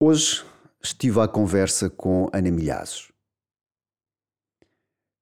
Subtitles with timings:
[0.00, 0.44] Hoje
[0.80, 3.10] estive à conversa com Ana Milhazes.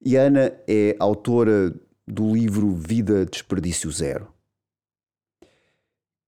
[0.04, 1.74] E Ana é autora
[2.06, 4.30] do livro Vida Desperdício Zero.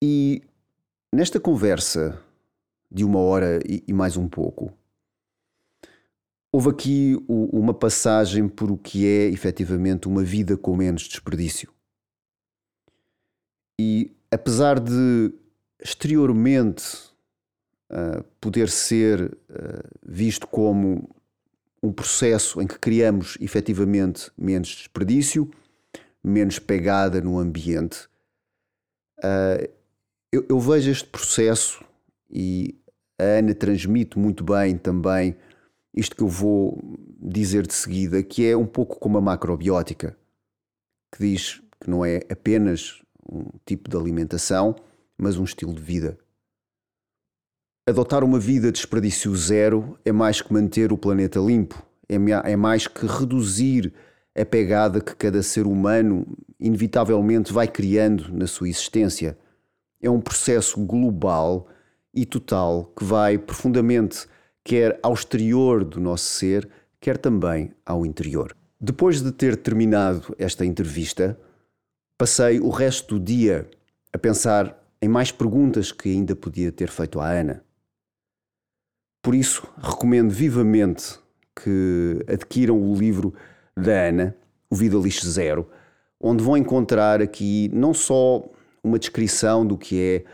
[0.03, 0.43] E
[1.13, 2.19] nesta conversa
[2.91, 4.73] de uma hora e mais um pouco,
[6.51, 11.71] houve aqui uma passagem por o que é efetivamente uma vida com menos desperdício.
[13.79, 15.35] E apesar de
[15.79, 17.08] exteriormente
[17.91, 21.09] uh, poder ser uh, visto como
[21.83, 25.51] um processo em que criamos efetivamente menos desperdício,
[26.23, 28.09] menos pegada no ambiente.
[29.19, 29.69] Uh,
[30.33, 31.85] eu, eu, vejo este processo
[32.31, 32.75] e
[33.19, 35.37] a Ana transmite muito bem também
[35.95, 36.79] isto que eu vou
[37.21, 40.17] dizer de seguida, que é um pouco como a macrobiótica,
[41.13, 44.77] que diz que não é apenas um tipo de alimentação,
[45.17, 46.19] mas um estilo de vida.
[47.89, 52.17] Adotar uma vida de desperdício zero é mais que manter o planeta limpo, é,
[52.53, 53.95] é mais que reduzir
[54.39, 56.27] a pegada que cada ser humano
[56.61, 59.39] inevitavelmente vai criando na sua existência.
[60.03, 61.67] É um processo global
[62.13, 64.27] e total que vai profundamente
[64.63, 66.69] quer ao exterior do nosso ser,
[67.01, 68.55] quer também ao interior.
[68.79, 71.41] Depois de ter terminado esta entrevista,
[72.19, 73.67] passei o resto do dia
[74.13, 77.67] a pensar em mais perguntas que ainda podia ter feito à Ana.
[79.29, 81.19] Por isso, recomendo vivamente
[81.55, 83.35] que adquiram o livro
[83.77, 84.35] da Ana,
[84.71, 85.69] O Vida Lixo Zero,
[86.19, 88.43] onde vão encontrar aqui não só
[88.83, 90.25] uma descrição do que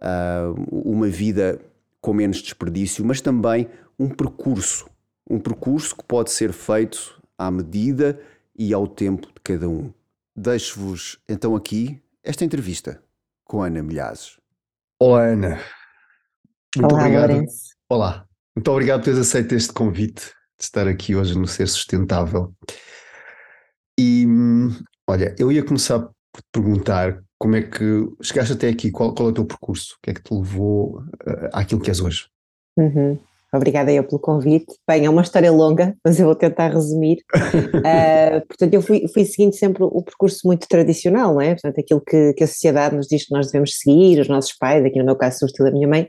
[0.00, 1.60] é uh, uma vida
[2.00, 4.88] com menos desperdício, mas também um percurso.
[5.28, 8.20] Um percurso que pode ser feito à medida
[8.56, 9.92] e ao tempo de cada um.
[10.36, 13.02] Deixo-vos então aqui esta entrevista
[13.42, 14.38] com Ana Milhazes.
[15.00, 15.58] Olá, Ana.
[16.76, 17.30] Muito Olá, obrigado.
[17.32, 17.74] Lourenço.
[17.88, 18.28] Olá.
[18.56, 20.26] Muito obrigado por teres aceito este convite
[20.58, 22.52] de estar aqui hoje no Ser Sustentável.
[23.98, 24.24] E
[25.08, 29.28] olha, eu ia começar por te perguntar como é que chegaste até aqui, qual, qual
[29.28, 29.96] é o teu percurso?
[29.96, 32.26] O que é que te levou uh, àquilo que és hoje?
[32.76, 33.18] Uhum.
[33.52, 34.72] Obrigada eu pelo convite.
[34.88, 37.18] Bem, é uma história longa, mas eu vou tentar resumir.
[37.34, 41.50] uh, portanto, eu fui, fui, seguindo sempre o percurso muito tradicional, não é?
[41.54, 44.84] Portanto, aquilo que, que, a sociedade nos diz que nós devemos seguir, os nossos pais,
[44.84, 46.08] aqui no meu caso, sobretudo a minha mãe,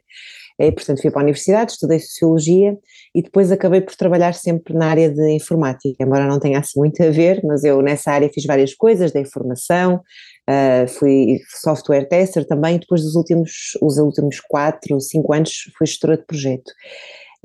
[0.59, 2.77] e, portanto, fui para a universidade, estudei Sociologia
[3.13, 7.01] e depois acabei por trabalhar sempre na área de informática, embora não tenha assim muito
[7.03, 10.01] a ver, mas eu nessa área fiz várias coisas, da informação,
[10.49, 16.17] uh, fui software tester também, depois dos últimos, os últimos quatro, cinco anos fui gestora
[16.17, 16.71] de projeto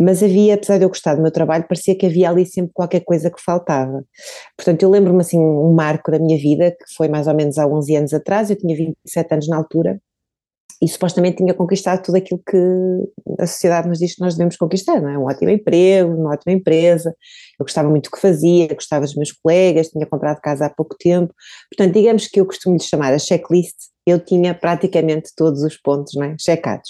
[0.01, 3.01] mas havia, apesar de eu gostar do meu trabalho, parecia que havia ali sempre qualquer
[3.01, 4.03] coisa que faltava.
[4.57, 7.67] Portanto, eu lembro-me assim um marco da minha vida, que foi mais ou menos há
[7.67, 10.01] 11 anos atrás, eu tinha 27 anos na altura,
[10.83, 12.57] e supostamente tinha conquistado tudo aquilo que
[13.39, 15.19] a sociedade nos diz que nós devemos conquistar, não é?
[15.19, 17.15] Um ótimo emprego, uma ótima empresa,
[17.59, 20.97] eu gostava muito do que fazia, gostava dos meus colegas, tinha comprado casa há pouco
[20.99, 21.35] tempo,
[21.71, 23.77] portanto, digamos que eu costumo lhe chamar a checklist,
[24.07, 26.37] eu tinha praticamente todos os pontos, não é?
[26.41, 26.89] Checados.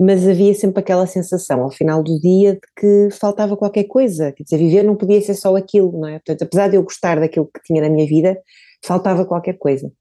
[0.00, 4.42] Mas havia sempre aquela sensação ao final do dia de que faltava qualquer coisa, quer
[4.42, 6.14] dizer, viver não podia ser só aquilo, não é?
[6.14, 8.36] Portanto, apesar de eu gostar daquilo que tinha na minha vida,
[8.84, 9.92] faltava qualquer coisa.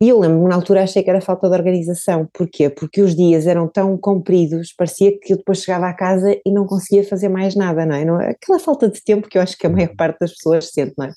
[0.00, 2.28] E eu lembro-me, na altura achei que era falta de organização.
[2.32, 2.68] Porquê?
[2.68, 6.66] Porque os dias eram tão compridos, parecia que eu depois chegava à casa e não
[6.66, 8.04] conseguia fazer mais nada, não é?
[8.04, 10.94] Não, aquela falta de tempo que eu acho que a maior parte das pessoas sente,
[10.98, 11.12] não é?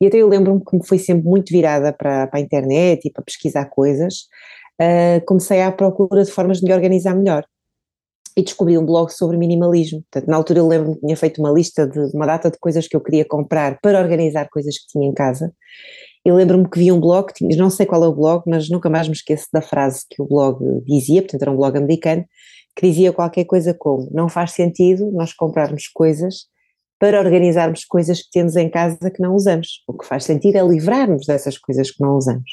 [0.00, 3.22] E até eu lembro-me que fui sempre muito virada para, para a internet e para
[3.24, 4.26] pesquisar coisas,
[4.80, 7.44] uh, comecei à procura de formas de me organizar melhor
[8.36, 10.02] e descobri um blog sobre minimalismo.
[10.10, 12.88] Portanto, na altura eu lembro-me que tinha feito uma lista de uma data de coisas
[12.88, 15.52] que eu queria comprar para organizar coisas que tinha em casa
[16.24, 19.08] eu lembro-me que vi um blog, não sei qual é o blog, mas nunca mais
[19.08, 22.24] me esqueço da frase que o blog dizia, portanto era um blog americano,
[22.76, 26.46] que dizia qualquer coisa como: não faz sentido nós comprarmos coisas
[27.00, 29.82] para organizarmos coisas que temos em casa que não usamos.
[29.88, 32.50] O que faz sentido é livrarmos dessas coisas que não usamos.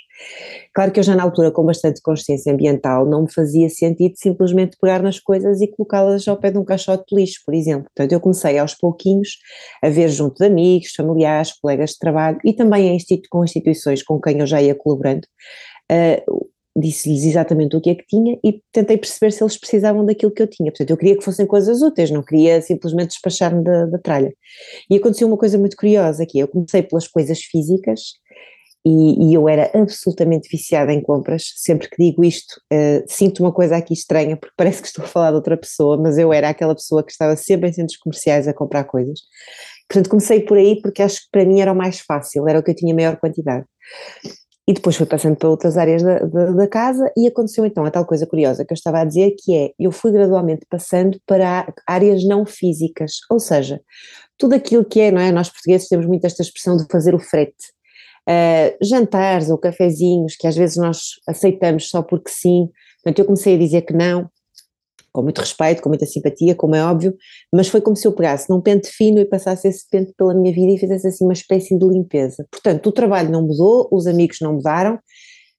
[0.73, 4.77] Claro que eu já na altura, com bastante consciência ambiental, não me fazia sentido simplesmente
[4.81, 7.89] pegar nas coisas e colocá-las ao pé de um caixote de lixo, por exemplo.
[7.93, 9.37] Portanto, eu comecei aos pouquinhos
[9.83, 12.97] a ver junto de amigos, familiares, colegas de trabalho e também
[13.29, 15.27] com instituições com quem eu já ia colaborando,
[15.91, 16.47] uh,
[16.77, 20.43] disse-lhes exatamente o que é que tinha e tentei perceber se eles precisavam daquilo que
[20.43, 20.71] eu tinha.
[20.71, 24.31] Portanto, eu queria que fossem coisas úteis, não queria simplesmente despachar-me da, da tralha.
[24.89, 26.37] E aconteceu uma coisa muito curiosa aqui.
[26.37, 28.01] Eu comecei pelas coisas físicas
[28.85, 31.51] e, e, eu era absolutamente viciada em compras.
[31.55, 35.07] Sempre que digo isto, uh, sinto uma coisa aqui estranha, porque parece que estou a
[35.07, 38.47] falar de outra pessoa, mas eu era aquela pessoa que estava sempre em centros comerciais
[38.47, 39.19] a comprar coisas.
[39.89, 42.63] Portanto, comecei por aí porque acho que para mim era o mais fácil, era o
[42.63, 43.65] que eu tinha maior quantidade.
[44.67, 47.91] E depois fui passando para outras áreas da, da, da, casa e aconteceu então a
[47.91, 51.73] tal coisa curiosa que eu estava a dizer, que é, eu fui gradualmente passando para
[51.87, 53.79] áreas não físicas, ou seja,
[54.37, 57.19] tudo aquilo que é, não é, nós portugueses temos muito esta expressão de fazer o
[57.19, 57.71] frete,
[58.27, 62.69] uh, jantares ou cafezinhos que às vezes nós aceitamos só porque sim,
[63.01, 64.29] portanto eu comecei a dizer que não,
[65.11, 67.15] com muito respeito, com muita simpatia, como é óbvio,
[67.53, 70.53] mas foi como se eu pegasse num pente fino e passasse esse pente pela minha
[70.53, 72.45] vida e fizesse assim uma espécie de limpeza.
[72.51, 74.99] Portanto, o trabalho não mudou, os amigos não mudaram,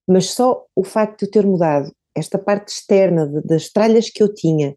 [0.06, 4.22] mas só o facto de eu ter mudado esta parte externa de, das tralhas que
[4.22, 4.74] eu tinha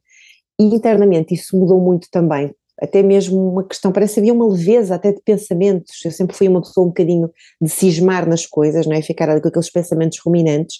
[0.60, 4.96] e internamente isso mudou muito também, até mesmo uma questão, parece que havia uma leveza
[4.96, 7.30] até de pensamentos, eu sempre fui uma pessoa um bocadinho
[7.62, 10.78] de cismar nas coisas, não é, ficar ali com aqueles pensamentos ruminantes,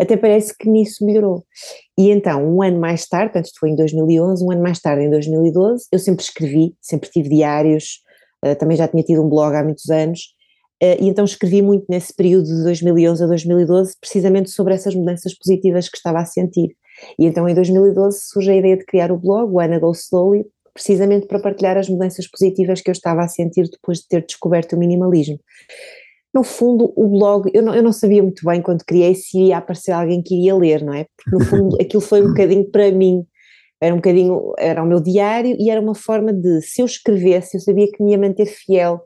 [0.00, 1.44] até parece que nisso melhorou.
[1.96, 5.10] E então, um ano mais tarde, antes foi em 2011, um ano mais tarde, em
[5.10, 8.00] 2012, eu sempre escrevi, sempre tive diários,
[8.44, 10.34] uh, também já tinha tido um blog há muitos anos,
[10.82, 15.32] uh, e então escrevi muito nesse período de 2011 a 2012, precisamente sobre essas mudanças
[15.38, 16.74] positivas que estava a sentir.
[17.16, 20.44] E então em 2012 surge a ideia de criar o blog, o Anna Go Slowly,
[20.74, 24.74] precisamente para partilhar as mudanças positivas que eu estava a sentir depois de ter descoberto
[24.74, 25.38] o minimalismo
[26.34, 29.58] no fundo, o blog, eu não, eu não sabia muito bem quando criei se ia
[29.58, 31.06] aparecer alguém que iria ler, não é?
[31.16, 33.24] Porque no fundo aquilo foi um bocadinho para mim,
[33.80, 37.56] era um bocadinho, era o meu diário e era uma forma de, se eu escrevesse,
[37.56, 39.02] eu sabia que me ia manter fiel,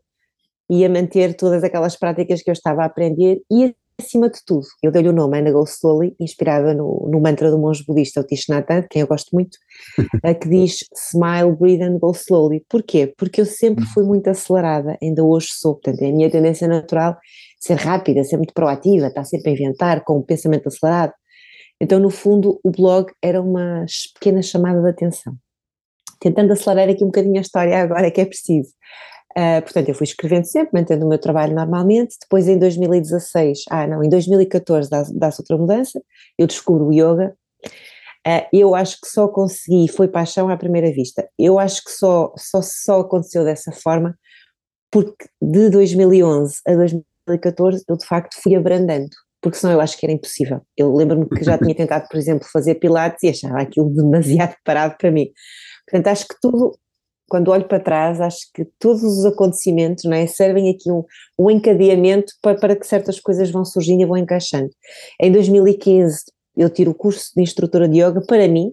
[0.70, 4.92] ia manter todas aquelas práticas que eu estava a aprender e acima de tudo, eu
[4.92, 8.50] dei-lhe o nome Anna Go Slowly, inspirada no, no mantra do monge budista, o Thich
[8.50, 9.58] Nhat Hanh, quem eu gosto muito,
[10.40, 12.64] que diz Smile, Breathe and Go Slowly.
[12.68, 13.12] Porquê?
[13.16, 17.16] Porque eu sempre fui muito acelerada, ainda hoje sou, portanto é a minha tendência natural
[17.60, 21.12] ser rápida, ser muito proativa, estar sempre a inventar com um pensamento acelerado.
[21.80, 23.84] Então, no fundo, o blog era uma
[24.14, 25.34] pequena chamada de atenção.
[26.20, 28.70] Tentando acelerar aqui um bocadinho a história agora que é preciso.
[29.38, 32.16] Uh, portanto, eu fui escrevendo sempre, mantendo o meu trabalho normalmente.
[32.20, 36.02] Depois, em 2016, ah, não, em 2014 dá-se outra mudança.
[36.36, 37.36] Eu descubro o yoga.
[38.26, 41.28] Uh, eu acho que só consegui, foi paixão à primeira vista.
[41.38, 44.18] Eu acho que só, só, só aconteceu dessa forma
[44.90, 50.04] porque de 2011 a 2014 eu de facto fui abrandando, porque senão eu acho que
[50.04, 50.62] era impossível.
[50.76, 54.96] Eu lembro-me que já tinha tentado, por exemplo, fazer pilates e achava aquilo demasiado parado
[54.98, 55.30] para mim.
[55.86, 56.76] Portanto, acho que tudo
[57.28, 61.04] quando olho para trás, acho que todos os acontecimentos não é, servem aqui um,
[61.38, 64.70] um encadeamento para, para que certas coisas vão surgindo e vão encaixando.
[65.20, 66.24] Em 2015
[66.56, 68.72] eu tiro o curso de instrutora de yoga para mim,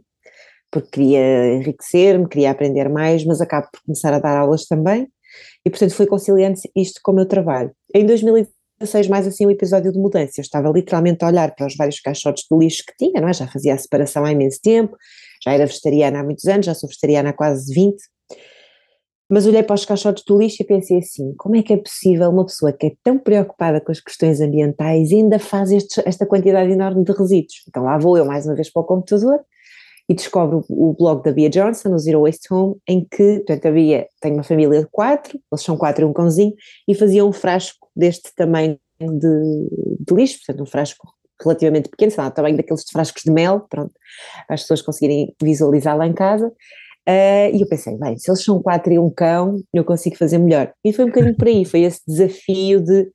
[0.72, 5.07] porque queria enriquecer-me, queria aprender mais, mas acabo por começar a dar aulas também,
[5.66, 7.72] e portanto fui conciliando isto com o meu trabalho.
[7.94, 11.75] Em 2016, mais assim, um episódio de mudança, eu estava literalmente a olhar para os
[11.75, 13.34] vários caixotes de lixo que tinha, não é?
[13.34, 14.98] já fazia a separação há imenso tempo,
[15.44, 17.96] já era vegetariana há muitos anos, já sou vegetariana há quase 20,
[19.30, 22.30] mas olhei para os caixotes do lixo e pensei assim: como é que é possível
[22.30, 26.72] uma pessoa que é tão preocupada com as questões ambientais ainda faz este, esta quantidade
[26.72, 27.63] enorme de resíduos?
[27.68, 29.39] Então lá vou eu mais uma vez para o computador
[30.07, 33.72] e descobro o blog da Bia Johnson, o Zero Waste Home, em que, portanto, a
[33.72, 36.54] Bia tem uma família de quatro, eles são quatro e um cãozinho,
[36.88, 39.68] e fazia um frasco deste tamanho de,
[40.00, 41.07] de lixo, portanto, um frasco
[41.42, 43.94] relativamente pequeno, sei lá, o tamanho daqueles frascos de mel, pronto,
[44.45, 46.51] para as pessoas conseguirem visualizar lá em casa,
[47.07, 50.40] Uh, e eu pensei, bem, se eles são quatro e um cão, eu consigo fazer
[50.40, 50.74] melhor.
[50.84, 53.07] E foi um bocadinho por aí, foi esse desafio de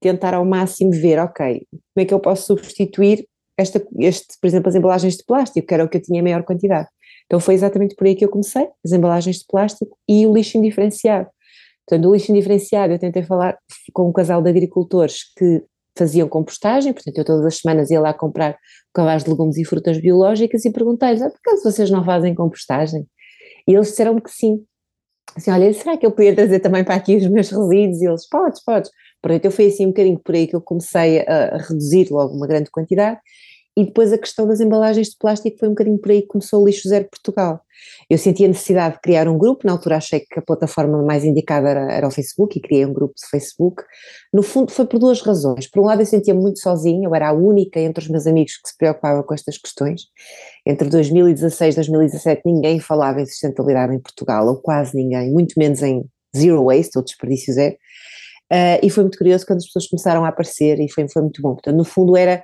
[0.00, 4.68] tentar ao máximo ver, ok, como é que eu posso substituir esta, este, por exemplo,
[4.68, 6.88] as embalagens de plástico, que era o que eu tinha maior quantidade.
[7.26, 10.56] Então foi exatamente por aí que eu comecei, as embalagens de plástico e o lixo
[10.56, 11.28] indiferenciado.
[11.86, 13.58] Portanto, o lixo indiferenciado, eu tentei falar
[13.92, 15.62] com um casal de agricultores que
[15.96, 18.56] faziam compostagem, portanto eu todas as semanas ia lá comprar
[18.94, 23.04] cabaz de legumes e frutas biológicas e perguntei-lhes, ah, por acaso vocês não fazem compostagem?
[23.68, 24.64] E eles disseram que sim.
[25.36, 28.00] Assim, olha, será que eu podia trazer também para aqui os meus resíduos?
[28.00, 28.90] E eles, podes, podes.
[29.20, 32.34] Portanto, eu fui assim um bocadinho por aí que eu comecei a, a reduzir logo
[32.34, 33.20] uma grande quantidade
[33.78, 36.60] e depois a questão das embalagens de plástico foi um bocadinho por aí que começou
[36.60, 37.60] o Lixo Zero Portugal.
[38.10, 41.24] Eu senti a necessidade de criar um grupo, na altura achei que a plataforma mais
[41.24, 43.84] indicada era, era o Facebook e criei um grupo de Facebook.
[44.34, 45.70] No fundo foi por duas razões.
[45.70, 48.56] Por um lado eu sentia muito sozinha, eu era a única entre os meus amigos
[48.56, 50.06] que se preocupava com estas questões.
[50.66, 55.84] Entre 2016 e 2017 ninguém falava em sustentabilidade em Portugal, ou quase ninguém, muito menos
[55.84, 56.04] em
[56.36, 57.76] zero waste, ou desperdício zero.
[58.52, 61.40] Uh, e foi muito curioso quando as pessoas começaram a aparecer e foi, foi muito
[61.40, 61.52] bom.
[61.52, 62.42] Portanto, no fundo era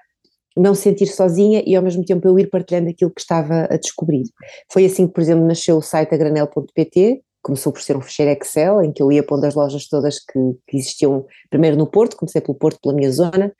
[0.57, 4.25] não sentir sozinha e ao mesmo tempo eu ir partilhando aquilo que estava a descobrir.
[4.73, 8.83] Foi assim que, por exemplo, nasceu o site agranel.pt, começou por ser um fecheiro Excel,
[8.83, 12.41] em que eu ia pondo as lojas todas que, que, existiam, primeiro no Porto, comecei
[12.41, 13.53] pelo Porto, pela minha zona,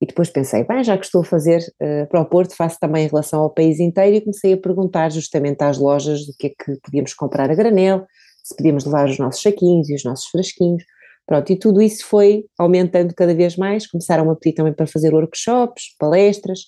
[0.00, 3.04] e depois pensei, bem, já que estou a fazer uh, para o Porto, faço também
[3.04, 6.50] em relação ao país inteiro, e comecei a perguntar justamente às lojas do que é
[6.50, 8.06] que podíamos comprar a granel,
[8.42, 10.82] se podíamos levar os nossos saquinhos e os nossos frasquinhos,
[11.30, 15.14] Pronto, e tudo isso foi aumentando cada vez mais, começaram a pedir também para fazer
[15.14, 16.62] workshops, palestras,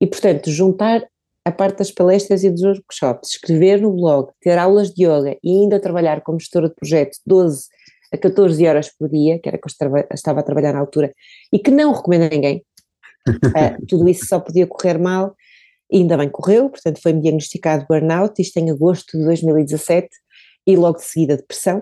[0.00, 1.06] e portanto juntar
[1.44, 5.60] a parte das palestras e dos workshops, escrever no blog, ter aulas de yoga e
[5.60, 7.68] ainda trabalhar como gestora de projeto 12
[8.12, 11.12] a 14 horas por dia, que era que eu estava a trabalhar na altura,
[11.52, 12.64] e que não recomendo a ninguém,
[13.28, 15.36] uh, tudo isso só podia correr mal,
[15.88, 20.08] e ainda bem correu, portanto foi-me diagnosticado burnout, isto em agosto de 2017,
[20.66, 21.80] e logo de seguida depressão,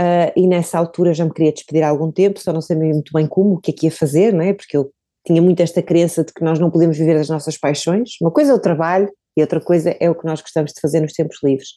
[0.00, 3.12] uh, e nessa altura já me queria despedir há algum tempo, só não sabia muito
[3.12, 4.52] bem como, o que é que ia fazer, não é?
[4.52, 4.90] porque eu
[5.26, 8.52] tinha muito esta crença de que nós não podemos viver das nossas paixões, uma coisa
[8.52, 11.38] é o trabalho e outra coisa é o que nós gostamos de fazer nos tempos
[11.42, 11.68] livres.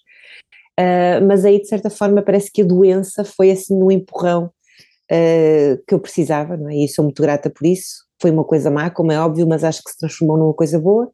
[0.80, 5.84] Uh, mas aí de certa forma parece que a doença foi assim um empurrão uh,
[5.86, 6.76] que eu precisava, não é?
[6.76, 9.84] e sou muito grata por isso, foi uma coisa má, como é óbvio, mas acho
[9.84, 11.10] que se transformou numa coisa boa,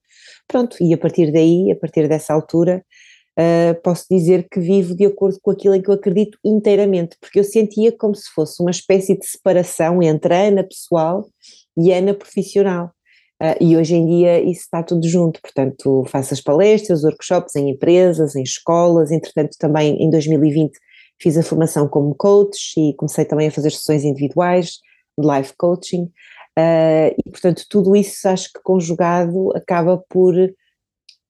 [0.47, 2.83] pronto, e a partir daí, a partir dessa altura,
[3.39, 7.39] uh, posso dizer que vivo de acordo com aquilo em que eu acredito inteiramente, porque
[7.39, 11.27] eu sentia como se fosse uma espécie de separação entre a Ana pessoal
[11.77, 12.91] e a Ana profissional.
[13.41, 17.69] Uh, e hoje em dia isso está tudo junto, portanto faço as palestras, workshops em
[17.69, 20.71] empresas, em escolas, entretanto também em 2020
[21.21, 24.79] fiz a formação como coach e comecei também a fazer sessões individuais
[25.17, 26.03] de life coaching
[26.57, 30.33] uh, e portanto tudo isso acho que conjugado acaba por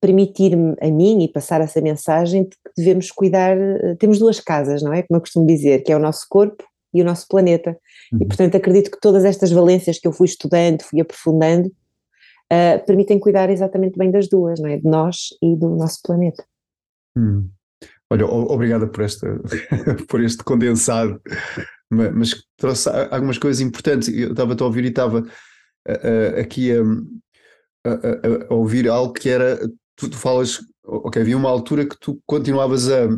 [0.06, 3.56] permitir-me a mim e passar essa mensagem de que devemos cuidar,
[3.98, 5.02] temos duas casas, não é?
[5.02, 7.76] Como eu costumo dizer, que é o nosso corpo e o nosso planeta.
[8.12, 8.20] Uhum.
[8.22, 13.18] E portanto acredito que todas estas valências que eu fui estudando, fui aprofundando, uh, permitem
[13.18, 14.76] cuidar exatamente bem das duas, não é?
[14.76, 16.44] De nós e do nosso planeta.
[17.16, 17.48] Hum.
[18.08, 19.26] Olha, obrigada por, esta,
[20.08, 21.20] por este condensado,
[21.90, 24.08] mas, mas trouxe algumas coisas importantes.
[24.08, 26.82] Eu estava a ouvir e estava uh, uh, aqui a,
[27.84, 29.58] a, a, ouvir algo que era,
[29.96, 33.08] tu, tu, falas, ok, havia uma altura que tu continuavas a,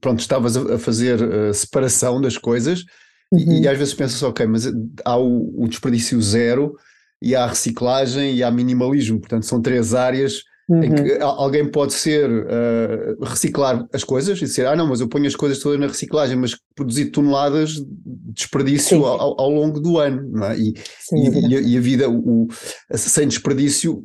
[0.00, 2.84] pronto, estavas a, fazer a separação das coisas
[3.32, 3.38] uhum.
[3.38, 4.66] e, e, às vezes pensas, ok, mas
[5.04, 6.76] há o, o desperdício zero
[7.22, 10.82] e há reciclagem e há minimalismo, portanto são três áreas uhum.
[10.82, 15.08] em que alguém pode ser uh, reciclar as coisas e dizer, ah não, mas eu
[15.08, 17.86] ponho as coisas todas na reciclagem, mas produzir toneladas de
[18.32, 20.58] desperdício ao, ao, longo do ano, não é?
[20.58, 20.74] E,
[21.12, 22.48] e, e, a, e a, vida o,
[22.92, 24.02] sem desperdício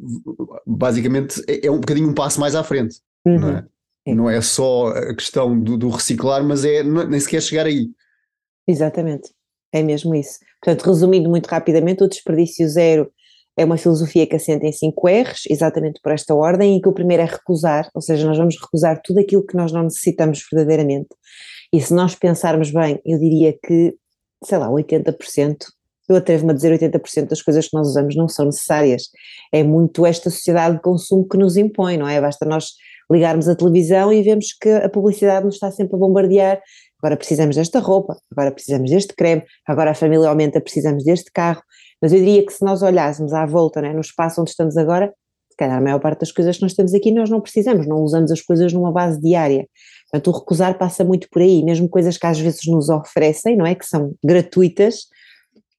[0.66, 3.40] basicamente é, é, um bocadinho um passo mais à frente, uhum.
[3.40, 3.66] não é?
[4.08, 4.16] É.
[4.16, 7.88] Não é só a questão do, do reciclar, mas é nem sequer chegar aí.
[8.68, 9.32] Exatamente,
[9.72, 10.40] é mesmo isso.
[10.64, 13.12] Portanto, resumindo muito rapidamente, o desperdício zero
[13.58, 16.94] é uma filosofia que assenta em 5 R's, exatamente por esta ordem, e que o
[16.94, 21.10] primeiro é recusar, ou seja, nós vamos recusar tudo aquilo que nós não necessitamos verdadeiramente.
[21.74, 23.96] E se nós pensarmos bem, eu diria que,
[24.44, 25.58] sei lá, 80%,
[26.10, 29.04] eu atrevo-me a dizer 80% das coisas que nós usamos não são necessárias.
[29.52, 32.20] É muito esta sociedade de consumo que nos impõe, não é?
[32.20, 32.72] Basta nós
[33.10, 36.62] ligarmos a televisão e vemos que a publicidade nos está sempre a bombardear
[37.02, 41.62] agora precisamos desta roupa, agora precisamos deste creme, agora a família aumenta, precisamos deste carro.
[42.02, 45.14] Mas eu diria que se nós olhássemos à volta, né, no espaço onde estamos agora,
[45.50, 47.98] se calhar a maior parte das coisas que nós temos aqui nós não precisamos, não
[47.98, 49.68] usamos as coisas numa base diária.
[50.10, 53.66] Portanto, o recusar passa muito por aí, mesmo coisas que às vezes nos oferecem, não
[53.66, 53.76] é?
[53.76, 55.08] Que são gratuitas,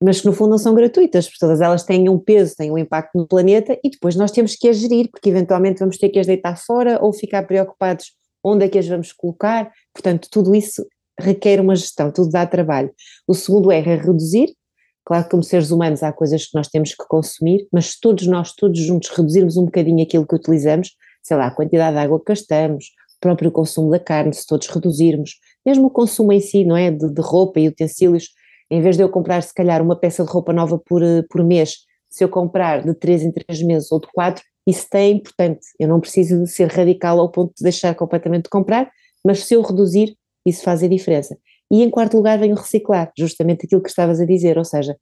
[0.03, 2.79] mas que no fundo não são gratuitas, porque todas elas têm um peso, têm um
[2.79, 6.19] impacto no planeta e depois nós temos que as gerir, porque eventualmente vamos ter que
[6.19, 8.13] as deitar fora ou ficar preocupados
[8.43, 9.71] onde é que as vamos colocar.
[9.95, 10.85] Portanto, tudo isso
[11.19, 12.91] requer uma gestão, tudo dá trabalho.
[13.27, 14.55] O segundo R é reduzir.
[15.05, 18.55] Claro que como seres humanos há coisas que nós temos que consumir, mas todos nós,
[18.55, 20.91] todos juntos, reduzirmos um bocadinho aquilo que utilizamos,
[21.23, 24.69] sei lá, a quantidade de água que gastamos, o próprio consumo da carne, se todos
[24.69, 25.33] reduzirmos,
[25.67, 28.29] mesmo o consumo em si, não é, de, de roupa e utensílios,
[28.71, 31.45] em vez de eu comprar se calhar uma peça de roupa nova por, eh, por
[31.45, 31.79] mês,
[32.09, 35.89] se eu comprar de 3 em 3 meses ou de 4, isso é importante, eu
[35.89, 38.91] não preciso de ser radical ao ponto de deixar completamente de comprar,
[39.25, 40.17] mas se eu reduzir,
[40.47, 41.37] isso faz a diferença.
[41.73, 44.95] E em quarto lugar vem o reciclar, justamente aquilo que estavas a dizer, ou seja,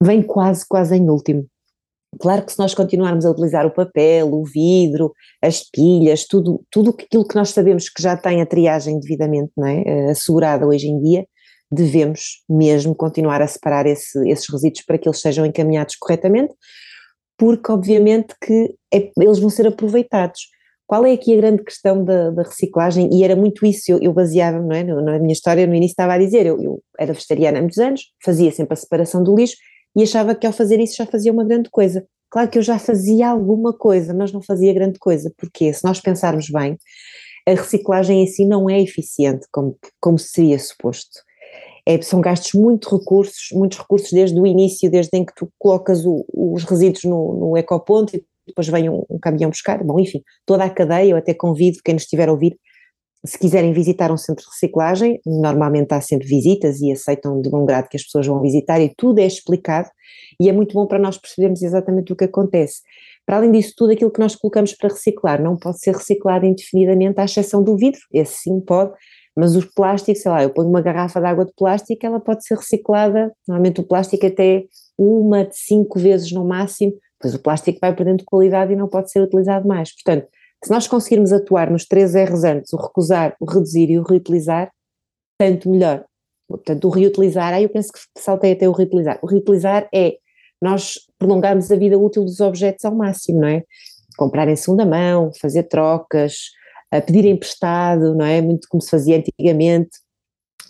[0.00, 1.44] vem quase, quase em último.
[2.20, 5.12] Claro que se nós continuarmos a utilizar o papel, o vidro,
[5.42, 9.66] as pilhas, tudo, tudo aquilo que nós sabemos que já tem a triagem devidamente não
[9.66, 11.26] é, eh, assegurada hoje em dia,
[11.70, 16.54] devemos mesmo continuar a separar esse, esses resíduos para que eles sejam encaminhados corretamente,
[17.36, 20.48] porque obviamente que é, eles vão ser aproveitados.
[20.88, 23.10] Qual é aqui a grande questão da, da reciclagem?
[23.12, 24.82] E era muito isso, eu, eu baseava-me, é?
[24.82, 28.06] na minha história, no início estava a dizer, eu, eu era vegetariana há muitos anos,
[28.24, 29.56] fazia sempre a separação do lixo
[29.94, 32.06] e achava que ao fazer isso já fazia uma grande coisa.
[32.30, 36.00] Claro que eu já fazia alguma coisa, mas não fazia grande coisa, porque se nós
[36.00, 36.78] pensarmos bem,
[37.46, 41.20] a reciclagem em si não é eficiente como, como seria suposto.
[41.86, 46.06] É, são gastos muito recursos, muitos recursos desde o início, desde em que tu colocas
[46.06, 50.22] o, os resíduos no, no ecoponto e depois vem um, um, caminhão buscar, bom, enfim,
[50.44, 52.58] toda a cadeia, eu até convido quem nos estiver a ouvir
[53.24, 57.64] se quiserem visitar um centro de reciclagem, normalmente há sempre visitas e aceitam de bom
[57.64, 59.88] grado que as pessoas vão visitar e tudo é explicado
[60.40, 62.80] e é muito bom para nós percebermos exatamente o que acontece.
[63.26, 67.20] Para além disso, tudo aquilo que nós colocamos para reciclar não pode ser reciclado indefinidamente,
[67.20, 68.92] à exceção do vidro, esse sim pode,
[69.36, 72.46] mas os plásticos, sei lá, eu ponho uma garrafa de água de plástico, ela pode
[72.46, 74.64] ser reciclada, normalmente o plástico até
[74.96, 79.10] uma de cinco vezes no máximo, pois o plástico vai perdendo qualidade e não pode
[79.10, 79.92] ser utilizado mais.
[79.94, 80.28] Portanto,
[80.64, 84.72] se nós conseguirmos atuar nos três R's antes, o recusar, o reduzir e o reutilizar,
[85.38, 86.04] tanto melhor.
[86.48, 89.18] Portanto, o reutilizar, aí eu penso que saltei até o reutilizar.
[89.22, 90.16] O reutilizar é
[90.60, 93.62] nós prolongarmos a vida útil dos objetos ao máximo, não é?
[94.16, 96.50] Comprar em segunda mão, fazer trocas,
[97.06, 98.40] pedir emprestado, não é?
[98.40, 99.90] Muito como se fazia antigamente.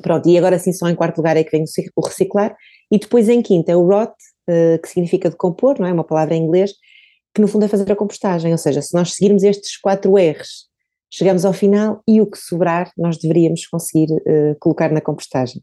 [0.03, 1.65] Pronto, e agora sim só em quarto lugar é que vem
[1.97, 2.55] o reciclar.
[2.91, 4.13] E depois em quinto é o rot,
[4.49, 5.93] eh, que significa decompor, não é?
[5.93, 6.73] Uma palavra em inglês,
[7.35, 10.69] que no fundo é fazer a compostagem, ou seja, se nós seguirmos estes quatro R's,
[11.11, 15.63] chegamos ao final e o que sobrar nós deveríamos conseguir uh, colocar na compostagem.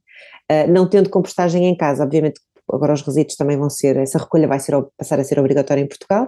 [0.52, 2.40] Uh, não tendo compostagem em casa, obviamente
[2.72, 5.88] agora os resíduos também vão ser, essa recolha vai ser, passar a ser obrigatória em
[5.88, 6.26] Portugal,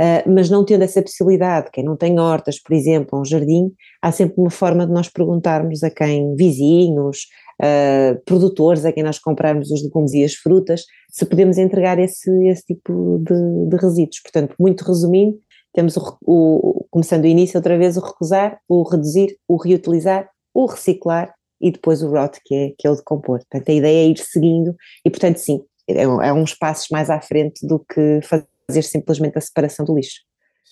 [0.00, 4.10] uh, mas não tendo essa possibilidade, quem não tem hortas, por exemplo, um jardim, há
[4.12, 7.26] sempre uma forma de nós perguntarmos a quem, vizinhos,
[7.60, 12.30] uh, produtores a quem nós compramos os legumes e as frutas, se podemos entregar esse,
[12.46, 14.20] esse tipo de, de resíduos.
[14.22, 15.38] Portanto, muito resumindo,
[15.72, 20.66] temos o, o, começando o início outra vez, o recusar, o reduzir, o reutilizar, o
[20.66, 23.38] reciclar e depois o rot, que é, que é o decompor.
[23.38, 24.74] Portanto, a ideia é ir seguindo
[25.04, 29.40] e, portanto, sim, é, é uns passos mais à frente do que fazer simplesmente a
[29.40, 30.20] separação do lixo.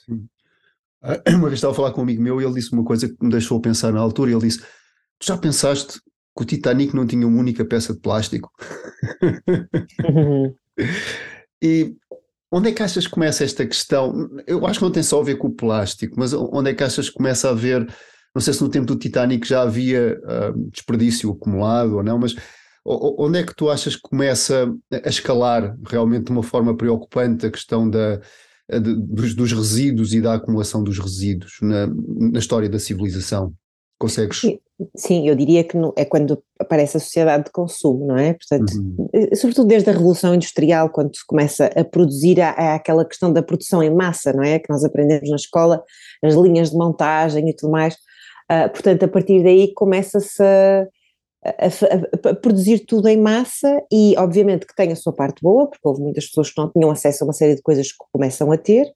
[0.05, 0.27] Sim.
[1.03, 3.09] Ah, uma vez estava a falar com um amigo meu e ele disse uma coisa
[3.09, 4.61] que me deixou pensar na altura, ele disse,
[5.19, 6.01] tu já pensaste
[6.39, 8.49] que o Titanic não tinha uma única peça de plástico.
[10.05, 10.55] Uhum.
[11.61, 11.97] e
[12.53, 14.31] onde é que achas que começa esta questão?
[14.47, 16.85] Eu acho que não tem só a ver com o plástico, mas onde é que
[16.85, 17.85] achas que começa a haver?
[18.33, 22.37] Não sei se no tempo do Titanic já havia uh, desperdício acumulado ou não, mas
[22.87, 27.51] onde é que tu achas que começa a escalar realmente de uma forma preocupante a
[27.51, 28.21] questão da,
[28.81, 33.53] dos, dos, resíduos e da acumulação dos resíduos na, na história da civilização?
[33.99, 34.43] Consegues?
[34.95, 38.35] Sim, eu diria que é quando aparece a sociedade de consumo, não é?
[38.35, 39.09] Portanto, uhum.
[39.13, 43.43] Eh, sobretudo desde a Revolução Industrial, quando se começa a produzir, há, aquela questão da
[43.43, 44.61] produção em massa, não é?
[44.61, 45.83] Que nós aprendemos na escola,
[46.23, 47.95] as linhas de montagem e tudo mais.
[48.51, 50.87] Uh, portanto, a partir daí começa-se a,
[51.45, 55.69] a, a, a, produzir tudo em massa e, obviamente, que tem a sua parte boa,
[55.69, 58.53] porque houve muitas pessoas que não tinham acesso a uma série de coisas que começam
[58.53, 58.87] a ter,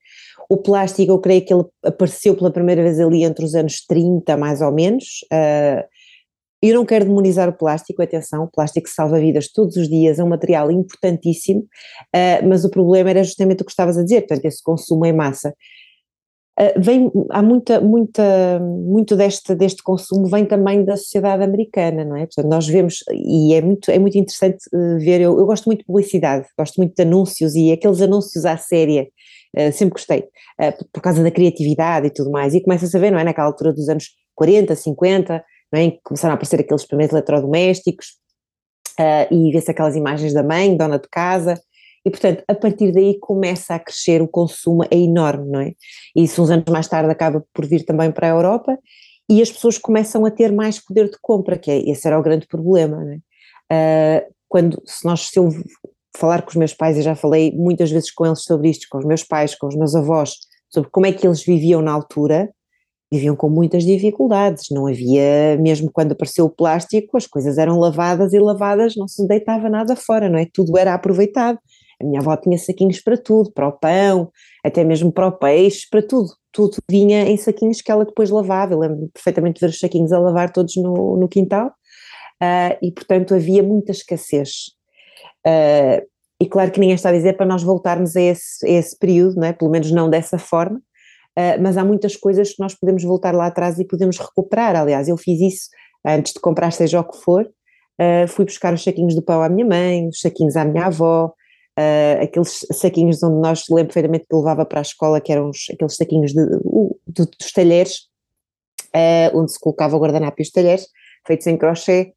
[0.53, 4.37] o plástico, eu creio que ele apareceu pela primeira vez ali entre os anos 30,
[4.37, 5.25] mais ou menos.
[5.33, 5.83] Uh,
[6.63, 10.25] eu não quero demonizar o plástico, atenção, o plástico salva vidas todos os dias, é
[10.25, 14.45] um material importantíssimo, uh, mas o problema era justamente o que estavas a dizer, portanto,
[14.45, 15.55] esse consumo em massa.
[16.61, 22.15] Uh, vem, há muita, muita, muito deste, deste consumo vem também da sociedade americana, não
[22.15, 22.27] é?
[22.27, 24.59] Portanto, nós vemos, e é muito, é muito interessante
[24.99, 28.59] ver, eu, eu gosto muito de publicidade, gosto muito de anúncios e aqueles anúncios à
[28.59, 29.09] séria
[29.55, 33.11] eh, sempre gostei, uh, por causa da criatividade e tudo mais, e começa-se a ver,
[33.11, 36.61] não é, naquela altura dos anos 40, 50, não é, em que começaram a aparecer
[36.61, 38.07] aqueles primeiros eletrodomésticos,
[38.99, 41.61] uh, e vê-se aquelas imagens da mãe, dona de casa,
[42.05, 45.73] e portanto, a partir daí começa a crescer o consumo, é enorme, não é?
[46.17, 48.79] E isso uns anos mais tarde acaba por vir também para a Europa,
[49.29, 52.23] e as pessoas começam a ter mais poder de compra, que é, esse era o
[52.23, 53.21] grande problema, não
[53.71, 54.27] é?
[54.49, 55.49] Quando, se nós, se eu
[56.17, 58.99] falar com os meus pais, eu já falei muitas vezes com eles sobre isto, com
[58.99, 60.37] os meus pais, com os meus avós,
[60.69, 62.51] sobre como é que eles viviam na altura,
[63.13, 68.33] viviam com muitas dificuldades, não havia, mesmo quando apareceu o plástico, as coisas eram lavadas
[68.33, 70.47] e lavadas, não se deitava nada fora, não é?
[70.51, 71.59] Tudo era aproveitado.
[72.01, 74.31] A minha avó tinha saquinhos para tudo, para o pão,
[74.65, 76.31] até mesmo para o peixe, para tudo.
[76.51, 78.73] Tudo vinha em saquinhos que ela depois lavava.
[78.73, 81.69] Eu lembro perfeitamente de ver os saquinhos a lavar todos no, no quintal.
[82.43, 84.73] Uh, e, portanto, havia muita escassez.
[85.47, 86.07] Uh,
[86.41, 89.37] e claro que ninguém está a dizer para nós voltarmos a esse, a esse período,
[89.37, 89.53] não é?
[89.53, 93.47] pelo menos não dessa forma, uh, mas há muitas coisas que nós podemos voltar lá
[93.47, 94.75] atrás e podemos recuperar.
[94.75, 95.69] Aliás, eu fiz isso
[96.05, 99.49] antes de comprar seja o que for, uh, fui buscar os saquinhos do pão à
[99.49, 101.33] minha mãe, os saquinhos à minha avó,
[102.21, 105.97] aqueles saquinhos onde nós lembro perfeitamente que levava para a escola, que eram os, aqueles
[105.97, 108.09] saquinhos de, de, dos talheres,
[109.33, 110.87] onde se colocava o guardanapo e os talheres,
[111.27, 112.13] feitos em crochê,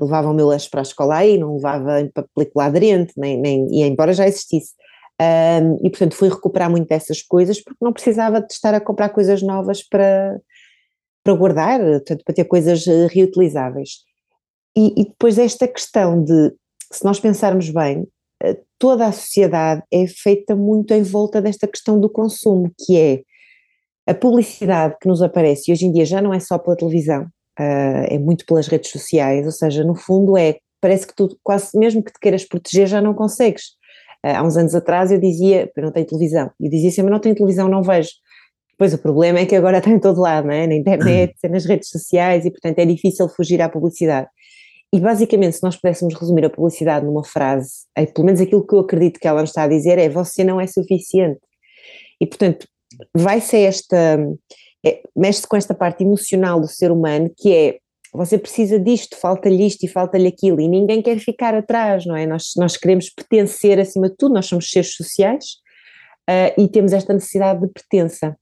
[0.00, 3.82] levava o meu lanche para a escola aí, não levava película aderente, nem, nem, e
[3.82, 4.72] embora já existisse.
[5.20, 9.10] Um, e portanto fui recuperar muito dessas coisas porque não precisava de estar a comprar
[9.10, 10.40] coisas novas para,
[11.22, 14.00] para guardar, portanto, para ter coisas eh, reutilizáveis.
[14.76, 16.52] E, e depois esta questão de,
[16.92, 18.08] se nós pensarmos bem,
[18.42, 23.22] eh, toda a sociedade é feita muito em volta desta questão do consumo, que é
[24.06, 27.26] a publicidade que nos aparece, e hoje em dia já não é só pela televisão,
[27.58, 31.78] uh, é muito pelas redes sociais, ou seja, no fundo é, parece que tu quase,
[31.78, 33.70] mesmo que te queiras proteger, já não consegues.
[34.24, 37.20] Uh, há uns anos atrás eu dizia, eu não tenho televisão, eu dizia sempre, não
[37.20, 38.10] tenho televisão, não vejo.
[38.76, 40.66] Pois o problema é que agora está em todo lado, não é?
[40.66, 44.28] na internet, nas redes sociais, e portanto é difícil fugir à publicidade.
[44.94, 48.76] E basicamente, se nós pudéssemos resumir a publicidade numa frase, é, pelo menos aquilo que
[48.76, 51.40] eu acredito que ela nos está a dizer é: você não é suficiente.
[52.20, 52.68] E portanto,
[53.12, 54.18] vai ser esta.
[54.84, 57.78] É, mexe-se com esta parte emocional do ser humano que é
[58.12, 62.24] você precisa disto, falta-lhe isto e falta-lhe aquilo, e ninguém quer ficar atrás, não é?
[62.24, 65.56] Nós, nós queremos pertencer acima de tudo, nós somos seres sociais
[66.30, 68.36] uh, e temos esta necessidade de pertença.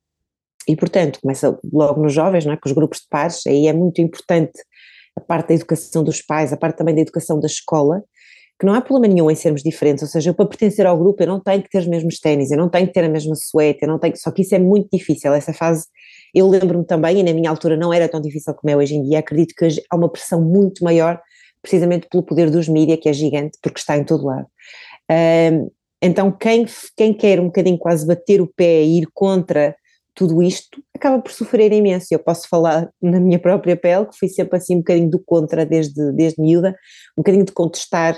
[0.69, 2.57] E, portanto, começa logo nos jovens, não é?
[2.59, 4.61] Com os grupos de pares, aí é muito importante
[5.17, 8.03] a parte da educação dos pais, a parte também da educação da escola,
[8.63, 11.21] que não há problema nenhum em sermos diferentes, ou seja, eu para pertencer ao grupo
[11.21, 13.35] eu não tenho que ter os mesmos ténis, eu não tenho que ter a mesma
[13.35, 15.85] suéte, eu não tenho, só que isso é muito difícil, essa fase,
[16.33, 19.03] eu lembro-me também, e na minha altura não era tão difícil como é hoje em
[19.03, 21.21] dia, acredito que hoje há uma pressão muito maior,
[21.61, 24.47] precisamente pelo poder dos mídias, que é gigante, porque está em todo lado.
[25.11, 25.69] Um,
[26.01, 26.65] então quem,
[26.97, 29.75] quem quer um bocadinho quase bater o pé e ir contra
[30.15, 32.07] tudo isto acaba por sofrer imenso.
[32.13, 35.67] Eu posso falar na minha própria pele, que fui sempre assim um bocadinho do contra
[35.67, 36.77] desde, desde miúda,
[37.17, 38.17] um bocadinho de contestar,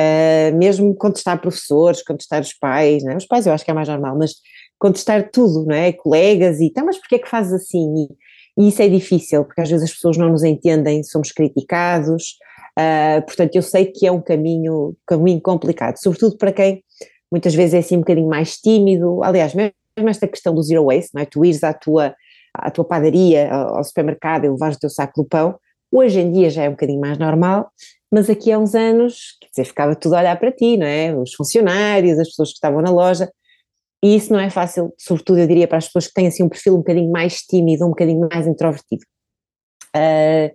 [0.00, 3.16] uh, mesmo contestar professores, contestar os pais, é?
[3.16, 4.34] os pais eu acho que é mais normal, mas
[4.78, 5.92] contestar tudo, não é?
[5.92, 8.08] Colegas e, tá, mas porquê é que fazes assim?
[8.56, 12.36] E, e, isso é difícil, porque às vezes as pessoas não nos entendem, somos criticados,
[12.78, 16.82] uh, portanto eu sei que é um caminho, caminho complicado, sobretudo para quem
[17.30, 19.72] muitas vezes é assim um bocadinho mais tímido, aliás, mesmo
[20.08, 21.26] esta questão do zero waste, não é?
[21.26, 22.14] Tu ires à tua,
[22.54, 25.56] à tua padaria, ao supermercado e levares o teu saco do pão,
[25.92, 27.70] hoje em dia já é um bocadinho mais normal,
[28.12, 31.14] mas aqui há uns anos, quer dizer, ficava tudo a olhar para ti, não é?
[31.14, 33.30] Os funcionários, as pessoas que estavam na loja,
[34.02, 36.48] e isso não é fácil, sobretudo eu diria para as pessoas que têm assim um
[36.48, 39.04] perfil um bocadinho mais tímido, um bocadinho mais introvertido.
[39.94, 40.54] Uh,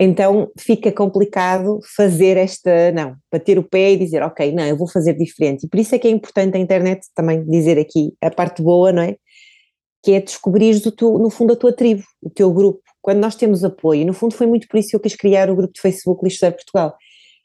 [0.00, 4.88] então fica complicado fazer esta, não, bater o pé e dizer, ok, não, eu vou
[4.88, 5.64] fazer diferente.
[5.64, 8.92] E por isso é que é importante a internet também dizer aqui a parte boa,
[8.92, 9.16] não é?
[10.02, 12.82] Que é descobrir no fundo a tua tribo, o teu grupo.
[13.02, 15.50] Quando nós temos apoio, e no fundo foi muito por isso que eu quis criar
[15.50, 16.96] o grupo de Facebook Lixo Portugal,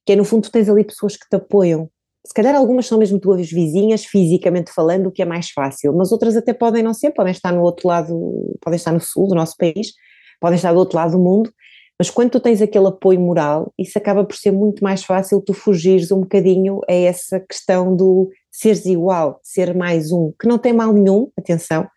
[0.05, 1.89] que é no fundo tu tens ali pessoas que te apoiam.
[2.25, 6.11] Se calhar algumas são mesmo tuas vizinhas, fisicamente falando, o que é mais fácil, mas
[6.11, 9.35] outras até podem não ser, podem estar no outro lado, podem estar no sul do
[9.35, 9.91] nosso país,
[10.39, 11.51] podem estar do outro lado do mundo,
[11.99, 15.53] mas quando tu tens aquele apoio moral, isso acaba por ser muito mais fácil tu
[15.53, 20.73] fugires um bocadinho a essa questão do seres igual, ser mais um, que não tem
[20.73, 21.87] mal nenhum, atenção,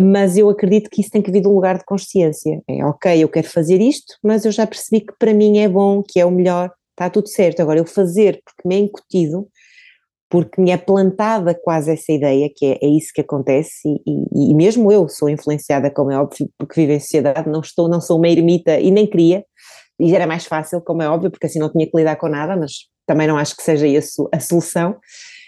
[0.00, 2.62] mas eu acredito que isso tem que vir de um lugar de consciência.
[2.68, 6.02] É ok, eu quero fazer isto, mas eu já percebi que para mim é bom,
[6.02, 7.60] que é o melhor, está tudo certo.
[7.60, 9.48] Agora, eu fazer porque me é incutido,
[10.30, 14.50] porque me é plantada quase essa ideia, que é, é isso que acontece, e, e,
[14.50, 18.00] e, mesmo eu sou influenciada, como é óbvio, porque vivo em sociedade, não estou, não
[18.00, 19.44] sou uma ermita e nem queria,
[20.00, 22.56] e era mais fácil, como é óbvio, porque assim não tinha que lidar com nada,
[22.56, 22.72] mas
[23.06, 24.96] também não acho que seja isso a solução,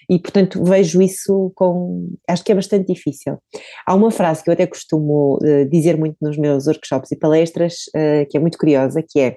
[0.09, 3.39] e portanto vejo isso com, acho que é bastante difícil.
[3.87, 7.75] Há uma frase que eu até costumo uh, dizer muito nos meus workshops e palestras,
[7.95, 9.37] uh, que é muito curiosa, que é,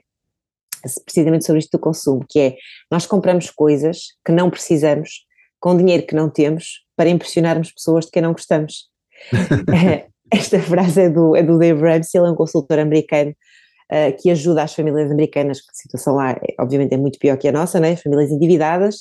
[1.06, 2.56] precisamente sobre isto do consumo, que é,
[2.92, 5.26] nós compramos coisas que não precisamos
[5.60, 8.90] com dinheiro que não temos para impressionarmos pessoas de quem não gostamos.
[10.32, 13.34] Esta frase é do, é do Dave Ramsey, ele é um consultor americano
[13.92, 17.38] uh, que ajuda as famílias americanas, que a situação lá é, obviamente é muito pior
[17.38, 17.96] que a nossa, né?
[17.96, 18.98] famílias endividadas,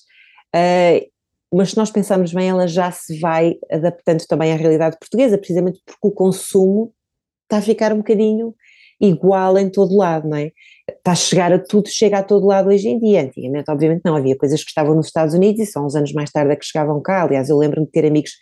[0.54, 1.15] uh,
[1.52, 5.80] mas se nós pensarmos bem, ela já se vai adaptando também à realidade portuguesa, precisamente
[5.84, 6.92] porque o consumo
[7.44, 8.54] está a ficar um bocadinho
[9.00, 10.50] igual em todo lado, não é?
[10.88, 13.22] Está a chegar a tudo, chega a todo lado hoje em dia.
[13.22, 16.30] Antigamente, obviamente, não havia coisas que estavam nos Estados Unidos e só uns anos mais
[16.30, 17.22] tarde é que chegavam cá.
[17.22, 18.32] Aliás, eu lembro-me de ter amigos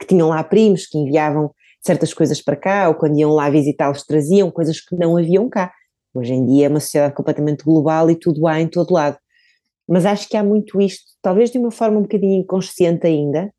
[0.00, 4.04] que tinham lá primos que enviavam certas coisas para cá, ou quando iam lá visitá-los
[4.04, 5.72] traziam coisas que não haviam cá.
[6.14, 9.16] Hoje em dia é uma sociedade completamente global e tudo há em todo lado.
[9.88, 13.52] Mas acho que há muito isto, talvez de uma forma um bocadinho inconsciente ainda,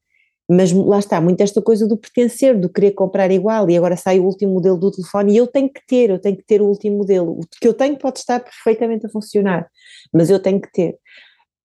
[0.50, 4.20] mas lá está, muito esta coisa do pertencer, do querer comprar igual, e agora sai
[4.20, 6.66] o último modelo do telefone e eu tenho que ter, eu tenho que ter o
[6.66, 7.34] último modelo.
[7.34, 9.68] O que eu tenho pode estar perfeitamente a funcionar,
[10.12, 10.98] mas eu tenho que ter.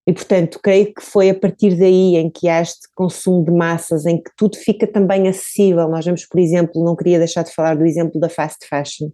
[0.07, 4.05] E portanto, creio que foi a partir daí em que há este consumo de massas,
[4.05, 5.89] em que tudo fica também acessível.
[5.89, 9.09] Nós vemos, por exemplo, não queria deixar de falar do exemplo da fast fashion,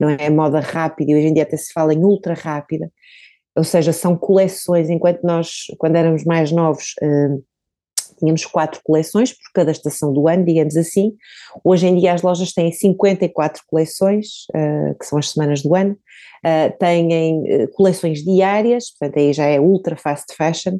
[0.00, 0.26] não é?
[0.26, 2.90] A moda rápida, e hoje em dia até se fala em ultra rápida,
[3.56, 7.42] ou seja, são coleções, enquanto nós, quando éramos mais novos, uh,
[8.18, 11.14] tínhamos quatro coleções por cada estação do ano, digamos assim.
[11.62, 15.92] Hoje em dia as lojas têm 54 coleções, uh, que são as semanas do ano,
[15.92, 20.78] uh, têm uh, coleções diárias, portanto aí já é ultra fast fashion,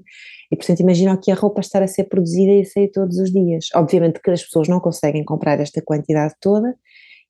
[0.51, 3.31] e portanto imagina aqui a roupa estar a ser produzida e a sair todos os
[3.31, 3.69] dias.
[3.75, 6.75] Obviamente que as pessoas não conseguem comprar esta quantidade toda,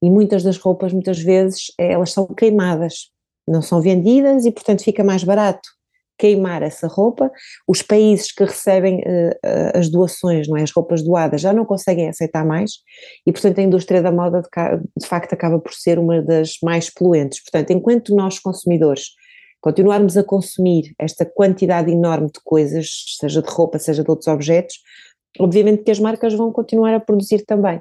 [0.03, 3.14] E muitas das roupas, muitas vezes, elas são queimadas,
[3.47, 5.69] não são vendidas e, portanto, fica mais barato
[6.19, 7.31] queimar essa roupa.
[7.67, 12.09] Os países que recebem uh, as doações, não é, as roupas doadas, já não conseguem
[12.09, 12.73] aceitar mais
[13.27, 14.49] e, portanto, a indústria da moda de,
[14.97, 17.43] de facto acaba por ser uma das mais poluentes.
[17.43, 19.09] Portanto, enquanto nós consumidores
[19.61, 22.87] continuarmos a consumir esta quantidade enorme de coisas,
[23.19, 24.77] seja de roupa, seja de outros objetos,
[25.41, 27.81] obviamente que as marcas vão continuar a produzir também.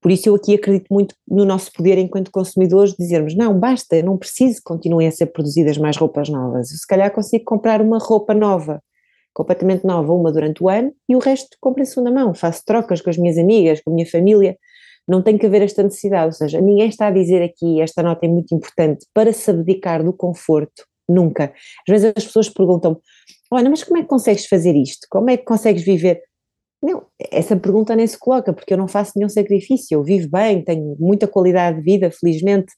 [0.00, 4.16] Por isso eu aqui acredito muito no nosso poder enquanto consumidores dizermos, não, basta, não
[4.16, 8.32] preciso que continuem a ser produzidas mais roupas novas, se calhar consigo comprar uma roupa
[8.32, 8.80] nova,
[9.34, 13.00] completamente nova, uma durante o ano, e o resto compro em segunda mão, faço trocas
[13.00, 14.56] com as minhas amigas, com a minha família,
[15.06, 18.26] não tem que haver esta necessidade, ou seja, ninguém está a dizer aqui, esta nota
[18.26, 21.52] é muito importante, para se abdicar do conforto, nunca.
[21.88, 23.00] Às vezes as pessoas perguntam
[23.50, 25.06] olha, mas como é que consegues fazer isto?
[25.10, 26.20] Como é que consegues viver?
[26.82, 30.62] Não, essa pergunta nem se coloca, porque eu não faço nenhum sacrifício, eu vivo bem,
[30.62, 32.72] tenho muita qualidade de vida, felizmente,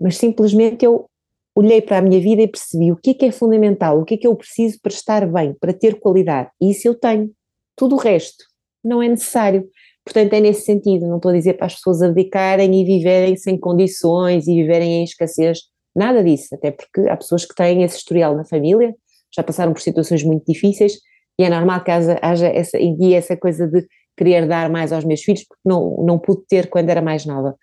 [0.00, 1.08] mas simplesmente eu
[1.56, 4.14] olhei para a minha vida e percebi o que é que é fundamental, o que
[4.14, 7.30] é que eu preciso para estar bem, para ter qualidade, e isso eu tenho.
[7.76, 8.44] Tudo o resto
[8.84, 9.66] não é necessário.
[10.04, 13.58] Portanto, é nesse sentido, não estou a dizer para as pessoas abdicarem e viverem sem
[13.58, 15.60] condições e viverem em escassez,
[15.96, 18.94] nada disso, até porque há pessoas que têm esse historial na família,
[19.34, 20.98] já passaram por situações muito difíceis
[21.38, 25.04] e é normal que haja, haja essa, e essa coisa de querer dar mais aos
[25.04, 27.56] meus filhos, porque não, não pude ter quando era mais nova.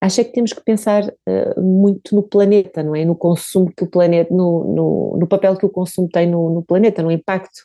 [0.00, 3.04] Acho é que temos que pensar uh, muito no planeta, não é?
[3.04, 6.62] No consumo que o planeta, no, no, no papel que o consumo tem no, no,
[6.62, 7.62] planeta, no impacto.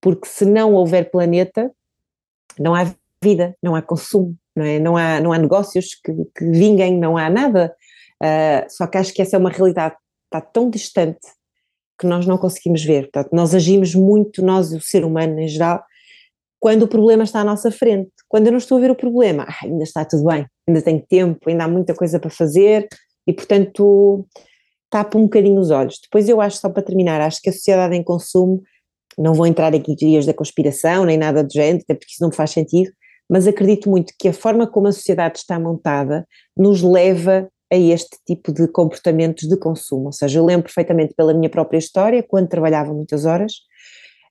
[0.00, 1.70] Porque se não houver planeta,
[2.58, 4.78] não há vida, não há consumo, não é?
[4.78, 7.74] Não há, não há negócios que, que vinguem, não há nada.
[8.22, 11.26] Uh, só que acho que essa é uma realidade está tão distante
[11.98, 13.10] que nós não conseguimos ver.
[13.10, 15.82] Portanto, nós agimos muito, nós, o ser humano em geral,
[16.58, 18.10] quando o problema está à nossa frente.
[18.28, 21.04] Quando eu não estou a ver o problema, ah, ainda está tudo bem, ainda tenho
[21.08, 22.88] tempo, ainda há muita coisa para fazer
[23.26, 24.26] e, portanto,
[24.90, 25.98] tapa um bocadinho os olhos.
[26.02, 28.62] Depois eu acho, só para terminar, acho que a sociedade em consumo,
[29.18, 32.22] não vou entrar aqui em teorias da conspiração, nem nada do género, até porque isso
[32.22, 32.90] não faz sentido,
[33.28, 38.16] mas acredito muito que a forma como a sociedade está montada nos leva a este
[38.24, 40.06] tipo de comportamentos de consumo.
[40.06, 43.52] Ou seja, eu lembro perfeitamente pela minha própria história, quando trabalhava muitas horas,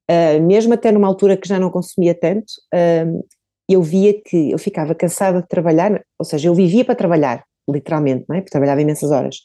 [0.10, 3.26] uh, mesmo até numa altura que já não consumia tanto, uh,
[3.70, 8.26] eu via que eu ficava cansada de trabalhar, ou seja, eu vivia para trabalhar, literalmente,
[8.30, 8.40] não é?
[8.40, 9.38] Porque trabalhava imensas horas.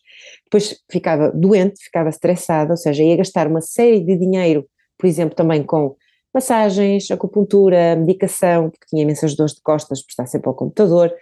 [0.45, 4.67] Depois ficava doente, ficava estressada, ou seja, ia gastar uma série de dinheiro,
[4.99, 5.97] por exemplo, também com
[6.33, 11.13] massagens, acupuntura, medicação, porque tinha imensas dores de costas por estar sempre ao computador,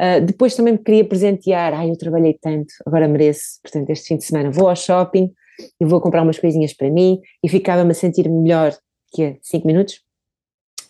[0.00, 4.16] Uh, depois também me queria presentear, ai, eu trabalhei tanto, agora mereço, portanto, este fim
[4.18, 5.32] de semana vou ao shopping
[5.80, 8.76] e vou comprar umas coisinhas para mim e ficava-me a sentir melhor
[9.12, 10.02] que é 5 minutos.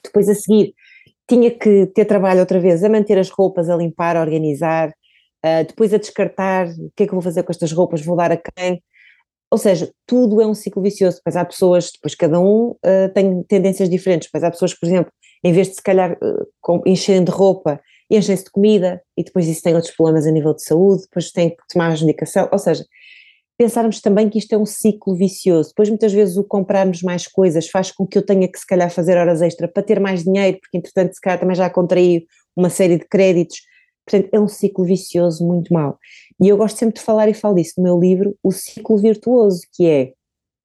[0.03, 0.75] Depois a seguir
[1.29, 5.67] tinha que ter trabalho outra vez a manter as roupas, a limpar, a organizar, uh,
[5.67, 8.33] depois a descartar, o que é que eu vou fazer com estas roupas, vou dar
[8.33, 8.83] a quem?
[9.51, 13.43] Ou seja, tudo é um ciclo vicioso, depois há pessoas, depois cada um uh, tem
[13.45, 15.13] tendências diferentes, depois há pessoas que, por exemplo,
[15.45, 19.63] em vez de se calhar uh, encherem de roupa, enchem-se de comida e depois isso
[19.63, 22.85] tem outros problemas a nível de saúde, depois tem que tomar mais medicação, ou seja,
[23.59, 27.69] pensarmos também que isto é um ciclo vicioso, depois muitas vezes o comprarmos mais coisas
[27.69, 30.59] faz com que eu tenha que se calhar fazer horas extra para ter mais dinheiro,
[30.61, 33.59] porque entretanto se calhar também já contraí uma série de créditos,
[34.07, 35.99] portanto é um ciclo vicioso muito mau.
[36.41, 39.61] E eu gosto sempre de falar e falo disso no meu livro, o ciclo virtuoso,
[39.73, 40.13] que é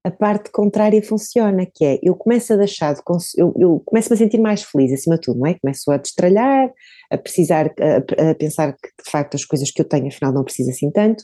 [0.03, 3.01] a parte contrária funciona, que é eu começo a deixar de
[3.37, 5.53] eu, eu começo a sentir mais feliz acima de tudo, não é?
[5.59, 6.71] Começo a destralhar,
[7.11, 10.43] a precisar, a, a, pensar que de facto as coisas que eu tenho afinal não
[10.43, 11.23] preciso assim tanto,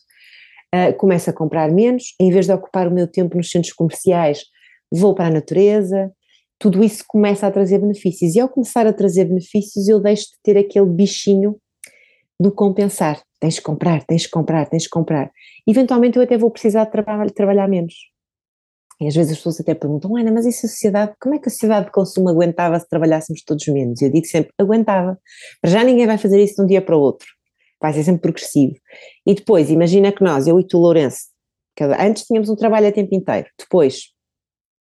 [0.75, 4.43] uh, começo a comprar menos, em vez de ocupar o meu tempo nos centros comerciais,
[4.91, 6.11] vou para a natureza,
[6.59, 10.37] tudo isso começa a trazer benefícios e ao começar a trazer benefícios eu deixo de
[10.43, 11.57] ter aquele bichinho
[12.39, 15.31] do compensar, tens de comprar, tens de comprar, tens de comprar.
[15.67, 17.95] Eventualmente eu até vou precisar de traba trabalhar menos,
[18.99, 21.47] e às vezes as pessoas até perguntam, Ana, mas isso a sociedade, como é que
[21.47, 24.01] a sociedade de consumo aguentava se trabalhássemos todos menos?
[24.01, 25.19] Eu digo sempre, aguentava.
[25.61, 27.27] Para já ninguém vai fazer isso de um dia para o outro.
[27.79, 28.73] Vai ser sempre progressivo.
[29.25, 31.27] E depois, imagina que nós, eu e tu, Lourenço,
[31.99, 33.47] antes tínhamos um trabalho a tempo inteiro.
[33.59, 34.13] Depois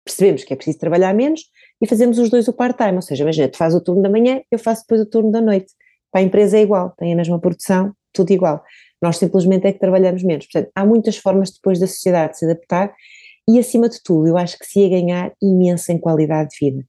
[0.05, 1.41] percebemos que é preciso trabalhar menos
[1.81, 2.95] e fazemos os dois o part-time.
[2.95, 5.41] Ou seja, imagina, tu fazes o turno da manhã, eu faço depois o turno da
[5.41, 5.73] noite.
[6.11, 8.63] Para a empresa é igual, tem a mesma produção, tudo igual.
[9.01, 10.45] Nós simplesmente é que trabalhamos menos.
[10.45, 12.93] Portanto, há muitas formas depois da sociedade se adaptar
[13.49, 16.85] e acima de tudo, eu acho que se ia ganhar imenso em qualidade de vida.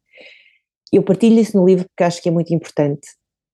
[0.93, 3.09] Eu partilho isso no livro porque acho que é muito importante.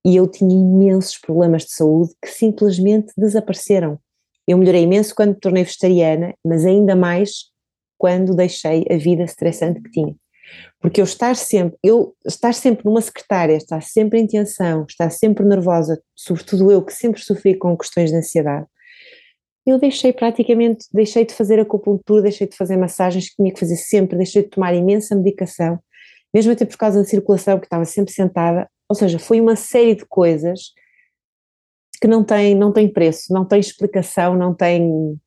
[0.06, 3.98] E eu tinha imensos problemas de saúde que simplesmente desapareceram.
[4.46, 7.50] Eu melhorei imenso quando me tornei vegetariana, mas ainda mais
[7.98, 10.14] quando deixei a vida estressante que tinha.
[10.80, 15.44] Porque eu estar sempre, eu estar sempre numa secretária, estar sempre em tensão, estar sempre
[15.44, 18.66] nervosa, sobretudo eu que sempre sofri com questões de ansiedade,
[19.66, 23.76] eu deixei praticamente, deixei de fazer acupuntura, deixei de fazer massagens que tinha que fazer
[23.76, 25.78] sempre, deixei de tomar imensa medicação,
[26.32, 29.94] mesmo até por causa da circulação, que estava sempre sentada, ou seja, foi uma série
[29.94, 30.72] de coisas
[32.00, 35.18] que não tem, não tem preço, não tem explicação, não tem,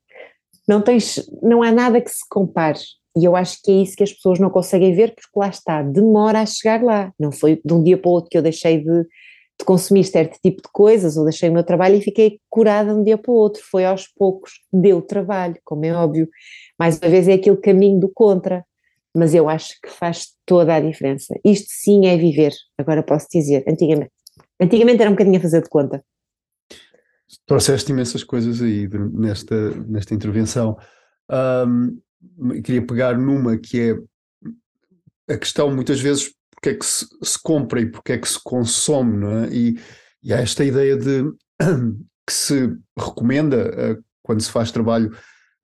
[0.67, 0.99] não tem,
[1.41, 2.79] não há nada que se compare.
[3.17, 5.81] E eu acho que é isso que as pessoas não conseguem ver, porque lá está,
[5.81, 7.11] demora a chegar lá.
[7.19, 9.07] Não foi de um dia para o outro que eu deixei de,
[9.59, 13.03] de consumir certo tipo de coisas, ou deixei o meu trabalho e fiquei curada um
[13.03, 13.61] dia para o outro.
[13.63, 16.29] Foi aos poucos, deu trabalho, como é óbvio.
[16.77, 18.63] Mais uma vez é aquele caminho do contra,
[19.15, 21.33] mas eu acho que faz toda a diferença.
[21.43, 24.11] Isto sim é viver, agora posso dizer, antigamente.
[24.59, 26.03] Antigamente era um bocadinho a fazer de conta.
[27.45, 30.77] Trouxeste imensas coisas aí nesta, nesta intervenção.
[31.67, 31.99] Um,
[32.61, 37.79] queria pegar numa que é a questão, muitas vezes, porque é que se, se compra
[37.79, 39.49] e porque é que se consome, não é?
[39.49, 39.79] E,
[40.23, 41.23] e há esta ideia de
[42.25, 45.15] que se recomenda uh, quando se faz trabalho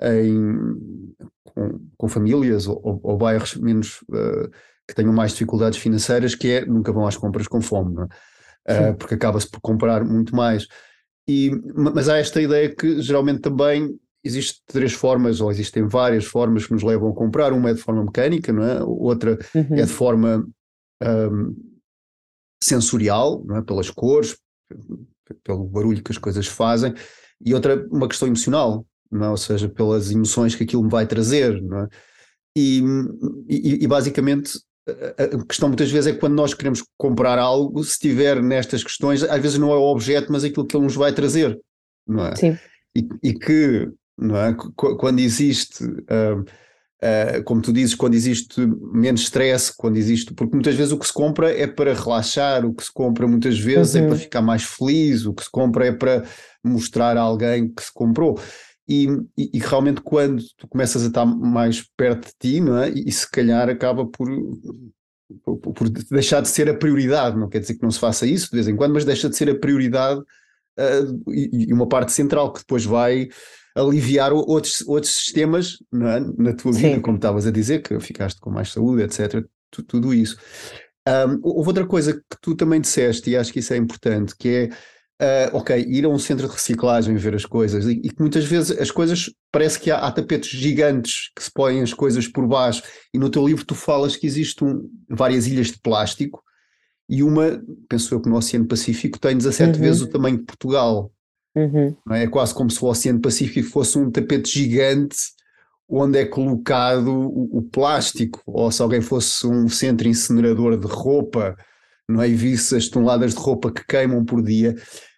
[0.02, 4.50] em, com, com famílias ou, ou, bairros menos uh,
[4.88, 8.92] que tenham mais dificuldades financeiras, que é nunca vão às compras com fome, não é?
[8.92, 10.68] Uh, porque acaba-se por comprar muito mais.
[11.28, 16.68] E, mas há esta ideia que geralmente também existem três formas, ou existem várias formas
[16.68, 17.52] que nos levam a comprar.
[17.52, 18.82] Uma é de forma mecânica, não é?
[18.84, 19.76] outra uhum.
[19.76, 20.46] é de forma
[21.04, 21.56] um,
[22.64, 23.62] sensorial, não é?
[23.62, 24.38] pelas cores,
[25.44, 26.94] pelo barulho que as coisas fazem,
[27.46, 29.30] e outra uma questão emocional, não é?
[29.30, 31.62] ou seja, pelas emoções que aquilo me vai trazer.
[31.62, 31.88] Não é?
[32.58, 32.82] e,
[33.50, 34.60] e, e basicamente
[35.18, 39.24] a questão muitas vezes é que quando nós queremos comprar algo, se estiver nestas questões,
[39.24, 41.58] às vezes não é o objeto, mas aquilo que ele nos vai trazer,
[42.06, 42.36] não é?
[42.36, 42.58] Sim.
[42.96, 44.56] E, e que não é?
[44.76, 46.46] Quando existe, uh,
[47.04, 51.06] uh, como tu dizes, quando existe menos stress, quando existe, porque muitas vezes o que
[51.06, 54.02] se compra é para relaxar, o que se compra muitas vezes uhum.
[54.02, 56.24] é para ficar mais feliz, o que se compra é para
[56.64, 58.40] mostrar a alguém que se comprou.
[58.88, 62.90] E, e, e, realmente quando tu começas a estar mais perto de ti, não é?
[62.90, 64.28] E, e se calhar acaba por,
[65.44, 68.50] por, por, deixar de ser a prioridade, não quer dizer que não se faça isso
[68.50, 72.52] de vez em quando, mas deixa de ser a prioridade uh, e, uma parte central
[72.52, 73.30] que depois vai
[73.76, 76.20] aliviar outros, outros sistemas é?
[76.38, 77.02] na tua vida, Sim.
[77.02, 79.44] como estavas a dizer, que ficaste com mais saúde, etc.
[79.72, 80.38] Tu, tudo isso.
[81.08, 84.72] Um, houve outra coisa que tu também disseste, e acho que isso é importante, que
[85.20, 88.46] é, uh, ok, ir a um centro de reciclagem ver as coisas, e, que muitas
[88.46, 92.48] vezes as coisas, parece que há, há, tapetes gigantes que se põem as coisas por
[92.48, 92.84] baixo,
[93.14, 96.42] e no teu livro tu falas que existem várias ilhas de plástico,
[97.10, 99.82] e uma, penso eu que no Oceano Pacífico tem 17 uhum.
[99.82, 101.12] vezes o tamanho de Portugal.
[101.56, 101.96] Uhum.
[102.12, 102.24] É?
[102.24, 105.18] é quase como se o Oceano Pacífico fosse um tapete gigante
[105.88, 111.56] onde é colocado o, o, plástico, ou se alguém fosse um centro incinerador de roupa,
[112.10, 112.30] não é?
[112.30, 114.76] E visse as toneladas de roupa que queimam por dia.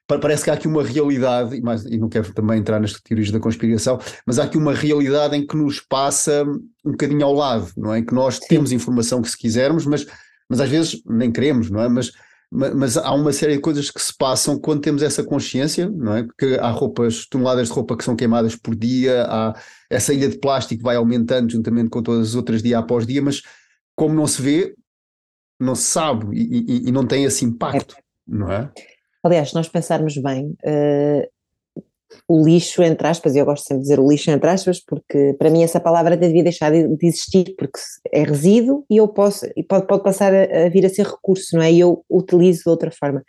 [0.07, 3.31] Parece que há aqui uma realidade, e, mais, e não quero também entrar nas teorias
[3.31, 7.71] da conspiração, mas há aqui uma realidade em que nos passa um bocadinho ao lado,
[7.75, 8.01] não é?
[8.03, 10.05] Que nós temos informação que se quisermos, mas,
[10.47, 11.89] mas às vezes nem queremos, não é?
[11.89, 12.11] Mas
[12.51, 16.27] mas há uma série de coisas que se passam quando temos essa consciência, não é?
[16.37, 19.53] Que há roupas, toneladas de roupa que são queimadas por dia, há
[19.89, 23.41] essa ilha de plástico vai aumentando juntamente com todas as outras dia após dia, mas
[23.95, 24.75] como não se vê,
[25.59, 28.01] não se sabe e, e, e não tem esse impacto, é.
[28.27, 28.71] não é?
[29.23, 31.34] Aliás, se nós pensarmos bem, uh,
[32.27, 35.35] o lixo, entre aspas, e eu gosto sempre de dizer o lixo, entre aspas, porque
[35.37, 37.79] para mim essa palavra devia deixar de, de existir, porque
[38.11, 41.55] é resíduo e eu posso, e pode, pode passar a, a, vir a ser recurso,
[41.55, 41.71] não é?
[41.71, 43.23] E eu utilizo de outra forma.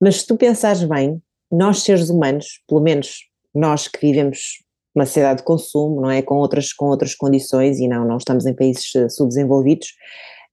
[0.00, 5.38] Mas se tu pensares bem, nós seres humanos, pelo menos nós que vivemos uma sociedade
[5.38, 6.22] de consumo, não é?
[6.22, 9.88] Com outras, com outras condições e não, não estamos em países eh, subdesenvolvidos,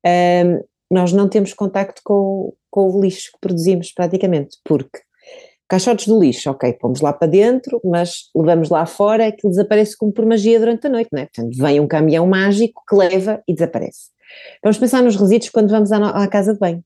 [0.06, 5.00] um, nós não temos contacto com, com o lixo que produzimos praticamente, porque
[5.72, 10.12] Caixotes do lixo, ok, pomos lá para dentro, mas levamos lá fora, aquilo desaparece como
[10.12, 11.28] por magia durante a noite, não é?
[11.28, 14.10] Portanto, vem um caminhão mágico que leva e desaparece.
[14.62, 16.84] Vamos pensar nos resíduos quando vamos à, à casa de banho,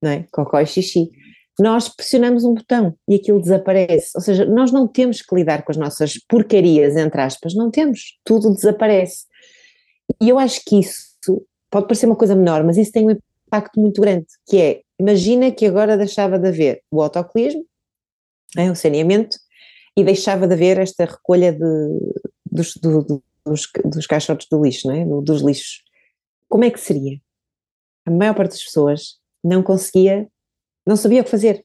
[0.00, 0.24] não é?
[0.30, 1.10] Cocó e xixi.
[1.58, 4.12] Nós pressionamos um botão e aquilo desaparece.
[4.14, 8.20] Ou seja, nós não temos que lidar com as nossas porcarias, entre aspas, não temos.
[8.24, 9.24] Tudo desaparece.
[10.22, 13.80] E eu acho que isso pode parecer uma coisa menor, mas isso tem um impacto
[13.80, 17.64] muito grande, que é, imagina que agora deixava de haver o autocolismo,
[18.56, 19.36] é, o saneamento,
[19.96, 21.98] e deixava de haver esta recolha de,
[22.50, 25.04] dos, do, dos, dos caixotes do lixo, não é?
[25.22, 25.82] dos lixos.
[26.48, 27.18] Como é que seria?
[28.06, 30.28] A maior parte das pessoas não conseguia,
[30.86, 31.64] não sabia o que fazer.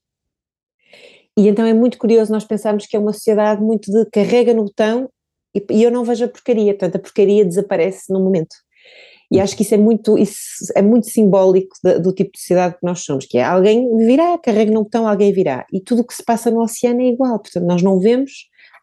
[1.37, 4.65] E então é muito curioso nós pensarmos que é uma sociedade muito de carrega no
[4.65, 5.09] botão
[5.55, 8.55] e, e eu não vejo a porcaria, portanto a porcaria desaparece num momento.
[9.33, 12.85] E acho que isso é muito, isso é muito simbólico do tipo de sociedade que
[12.85, 15.65] nós somos, que é alguém virá, carrega no botão, alguém virá.
[15.73, 18.31] E tudo o que se passa no oceano é igual, portanto nós não vemos,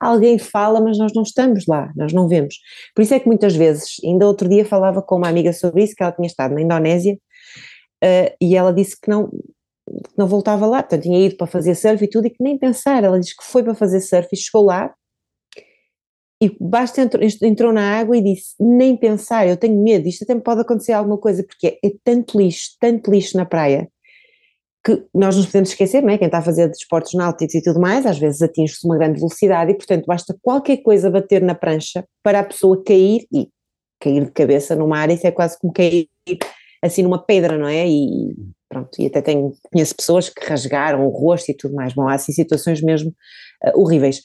[0.00, 2.56] alguém fala, mas nós não estamos lá, nós não vemos.
[2.96, 5.94] Por isso é que muitas vezes, ainda outro dia falava com uma amiga sobre isso,
[5.94, 10.66] que ela tinha estado na Indonésia, uh, e ela disse que não, que não voltava
[10.66, 13.36] lá, portanto tinha ido para fazer surf e tudo, e que nem pensar, ela disse
[13.36, 14.92] que foi para fazer surf e chegou lá,
[16.42, 20.34] e basta entrou, entrou na água e disse, nem pensar, eu tenho medo, isto até
[20.34, 23.88] me pode acontecer alguma coisa, porque é, é tanto lixo, tanto lixo na praia,
[24.82, 26.16] que nós nos podemos esquecer, não é?
[26.16, 29.72] Quem está a fazer desportos náuticos e tudo mais, às vezes atinge-se uma grande velocidade
[29.72, 33.48] e, portanto, basta qualquer coisa bater na prancha para a pessoa cair e
[34.00, 36.08] cair de cabeça numa área, isso é quase como cair
[36.82, 37.86] assim numa pedra, não é?
[37.86, 38.34] E
[38.68, 42.14] pronto, e até tenho, conheço pessoas que rasgaram o rosto e tudo mais, bom, há
[42.14, 44.22] assim situações mesmo uh, horríveis.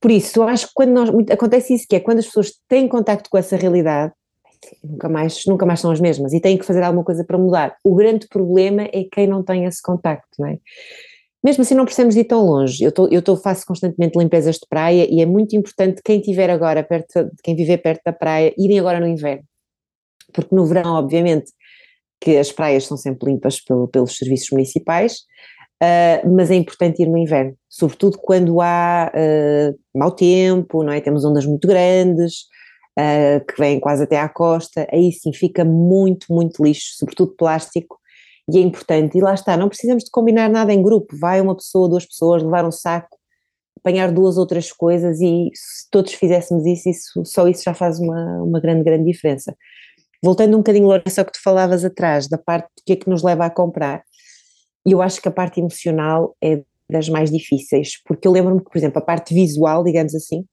[0.00, 2.88] Por isso, eu acho que quando nós, acontece isso, que é quando as pessoas têm
[2.88, 4.12] contacto com essa realidade,
[4.82, 7.76] nunca mais, nunca mais são as mesmas e têm que fazer alguma coisa para mudar.
[7.84, 10.58] O grande problema é quem não tem esse contacto, não é?
[11.44, 14.66] Mesmo assim não precisamos ir tão longe, eu, tô, eu tô, faço constantemente limpezas de
[14.68, 18.78] praia e é muito importante quem estiver agora perto, quem viver perto da praia, irem
[18.78, 19.42] agora no inverno,
[20.32, 21.50] porque no verão obviamente
[22.20, 25.22] que as praias são sempre limpas pelo, pelos serviços municipais,
[25.82, 31.00] uh, mas é importante ir no inverno, sobretudo quando há uh, mau tempo, não é?
[31.00, 32.42] Temos ondas muito grandes,
[32.98, 37.98] uh, que vêm quase até à costa, aí sim fica muito, muito lixo, sobretudo plástico,
[38.52, 39.18] e é importante.
[39.18, 42.42] E lá está, não precisamos de combinar nada em grupo, vai uma pessoa, duas pessoas,
[42.42, 43.18] levar um saco,
[43.78, 48.42] apanhar duas outras coisas e se todos fizéssemos isso, isso só isso já faz uma,
[48.42, 49.54] uma grande, grande diferença.
[50.24, 53.10] Voltando um bocadinho, Lourenço, ao que tu falavas atrás, da parte do que é que
[53.10, 54.04] nos leva a comprar,
[54.90, 58.76] eu acho que a parte emocional é das mais difíceis, porque eu lembro-me que, por
[58.76, 60.44] exemplo, a parte visual, digamos assim,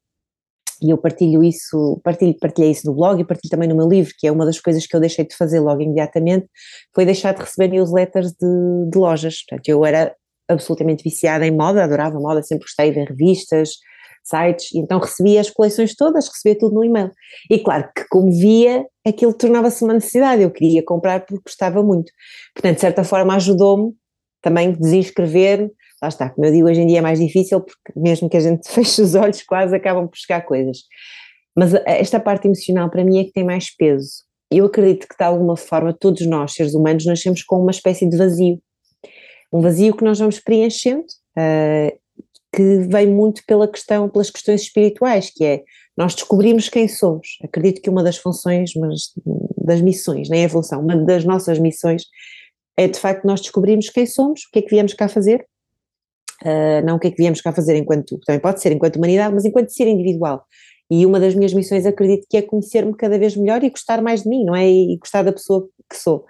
[0.81, 4.13] e eu partilho isso, partilho, partilhei isso no blog e partilho também no meu livro,
[4.17, 6.47] que é uma das coisas que eu deixei de fazer logo imediatamente,
[6.95, 9.43] foi deixar de receber newsletters de, de lojas.
[9.43, 10.15] Portanto, eu era
[10.47, 13.71] absolutamente viciada em moda, adorava moda, sempre gostei de ver revistas,
[14.23, 17.11] sites, e então recebia as coleções todas, recebia tudo no e-mail.
[17.49, 22.11] E claro que como via, aquilo tornava-se uma necessidade, eu queria comprar porque gostava muito.
[22.53, 23.93] Portanto, de certa forma ajudou-me
[24.41, 25.69] também desinscrever
[26.01, 28.39] lá está, como eu digo, hoje em dia é mais difícil porque mesmo que a
[28.39, 30.79] gente feche os olhos quase acabam por chegar coisas.
[31.55, 34.23] Mas esta parte emocional para mim é que tem mais peso.
[34.51, 38.17] Eu acredito que de alguma forma todos nós, seres humanos, nascemos com uma espécie de
[38.17, 38.59] vazio.
[39.51, 41.05] Um vazio que nós vamos preenchendo,
[41.37, 41.99] uh,
[42.55, 45.63] que vem muito pela questão, pelas questões espirituais, que é
[45.97, 47.37] nós descobrimos quem somos.
[47.43, 49.11] Acredito que uma das funções, mas
[49.57, 52.03] das missões, nem a função, uma das nossas missões
[52.79, 55.45] é de facto nós descobrirmos quem somos, o que é que viemos cá fazer
[56.41, 59.33] Uh, não o que é que viemos cá fazer enquanto, também pode ser enquanto humanidade,
[59.33, 60.45] mas enquanto ser individual.
[60.89, 64.23] E uma das minhas missões, acredito que é conhecer-me cada vez melhor e gostar mais
[64.23, 64.67] de mim, não é?
[64.67, 66.25] E gostar da pessoa que sou.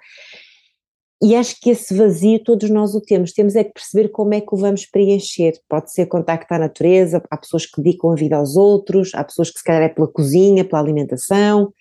[1.21, 4.41] E acho que esse vazio todos nós o temos, temos é que perceber como é
[4.41, 5.53] que o vamos preencher.
[5.67, 9.51] Pode ser contacto à natureza, há pessoas que dedicam a vida aos outros, há pessoas
[9.51, 11.71] que se calhar é pela cozinha, pela alimentação,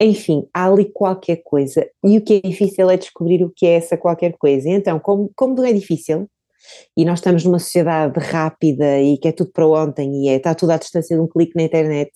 [0.00, 1.88] enfim, há ali qualquer coisa.
[2.04, 4.68] E o que é difícil é descobrir o que é essa qualquer coisa.
[4.68, 6.28] Então, como, como é difícil,
[6.96, 10.54] e nós estamos numa sociedade rápida e que é tudo para ontem e é, está
[10.54, 12.10] tudo à distância de um clique na internet,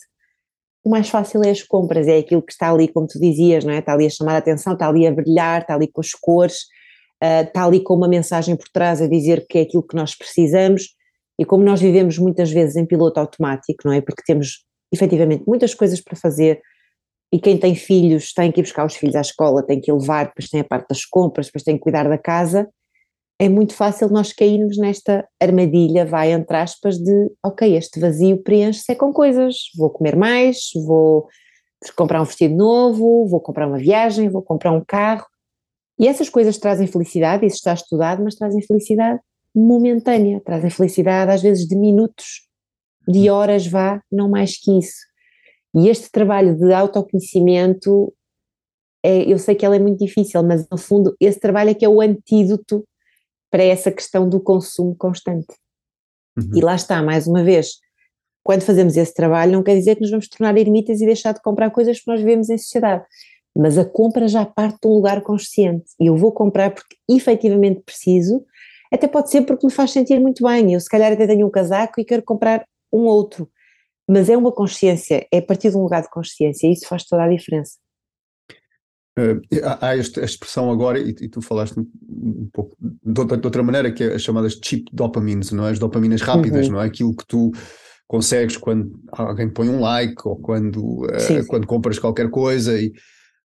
[0.85, 3.73] o mais fácil é as compras, é aquilo que está ali, como tu dizias, não
[3.73, 3.79] é?
[3.79, 6.63] está ali a chamar a atenção, está ali a brilhar, está ali com as cores,
[7.23, 10.17] uh, está ali com uma mensagem por trás a dizer que é aquilo que nós
[10.17, 10.89] precisamos
[11.39, 14.01] e como nós vivemos muitas vezes em piloto automático, não é?
[14.01, 16.61] Porque temos efetivamente muitas coisas para fazer
[17.33, 20.27] e quem tem filhos tem que ir buscar os filhos à escola, tem que levar,
[20.27, 22.69] depois tem a parte das compras, depois tem que cuidar da casa
[23.43, 28.95] é muito fácil nós cairmos nesta armadilha, vai entre aspas, de ok, este vazio preenche-se
[28.95, 31.27] com coisas, vou comer mais, vou
[31.97, 35.27] comprar um vestido novo, vou comprar uma viagem, vou comprar um carro.
[35.99, 39.19] E essas coisas trazem felicidade, isso está estudado, mas trazem felicidade
[39.53, 42.49] momentânea, trazem felicidade às vezes de minutos,
[43.09, 45.12] de horas vá, não mais que isso.
[45.75, 48.13] E este trabalho de autoconhecimento,
[49.03, 51.85] é, eu sei que ela é muito difícil, mas no fundo esse trabalho é que
[51.85, 52.87] é o antídoto
[53.51, 55.55] para essa questão do consumo constante.
[56.37, 56.51] Uhum.
[56.55, 57.79] E lá está, mais uma vez,
[58.43, 61.43] quando fazemos esse trabalho, não quer dizer que nos vamos tornar ermitas e deixar de
[61.43, 63.05] comprar coisas que nós vivemos em sociedade,
[63.57, 65.91] mas a compra já parte de um lugar consciente.
[66.01, 68.45] E eu vou comprar porque efetivamente preciso,
[68.93, 70.73] até pode ser porque me faz sentir muito bem.
[70.73, 73.49] Eu, se calhar, até tenho um casaco e quero comprar um outro,
[74.09, 77.05] mas é uma consciência, é a partir de um lugar de consciência, e isso faz
[77.05, 77.79] toda a diferença.
[79.19, 79.41] Uh,
[79.81, 83.93] há esta expressão agora, e, e, tu falaste um pouco de outra, de outra, maneira,
[83.93, 85.71] que é as chamadas cheap dopamines, não é?
[85.71, 86.75] As dopaminas rápidas, uhum.
[86.75, 86.87] não é?
[86.87, 87.53] Aquilo que tu
[88.09, 92.93] consegues quando alguém põe um like ou quando, uh, quando compras qualquer coisa e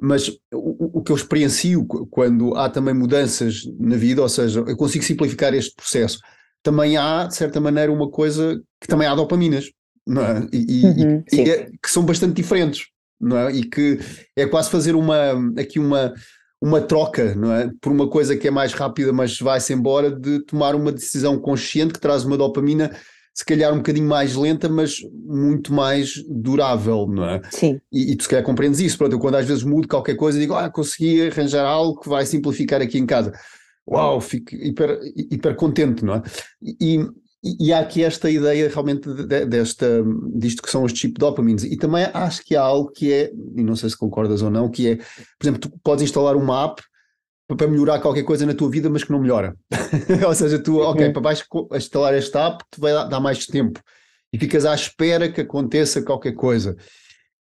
[0.02, 4.78] mas o, o, que eu experiencio quando há também mudanças na vida, ou seja, eu
[4.78, 6.20] consigo simplificar este processo.
[6.64, 9.70] Também há, de certa maneira, uma coisa que também há dopaminas,
[10.10, 10.48] não é?
[10.52, 12.88] E, uhum, e, e é, que são bastante diferentes,
[13.22, 13.52] não é?
[13.52, 14.00] E que
[14.36, 16.14] é quase fazer uma, aqui uma,
[16.60, 17.70] uma troca, não é?
[17.80, 21.94] Por uma coisa que é mais rápida, mas vai-se embora, de tomar uma decisão consciente
[21.94, 22.92] que traz uma dopamina
[23.32, 27.42] se calhar um bocadinho mais lenta, mas muito mais durável, não é?
[27.52, 27.80] Sim.
[27.90, 28.98] E, e tu se calhar compreendes isso.
[28.98, 32.26] Pronto, eu quando às vezes mudo qualquer coisa digo, ah, consegui arranjar algo que vai
[32.26, 33.32] simplificar aqui em casa.
[33.88, 35.00] Uau, fico hiper,
[35.32, 36.24] hiper contente, não é?
[36.62, 37.00] E,
[37.44, 40.04] e, há aqui esta ideia realmente de, desta,
[40.36, 41.64] disto que são os chip dopamines.
[41.64, 44.70] E também acho que há algo que é, e não sei se concordas ou não,
[44.70, 46.82] que é, por exemplo, tu podes instalar uma app
[47.48, 49.56] para melhorar qualquer coisa na tua vida, mas que não melhora.
[50.28, 51.14] Ou seja, tu, ok, uhum.
[51.14, 51.44] para vais
[51.76, 53.82] instalar esta app, te vai dar mais tempo
[54.32, 56.76] e ficas à espera que aconteça qualquer coisa.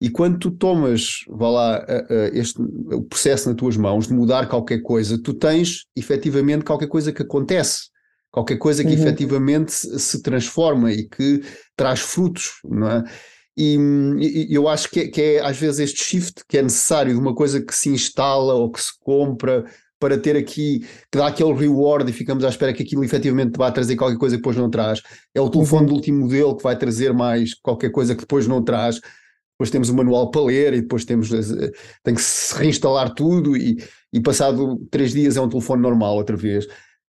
[0.01, 1.87] E quando tu tomas, vá lá,
[2.33, 7.13] este, o processo nas tuas mãos de mudar qualquer coisa, tu tens efetivamente qualquer coisa
[7.13, 7.89] que acontece,
[8.31, 9.01] qualquer coisa que uhum.
[9.01, 11.43] efetivamente se transforma e que
[11.77, 13.05] traz frutos, não é?
[13.57, 13.77] E,
[14.51, 17.19] e eu acho que é, que é, às vezes este shift que é necessário de
[17.19, 19.65] uma coisa que se instala ou que se compra
[19.99, 23.71] para ter aqui, que dá aquele reward e ficamos à espera que aquilo efetivamente vá
[23.73, 25.03] trazer qualquer coisa que depois não traz.
[25.35, 25.89] É o telefone uhum.
[25.89, 29.01] do último modelo que vai trazer mais qualquer coisa que depois não traz.
[29.55, 31.73] Depois temos o manual para ler e depois temos eh,
[32.05, 33.77] tem que se reinstalar tudo e,
[34.13, 36.65] e passado três dias é um telefone normal outra vez.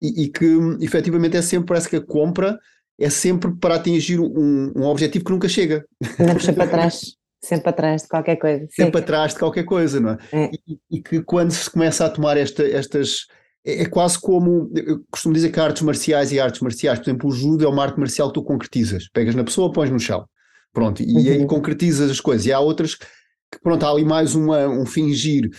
[0.03, 0.45] E, e que
[0.81, 2.59] efetivamente é sempre, parece que a compra
[2.99, 5.85] é sempre para atingir um, um objetivo que nunca chega.
[6.19, 7.15] Andamos sempre atrás.
[7.43, 8.67] Sempre atrás de qualquer coisa.
[8.71, 9.03] Sempre Sim.
[9.03, 10.17] atrás de qualquer coisa, não é?
[10.31, 10.51] é.
[10.67, 13.25] E, e, que quando se começa a tomar esta, estas.
[13.65, 14.71] É, é, quase como.
[14.73, 17.83] Eu costumo dizer que artes marciais e artes marciais, por exemplo, o judo é uma
[17.83, 19.09] arte marcial que tu concretizas.
[19.11, 20.25] Pegas na pessoa, pões no chão.
[20.71, 21.33] Pronto, e uhum.
[21.33, 22.45] aí concretizas as coisas.
[22.45, 25.49] E há outras que, pronto, há ali mais uma, um fingir.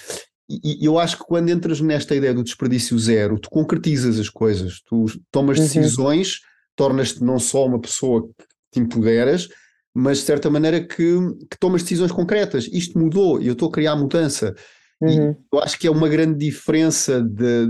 [0.49, 4.81] E, eu acho que quando entras nesta ideia do desperdício zero, tu concretizas as coisas,
[4.85, 5.65] tu tomas uhum.
[5.65, 6.41] decisões,
[6.77, 9.49] tornas-te não só uma pessoa que te empoderas,
[9.95, 11.17] mas de certa maneira que,
[11.51, 12.69] que tomas decisões concretas.
[12.73, 14.55] Isto mudou e eu estou a criar mudança.
[15.01, 15.31] Uhum.
[15.31, 17.69] E eu acho que é uma grande diferença de,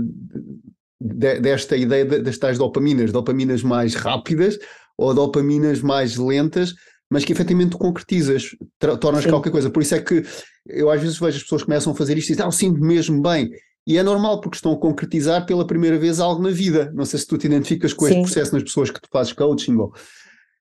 [0.99, 4.57] de, desta ideia das tais dopaminas, dopaminas mais rápidas
[4.97, 6.73] ou dopaminas mais lentas,
[7.09, 8.55] mas que efetivamente concretizas,
[8.99, 9.29] tornas Sim.
[9.29, 9.69] qualquer coisa.
[9.69, 10.23] Por isso é que
[10.67, 12.51] eu às vezes vejo as pessoas que começam a fazer isto e dizem, ah, eu
[12.51, 13.49] sinto mesmo bem.
[13.87, 16.91] E é normal porque estão a concretizar pela primeira vez algo na vida.
[16.95, 18.11] Não sei se tu te identificas com Sim.
[18.11, 19.75] este processo nas pessoas que tu fazes coaching.
[19.75, 19.93] Ou...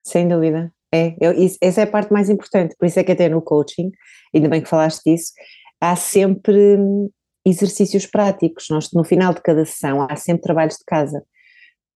[0.07, 0.70] Sem dúvida.
[0.95, 3.42] É, eu, isso, essa é a parte mais importante, por isso é que até no
[3.42, 3.90] coaching,
[4.32, 5.32] ainda bem que falaste disso,
[5.80, 7.11] há sempre hum,
[7.45, 11.24] exercícios práticos, nós no final de cada sessão há sempre trabalhos de casa.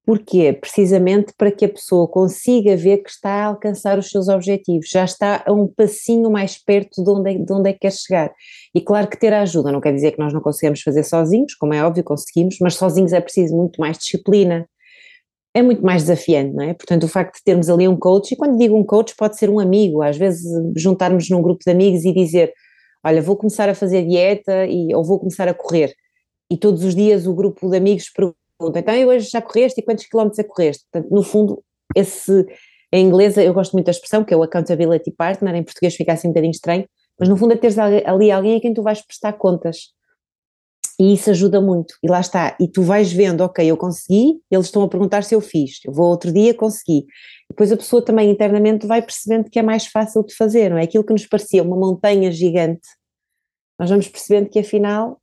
[0.08, 0.54] Porquê?
[0.54, 5.04] Precisamente para que a pessoa consiga ver que está a alcançar os seus objetivos, já
[5.04, 8.32] está a um passinho mais perto de onde, é, de onde é que quer chegar.
[8.74, 11.74] E claro que ter ajuda não quer dizer que nós não conseguimos fazer sozinhos, como
[11.74, 14.66] é óbvio, conseguimos, mas sozinhos é preciso muito mais disciplina,
[15.52, 16.72] é muito mais desafiante, não é?
[16.72, 19.50] Portanto, o facto de termos ali um coach, e quando digo um coach pode ser
[19.50, 20.42] um amigo, às vezes
[20.74, 22.54] juntarmos num grupo de amigos e dizer,
[23.04, 25.92] olha, vou começar a fazer dieta e, ou vou começar a correr,
[26.50, 29.84] e todos os dias o grupo de amigos pergunta, então eu hoje já correste e
[29.84, 30.84] quantos quilómetros é correste?
[30.90, 31.62] Portanto, no fundo,
[31.96, 32.46] esse,
[32.92, 36.12] em inglês eu gosto muito da expressão, que é o accountability partner, em português fica
[36.12, 36.88] assim um bocadinho estranho,
[37.18, 39.92] mas no fundo é teres ali alguém a quem tu vais prestar contas,
[41.00, 41.94] e isso ajuda muito.
[42.02, 42.56] E lá está.
[42.60, 45.78] E tu vais vendo, ok, eu consegui, eles estão a perguntar se eu fiz.
[45.84, 47.06] Eu vou outro dia, consegui.
[47.48, 50.82] Depois a pessoa também internamente vai percebendo que é mais fácil de fazer, não é?
[50.82, 52.88] Aquilo que nos parecia uma montanha gigante,
[53.78, 55.20] nós vamos percebendo que afinal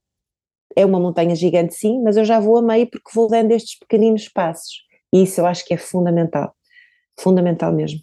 [0.75, 3.77] é uma montanha gigante, sim, mas eu já vou a meio porque vou dando estes
[3.79, 4.83] pequeninos passos.
[5.13, 6.53] E isso eu acho que é fundamental.
[7.19, 7.99] Fundamental mesmo.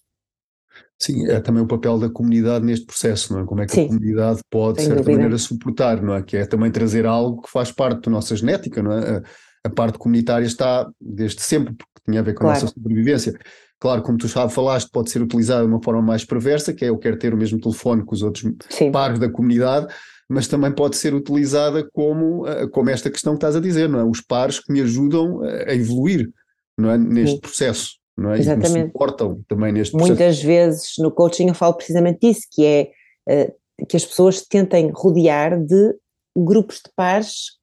[0.98, 3.44] Sim, é também o papel da comunidade neste processo, não é?
[3.44, 5.16] Como é que Sim, a comunidade pode, de certa dúvida.
[5.16, 6.22] maneira, suportar, não é?
[6.22, 9.16] Que é também trazer algo que faz parte da nossa genética, não é?
[9.16, 9.22] A,
[9.64, 12.56] a parte comunitária está desde sempre, porque tinha a ver com claro.
[12.56, 13.36] a nossa sobrevivência.
[13.80, 16.88] Claro, como tu já falaste, pode ser utilizada de uma forma mais perversa, que é
[16.88, 18.92] eu quero ter o mesmo telefone que os outros Sim.
[18.92, 19.92] pares da comunidade,
[20.32, 24.00] mas também pode ser utilizada como, eh, como esta questão que estás a dizer, não
[24.00, 24.04] é?
[24.04, 26.30] Os pares que me ajudam a evoluir,
[26.78, 26.98] não é?
[26.98, 27.40] Neste Sim.
[27.40, 28.38] processo não é?
[28.38, 28.78] Exatamente.
[28.78, 30.18] E que suportam também neste processo.
[30.18, 32.90] Muitas vezes no coaching eu falo precisamente disso, que é
[33.28, 35.94] uh, que as pessoas tentem rodear de
[36.36, 37.58] grupos de pares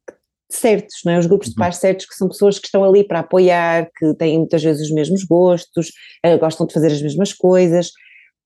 [0.51, 1.19] certos, não é?
[1.19, 1.59] Os grupos de uhum.
[1.59, 4.91] pares certos que são pessoas que estão ali para apoiar, que têm muitas vezes os
[4.91, 5.91] mesmos gostos,
[6.39, 7.91] gostam de fazer as mesmas coisas,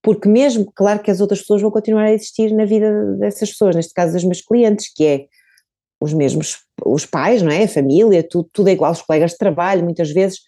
[0.03, 3.75] porque mesmo, claro que as outras pessoas vão continuar a existir na vida dessas pessoas,
[3.75, 5.25] neste caso dos meus clientes, que é
[5.99, 7.63] os mesmos, os pais, não é?
[7.63, 10.39] A família, tudo, tudo é igual, os colegas de trabalho, muitas vezes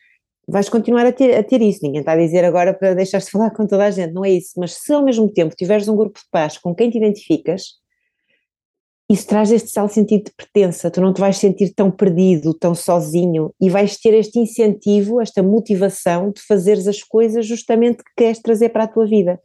[0.45, 1.79] vais continuar a ter, a ter isso.
[1.81, 4.31] Ninguém está a dizer agora para deixares de falar com toda a gente, não é
[4.31, 4.51] isso.
[4.57, 7.63] Mas se ao mesmo tempo tiveres um grupo de paz com quem te identificas,
[9.09, 12.73] isso traz este tal sentido de pertença, tu não te vais sentir tão perdido, tão
[12.73, 18.39] sozinho e vais ter este incentivo, esta motivação de fazeres as coisas justamente que queres
[18.39, 19.39] trazer para a tua vida.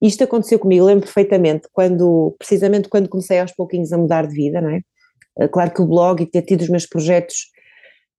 [0.00, 4.60] Isto aconteceu comigo, lembro perfeitamente, quando, precisamente quando comecei aos pouquinhos a mudar de vida,
[4.60, 4.80] não é?
[5.40, 7.46] Eh, claro que o blog e ter tido os meus projetos,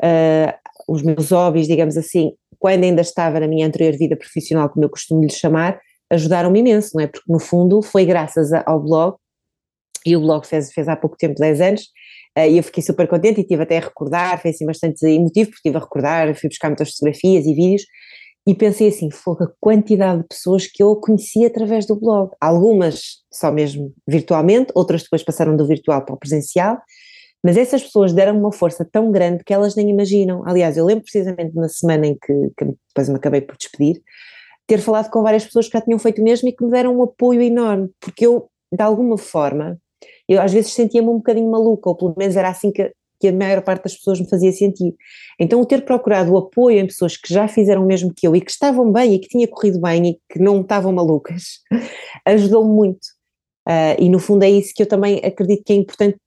[0.03, 0.53] uh,
[0.87, 4.89] os meus hobbies, digamos assim, quando ainda estava na minha anterior vida profissional, como eu
[4.89, 5.79] costumo lhe chamar,
[6.09, 7.07] ajudaram-me imenso, não é?
[7.07, 9.15] Porque no fundo foi graças ao blog,
[10.05, 11.81] e o blog fez, fez há pouco tempo, 10 anos,
[12.37, 15.49] uh, e eu fiquei super contente e tive até a recordar, foi assim bastante emotivo,
[15.49, 17.83] porque estive a recordar, fui buscar muitas fotografias e vídeos,
[18.47, 23.19] e pensei assim, foi a quantidade de pessoas que eu conheci através do blog, algumas
[23.31, 26.77] só mesmo virtualmente, outras depois passaram do virtual para o presencial,
[27.43, 30.43] mas essas pessoas deram uma força tão grande que elas nem imaginam.
[30.45, 34.01] Aliás, eu lembro precisamente na semana em que, que depois me acabei por despedir,
[34.67, 36.97] ter falado com várias pessoas que já tinham feito o mesmo e que me deram
[36.97, 39.77] um apoio enorme, porque eu, de alguma forma,
[40.30, 43.34] eu às vezes sentia-me um bocadinho maluca, ou pelo menos era assim que, que a
[43.34, 44.95] maior parte das pessoas me fazia sentir.
[45.39, 48.41] Então, ter procurado o apoio em pessoas que já fizeram o mesmo que eu e
[48.41, 51.59] que estavam bem e que tinha corrido bem e que não estavam malucas,
[52.25, 53.05] ajudou-me muito.
[53.67, 56.17] Uh, e no fundo é isso que eu também acredito que é importante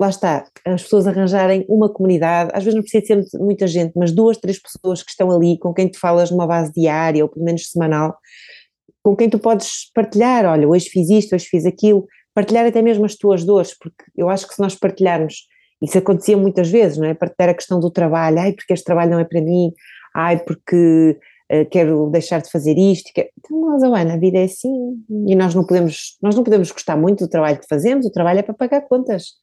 [0.00, 4.12] lá está, as pessoas arranjarem uma comunidade, às vezes não precisa ser muita gente, mas
[4.12, 7.44] duas, três pessoas que estão ali, com quem tu falas numa base diária ou pelo
[7.44, 8.16] menos semanal,
[9.02, 13.04] com quem tu podes partilhar, olha, hoje fiz isto, hoje fiz aquilo, partilhar até mesmo
[13.04, 15.46] as tuas dores, porque eu acho que se nós partilharmos,
[15.80, 17.14] isso acontecia muitas vezes, não é?
[17.14, 19.72] Partilhar a questão do trabalho, ai, porque este trabalho não é para mim,
[20.14, 21.18] ai, porque
[21.52, 23.28] uh, quero deixar de fazer isto, quero...
[23.38, 26.96] então, mas, Ana, a vida é assim, e nós não podemos, nós não podemos gostar
[26.96, 29.34] muito do trabalho que fazemos, o trabalho é para pagar contas,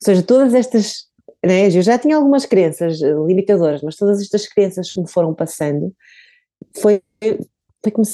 [0.00, 1.06] ou seja, todas estas,
[1.44, 5.34] né, eu já tinha algumas crenças eh, limitadoras, mas todas estas crenças que me foram
[5.34, 5.94] passando,
[6.80, 7.00] foi,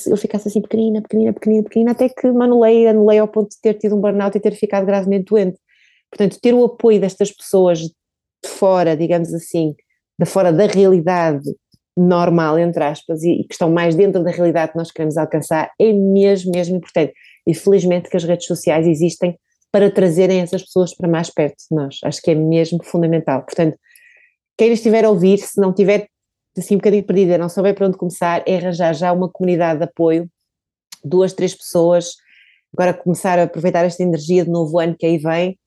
[0.09, 3.61] eu ficasse assim pequenina, pequenina, pequenina, pequenina, até que me anulei, anulei ao ponto de
[3.61, 5.59] ter tido um burnout e ter ficado gravemente doente.
[6.11, 7.91] Portanto, ter o apoio destas pessoas de
[8.45, 9.75] fora, digamos assim,
[10.19, 11.45] de fora da realidade
[11.97, 15.71] normal, entre aspas, e, e que estão mais dentro da realidade que nós queremos alcançar,
[15.79, 17.13] é mesmo, mesmo importante.
[17.47, 19.39] E felizmente que as redes sociais existem
[19.71, 21.99] para trazerem essas pessoas para mais perto de nós.
[22.05, 23.43] Acho que é mesmo fundamental.
[23.43, 23.77] Portanto,
[24.57, 26.09] quem estiver a ouvir, se não tiver
[26.57, 29.85] assim um bocadinho perdida, não souber para onde começar, é arranjar já uma comunidade de
[29.85, 30.31] apoio,
[31.05, 32.17] duas, três pessoas,
[32.73, 35.59] agora começar a aproveitar esta energia de novo ano que aí vem,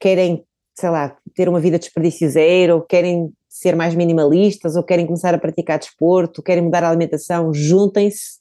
[0.00, 5.06] querem, sei lá, ter uma vida desperdício zero, ou querem ser mais minimalistas, ou querem
[5.06, 8.40] começar a praticar desporto, querem mudar a alimentação, juntem-se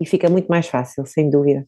[0.00, 1.66] e fica muito mais fácil, sem dúvida.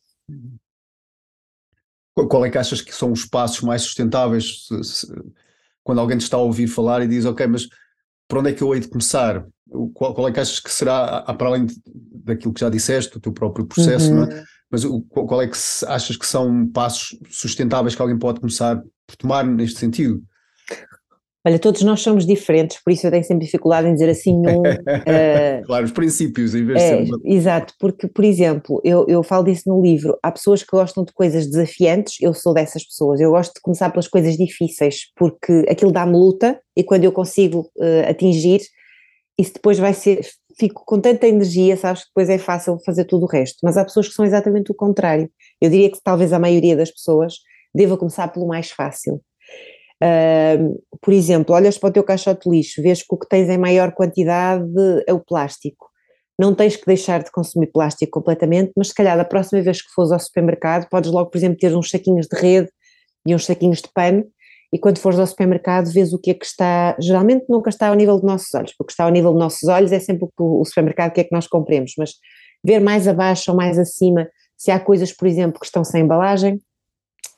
[2.14, 5.06] Qual é que achas que são os passos mais sustentáveis se, se,
[5.82, 7.68] quando alguém te está a ouvir falar e diz, ok, mas
[8.28, 9.46] por onde é que eu hei de começar?
[9.92, 11.66] Qual, qual é que achas que será, para além
[12.24, 14.16] daquilo que já disseste, o teu próprio processo, uhum.
[14.16, 14.34] não é?
[14.34, 14.44] Uhum.
[14.70, 15.56] Mas qual é que
[15.86, 20.22] achas que são passos sustentáveis que alguém pode começar por tomar neste sentido?
[21.46, 24.60] Olha, todos nós somos diferentes, por isso eu tenho sempre dificuldade em dizer assim num.
[24.62, 27.16] Uh, claro, os princípios, em vez é, de ser.
[27.22, 30.18] Exato, porque, por exemplo, eu, eu falo disso no livro.
[30.22, 33.20] Há pessoas que gostam de coisas desafiantes, eu sou dessas pessoas.
[33.20, 37.70] Eu gosto de começar pelas coisas difíceis, porque aquilo dá-me luta e quando eu consigo
[37.76, 38.62] uh, atingir,
[39.38, 40.26] isso depois vai ser.
[40.58, 43.58] Fico com tanta energia, sabes que depois é fácil fazer tudo o resto.
[43.62, 45.28] Mas há pessoas que são exatamente o contrário.
[45.60, 47.34] Eu diria que talvez a maioria das pessoas
[47.74, 49.20] deva começar pelo mais fácil
[50.04, 53.48] Uh, por exemplo, olhas para o teu caixote de lixo, vês que o que tens
[53.48, 54.64] em maior quantidade
[55.06, 55.88] é o plástico.
[56.38, 59.88] Não tens que deixar de consumir plástico completamente, mas se calhar da próxima vez que
[59.94, 62.68] fores ao supermercado, podes logo, por exemplo, ter uns saquinhos de rede
[63.26, 64.26] e uns saquinhos de pano,
[64.72, 67.94] e quando fores ao supermercado vês o que é que está, geralmente nunca está ao
[67.94, 70.64] nível dos nossos olhos, porque está ao nível dos nossos olhos é sempre o, o
[70.64, 72.14] supermercado que é que nós compremos, mas
[72.62, 76.60] ver mais abaixo ou mais acima se há coisas, por exemplo, que estão sem embalagem,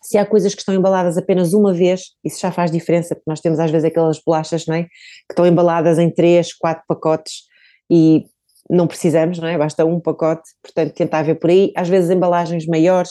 [0.03, 3.41] se há coisas que estão embaladas apenas uma vez, isso já faz diferença, porque nós
[3.41, 4.85] temos às vezes aquelas bolachas, não é?
[4.85, 7.43] Que estão embaladas em três, quatro pacotes
[7.91, 8.25] e
[8.69, 9.57] não precisamos, não é?
[9.57, 11.73] Basta um pacote, portanto tentar ver por aí.
[11.77, 13.11] Às vezes embalagens maiores,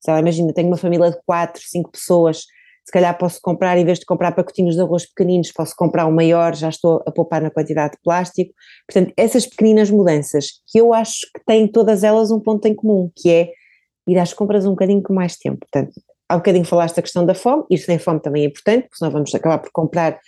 [0.00, 2.44] sei lá, imagina, tenho uma família de quatro, cinco pessoas,
[2.84, 6.12] se calhar posso comprar, em vez de comprar pacotinhos de arroz pequeninos, posso comprar um
[6.12, 8.52] maior, já estou a poupar na quantidade de plástico.
[8.86, 13.10] Portanto, essas pequeninas mudanças, que eu acho que têm todas elas um ponto em comum,
[13.16, 13.50] que é
[14.06, 15.60] ir às compras um bocadinho com mais tempo.
[15.60, 15.94] Portanto,
[16.28, 19.12] há bocadinho falaste da questão da fome, isso sem fome também é importante, porque senão
[19.12, 20.18] vamos acabar por comprar,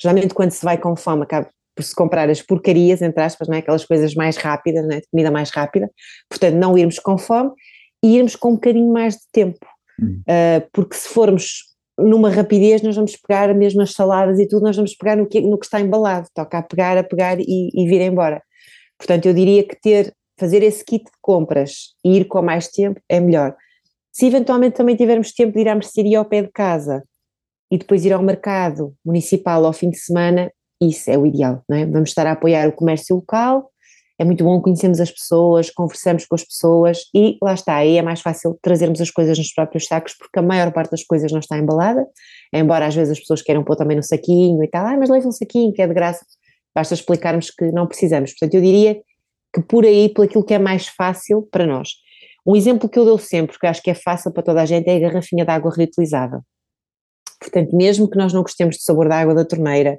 [0.00, 3.56] geralmente quando se vai com fome acaba por se comprar as porcarias, entre aspas, não
[3.56, 3.58] é?
[3.58, 5.00] aquelas coisas mais rápidas, não é?
[5.10, 5.90] comida mais rápida,
[6.28, 7.50] portanto não irmos com fome
[8.02, 9.66] e irmos com um bocadinho mais de tempo,
[10.00, 10.22] hum.
[10.28, 14.76] uh, porque se formos numa rapidez nós vamos pegar as mesmas saladas e tudo, nós
[14.76, 17.88] vamos pegar no que, no que está embalado, toca a pegar, a pegar e, e
[17.88, 18.42] vir embora.
[18.98, 23.00] Portanto, eu diria que ter, fazer esse kit de compras e ir com mais tempo
[23.08, 23.54] é melhor.
[24.14, 27.02] Se eventualmente também tivermos tempo de ir à mercearia ao pé de casa
[27.68, 31.76] e depois ir ao mercado municipal ao fim de semana, isso é o ideal, não
[31.76, 31.84] é?
[31.84, 33.72] Vamos estar a apoiar o comércio local,
[34.16, 38.02] é muito bom conhecermos as pessoas, conversamos com as pessoas e lá está, aí é
[38.02, 41.40] mais fácil trazermos as coisas nos próprios sacos porque a maior parte das coisas não
[41.40, 42.06] está embalada,
[42.52, 45.26] embora às vezes as pessoas queiram pôr também no saquinho e tal, ah, mas leva
[45.26, 46.24] um saquinho que é de graça,
[46.72, 48.30] basta explicarmos que não precisamos.
[48.30, 48.96] Portanto, eu diria
[49.52, 52.03] que por aí, por aquilo que é mais fácil para nós.
[52.46, 54.88] Um exemplo que eu dou sempre, que acho que é fácil para toda a gente,
[54.88, 56.42] é a garrafinha de água.
[57.40, 59.98] Portanto, mesmo que nós não gostemos do sabor da água da torneira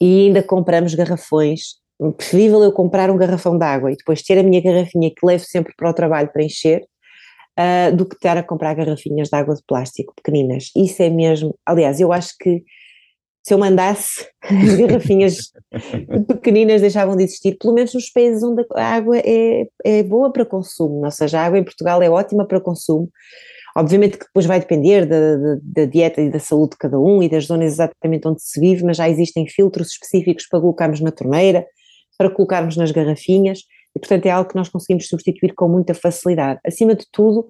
[0.00, 1.76] e ainda compramos garrafões,
[2.16, 5.44] preferível eu comprar um garrafão de água e depois ter a minha garrafinha que levo
[5.44, 6.84] sempre para o trabalho para encher,
[7.58, 10.70] uh, do que estar a comprar garrafinhas de água de plástico pequeninas.
[10.76, 12.62] Isso é mesmo, aliás, eu acho que
[13.44, 15.52] se eu mandasse, as garrafinhas
[16.26, 20.46] pequeninas deixavam de existir, pelo menos nos países onde a água é, é boa para
[20.46, 23.10] consumo, ou seja, a água em Portugal é ótima para consumo,
[23.76, 27.20] Obviamente que depois vai depender da, da, da, dieta e da saúde de cada um
[27.20, 31.10] e das zonas exatamente onde se vive, mas já existem filtros específicos para colocarmos na
[31.10, 31.66] torneira,
[32.16, 33.62] para colocarmos nas garrafinhas,
[33.96, 36.60] e portanto é algo que nós conseguimos substituir com muita facilidade.
[36.64, 37.48] Acima de tudo,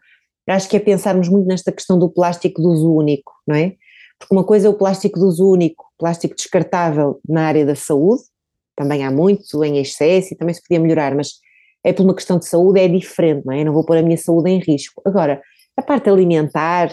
[0.48, 3.74] acho que é pensarmos muito nesta questão do plástico de uso único, não é?
[4.24, 8.22] Porque uma coisa é o plástico de uso único, plástico descartável na área da saúde,
[8.74, 11.34] também há muito em excesso e também se podia melhorar, mas
[11.84, 13.60] é por uma questão de saúde, é diferente, não é?
[13.60, 15.02] Eu não vou pôr a minha saúde em risco.
[15.04, 15.42] Agora,
[15.76, 16.90] a parte alimentar,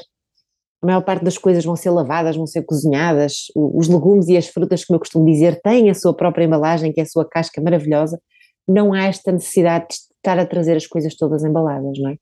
[0.81, 4.47] a maior parte das coisas vão ser lavadas, vão ser cozinhadas, os legumes e as
[4.47, 7.61] frutas, como eu costumo dizer, têm a sua própria embalagem, que é a sua casca
[7.61, 8.21] maravilhosa,
[8.67, 12.17] não há esta necessidade de estar a trazer as coisas todas embaladas, não é?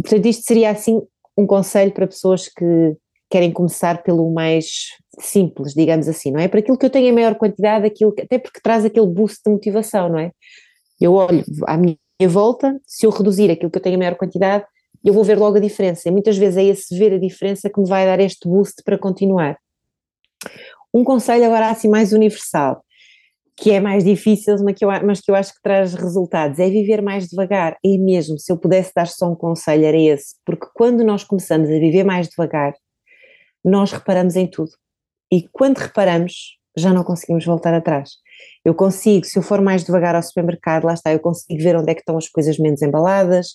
[0.00, 1.02] Portanto, isto seria assim
[1.36, 2.96] um conselho para pessoas que
[3.30, 4.88] querem começar pelo mais
[5.20, 6.48] simples, digamos assim, não é?
[6.48, 9.40] Para aquilo que eu tenho em maior quantidade, aquilo que, até porque traz aquele boost
[9.44, 10.32] de motivação, não é?
[11.00, 11.96] Eu olho à minha
[12.28, 14.64] volta, se eu reduzir aquilo que eu tenho em maior quantidade,
[15.04, 16.08] eu vou ver logo a diferença.
[16.08, 18.98] E muitas vezes é esse ver a diferença que me vai dar este boost para
[18.98, 19.56] continuar.
[20.92, 22.82] Um conselho agora assim mais universal,
[23.56, 26.68] que é mais difícil, mas que, eu, mas que eu acho que traz resultados, é
[26.68, 27.76] viver mais devagar.
[27.84, 31.68] E mesmo, se eu pudesse dar só um conselho, era esse, porque quando nós começamos
[31.68, 32.74] a viver mais devagar,
[33.64, 34.70] nós reparamos em tudo.
[35.32, 38.10] E quando reparamos, já não conseguimos voltar atrás.
[38.64, 41.90] Eu consigo, se eu for mais devagar ao supermercado, lá está, eu consigo ver onde
[41.90, 43.48] é que estão as coisas menos embaladas,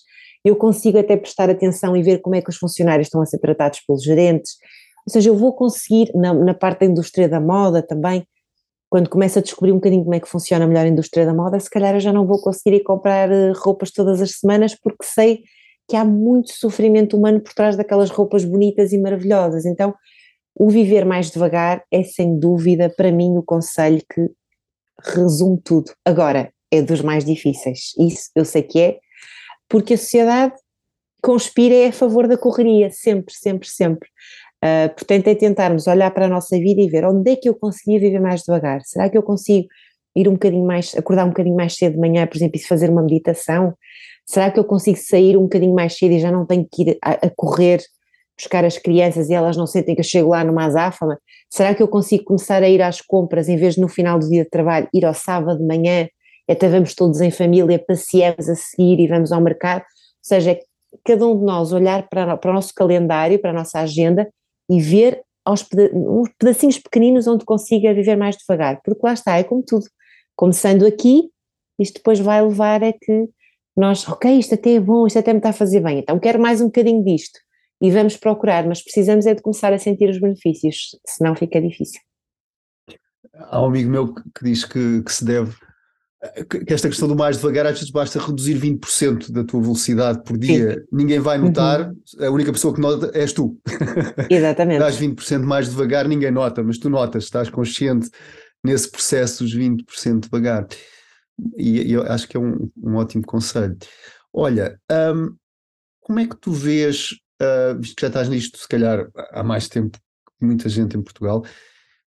[0.44, 3.38] eu consigo até prestar atenção e ver como é que os funcionários estão a ser
[3.38, 4.52] tratados pelos gerentes,
[5.06, 8.26] ou seja, eu vou conseguir, na, na parte da indústria da moda também,
[8.88, 11.58] quando começo a descobrir um bocadinho como é que funciona melhor a indústria da moda,
[11.58, 15.04] se calhar eu já não vou conseguir ir comprar eh, roupas todas as semanas porque
[15.04, 15.42] sei
[15.88, 19.64] que há muito sofrimento humano por trás daquelas roupas bonitas e maravilhosas.
[19.64, 19.94] Então,
[20.54, 24.28] o viver mais devagar é sem dúvida para mim o conselho que
[25.14, 25.92] resume tudo.
[26.04, 28.98] Agora, é dos mais difíceis, isso eu sei que é,
[29.68, 30.54] porque a sociedade
[31.22, 34.08] conspira a favor da correria, sempre, sempre, sempre.
[34.64, 37.54] Uh, portanto, é tentarmos olhar para a nossa vida e ver onde é que eu
[37.54, 38.80] conseguia viver mais devagar.
[38.84, 39.68] Será que eu consigo
[40.16, 42.90] ir um bocadinho mais, acordar um bocadinho mais cedo de manhã, por exemplo, e fazer
[42.90, 43.74] uma meditação?
[44.26, 46.98] Será que eu consigo sair um bocadinho mais cedo e já não tenho que ir
[47.02, 47.80] a, a correr
[48.36, 51.18] buscar as crianças e elas não sentem que eu chego lá numa azáfama?
[51.48, 54.28] Será que eu consigo começar a ir às compras em vez de no final do
[54.28, 56.08] dia de trabalho ir ao sábado de manhã?
[56.48, 59.86] Até vamos todos em família, passeamos a seguir e vamos ao mercado, ou
[60.22, 60.58] seja,
[61.04, 64.28] cada um de nós olhar para, para o nosso calendário, para a nossa agenda
[64.70, 69.38] e ver aos peda uns pedacinhos pequeninos onde consiga viver mais devagar, porque lá está,
[69.38, 69.86] é como tudo,
[70.34, 71.30] começando aqui,
[71.78, 73.28] isto depois vai levar a que
[73.76, 76.40] nós, ok, isto até é bom, isto até me está a fazer bem, então quero
[76.40, 77.38] mais um bocadinho disto,
[77.80, 82.00] e vamos procurar, mas precisamos é de começar a sentir os benefícios, senão fica difícil.
[83.34, 85.54] Há um amigo meu que diz que, que se deve
[86.48, 90.38] que esta questão do mais devagar, às vezes basta reduzir 20% da tua velocidade por
[90.38, 90.86] dia, Sim.
[90.90, 92.26] ninguém vai notar, uhum.
[92.26, 93.58] a única pessoa que nota és tu.
[94.28, 94.78] Exatamente.
[94.80, 98.10] Dás 20% mais devagar, ninguém nota, mas tu notas, estás consciente
[98.64, 100.66] nesse processo dos 20% devagar.
[101.56, 103.76] E, eu acho que é um, um ótimo conselho.
[104.32, 105.34] Olha, um,
[106.00, 107.10] como é que tu vês,
[107.42, 109.98] uh, visto que já estás nisto, se calhar há mais tempo
[110.38, 111.44] que muita gente em Portugal,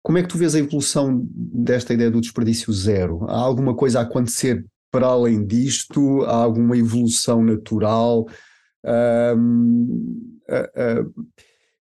[0.03, 3.25] como é que tu vês a evolução desta ideia do desperdício zero?
[3.29, 6.23] Há alguma coisa a acontecer para além disto?
[6.23, 8.27] Há alguma evolução natural?
[8.85, 11.25] Um, uh, uh,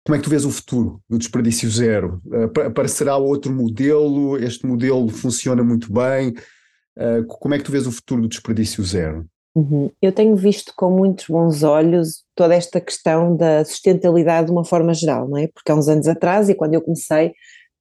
[0.05, 2.21] como é que tu vês o futuro do desperdício zero?
[2.65, 4.37] Aparecerá outro modelo?
[4.37, 6.33] Este modelo funciona muito bem?
[6.97, 9.25] Uh, como é que tu vês o futuro do desperdício zero?
[9.53, 9.89] Uhum.
[10.01, 14.93] Eu tenho visto com muitos bons olhos toda esta questão da sustentabilidade de uma forma
[14.93, 15.47] geral, não é?
[15.47, 17.33] Porque há uns anos atrás, e quando eu comecei,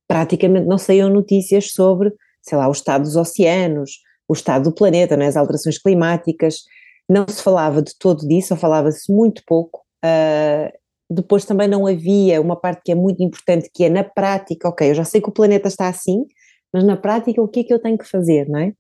[0.07, 2.13] praticamente não saíam notícias sobre,
[2.43, 3.99] sei lá, o estado dos oceanos,
[4.29, 6.63] o estado do planeta, né, as alterações climáticas,
[7.09, 10.71] não se falava de todo disso, ou falava-se muito pouco, Uh,
[11.09, 14.91] depois também não havia uma parte que é muito importante, que é na prática, ok,
[14.91, 16.27] eu já sei que o planeta está assim,
[16.73, 18.73] mas na prática o que é que eu tenho que fazer, não é?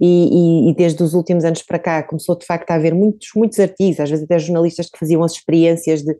[0.00, 3.28] E, e, e, desde os últimos anos para cá começou de facto a haver muitos,
[3.36, 6.12] muitos artigos, às vezes até jornalistas que faziam as experiências de.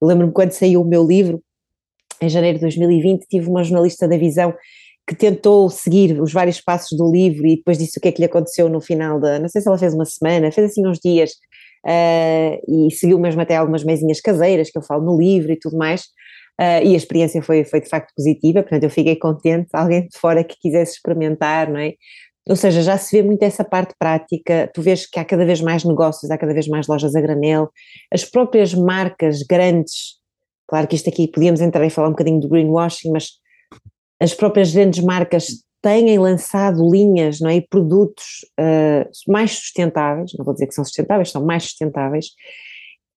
[0.00, 1.42] Eu lembro-me quando saiu o meu livro,
[2.20, 4.54] em janeiro de 2020, tive uma jornalista da Visão
[5.06, 8.20] que tentou seguir os vários passos do livro e depois disse o que é que
[8.20, 9.38] lhe aconteceu no final da.
[9.38, 11.30] Não sei se ela fez uma semana, fez assim uns dias
[11.86, 15.76] uh, e seguiu mesmo até algumas mesinhas caseiras que eu falo no livro e tudo
[15.76, 16.02] mais.
[16.60, 20.18] Uh, e a experiência foi, foi de facto positiva, portanto eu fiquei contente, alguém de
[20.18, 21.92] fora que quisesse experimentar, não é?
[22.48, 25.60] Ou seja, já se vê muito essa parte prática, tu vês que há cada vez
[25.60, 27.70] mais negócios, há cada vez mais lojas a granel,
[28.12, 30.14] as próprias marcas grandes,
[30.68, 33.30] claro que isto aqui podíamos entrar e falar um bocadinho do greenwashing, mas
[34.20, 35.46] as próprias grandes marcas
[35.82, 40.84] têm lançado linhas não é, e produtos uh, mais sustentáveis, não vou dizer que são
[40.84, 42.26] sustentáveis, são mais sustentáveis,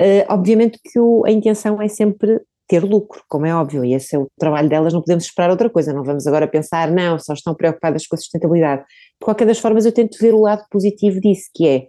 [0.02, 4.16] uh, obviamente que o, a intenção é sempre ter lucro, como é óbvio, e esse
[4.16, 7.34] é o trabalho delas, não podemos esperar outra coisa, não vamos agora pensar, não, só
[7.34, 8.84] estão preocupadas com a sustentabilidade.
[8.84, 11.88] De qualquer das formas, eu tento ver o lado positivo disso, que é,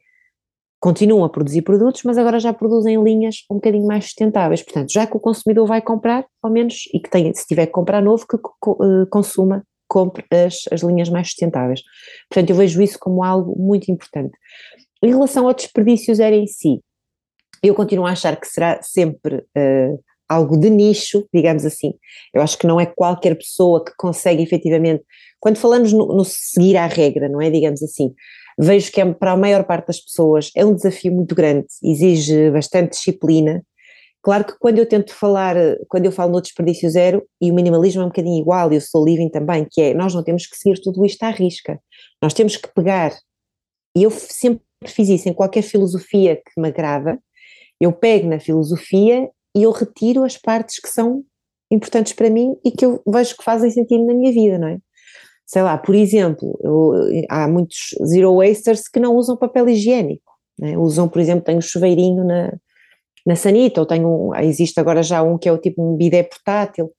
[0.81, 5.07] continuam a produzir produtos, mas agora já produzem linhas um bocadinho mais sustentáveis, portanto, já
[5.07, 8.26] que o consumidor vai comprar, ao menos, e que tenha, se tiver que comprar novo,
[8.26, 11.83] que uh, consuma, compre as, as linhas mais sustentáveis.
[12.31, 14.33] Portanto, eu vejo isso como algo muito importante.
[15.03, 16.81] Em relação ao desperdício zero em si,
[17.62, 21.93] eu continuo a achar que será sempre uh, algo de nicho, digamos assim.
[22.33, 25.03] Eu acho que não é qualquer pessoa que consegue efetivamente.
[25.41, 27.51] Quando falamos no, no seguir à regra, não é?
[27.51, 28.14] Digamos assim,
[28.57, 32.49] vejo que é, para a maior parte das pessoas é um desafio muito grande, exige
[32.53, 33.64] bastante disciplina.
[34.22, 35.57] Claro que quando eu tento falar,
[35.89, 38.81] quando eu falo no desperdício zero, e o minimalismo é um bocadinho igual, e eu
[38.81, 41.81] sou living também, que é, nós não temos que seguir tudo isto à risca,
[42.22, 43.12] nós temos que pegar,
[43.97, 47.18] e eu sempre fiz isso em qualquer filosofia que me agrada,
[47.81, 51.24] eu pego na filosofia e eu retiro as partes que são
[51.70, 54.78] importantes para mim e que eu vejo que fazem sentido na minha vida, não é?
[55.46, 56.92] Sei lá, por exemplo, eu,
[57.28, 60.78] há muitos zero wasters que não usam papel higiênico, né?
[60.78, 62.53] usam, por exemplo, tenho um chuveirinho na,
[63.26, 66.92] na sanita, ou tenho, existe agora já um que é o tipo um bidé portátil,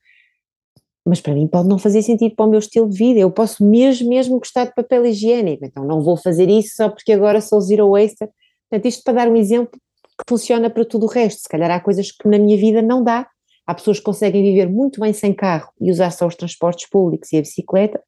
[1.04, 3.64] mas para mim pode não fazer sentido para o meu estilo de vida, eu posso
[3.64, 7.60] mesmo, mesmo gostar de papel higiênico, então não vou fazer isso só porque agora sou
[7.60, 8.28] zero waster,
[8.68, 9.80] portanto isto para dar um exemplo
[10.18, 11.42] que funciona para tudo o resto.
[11.42, 13.26] Se calhar há coisas que na minha vida não dá.
[13.66, 17.32] Há pessoas que conseguem viver muito bem sem carro e usar só os transportes públicos
[17.32, 18.00] e a bicicleta.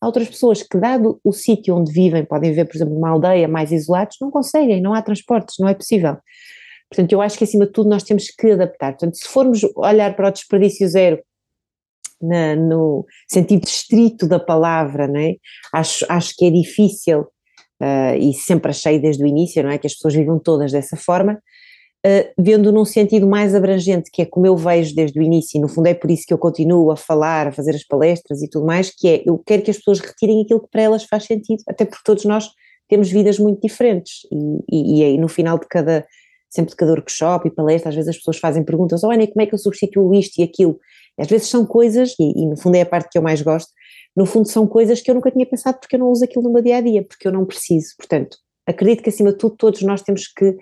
[0.00, 3.46] Há outras pessoas que, dado o sítio onde vivem, podem viver, por exemplo, numa aldeia
[3.46, 6.16] mais isolados, não conseguem, não há transportes, não é possível.
[6.88, 8.92] Portanto, eu acho que acima de tudo nós temos que adaptar.
[8.92, 11.22] Portanto, se formos olhar para o desperdício zero
[12.20, 15.34] na, no sentido estrito da palavra, né,
[15.72, 17.26] acho, acho que é difícil
[17.80, 20.96] uh, e sempre achei desde o início, não é, que as pessoas vivam todas dessa
[20.96, 21.40] forma,
[22.06, 25.60] uh, vendo num sentido mais abrangente, que é como eu vejo desde o início, e
[25.60, 28.48] no fundo é por isso que eu continuo a falar, a fazer as palestras e
[28.48, 31.24] tudo mais, que é, eu quero que as pessoas retirem aquilo que para elas faz
[31.24, 32.48] sentido, até porque todos nós
[32.88, 36.04] temos vidas muito diferentes, e, e, e aí no final de cada,
[36.48, 39.46] sempre de cada workshop e palestra, às vezes as pessoas fazem perguntas, Ana, como é
[39.46, 40.78] que eu substituo isto e aquilo?
[41.18, 43.42] E às vezes são coisas, e, e, no fundo é a parte que eu mais
[43.42, 43.70] gosto,
[44.16, 46.52] no fundo são coisas que eu nunca tinha pensado porque eu não uso aquilo no
[46.52, 47.94] meu dia a dia, porque eu não preciso.
[47.96, 48.36] Portanto,
[48.66, 50.56] acredito que acima de tudo todos nós temos que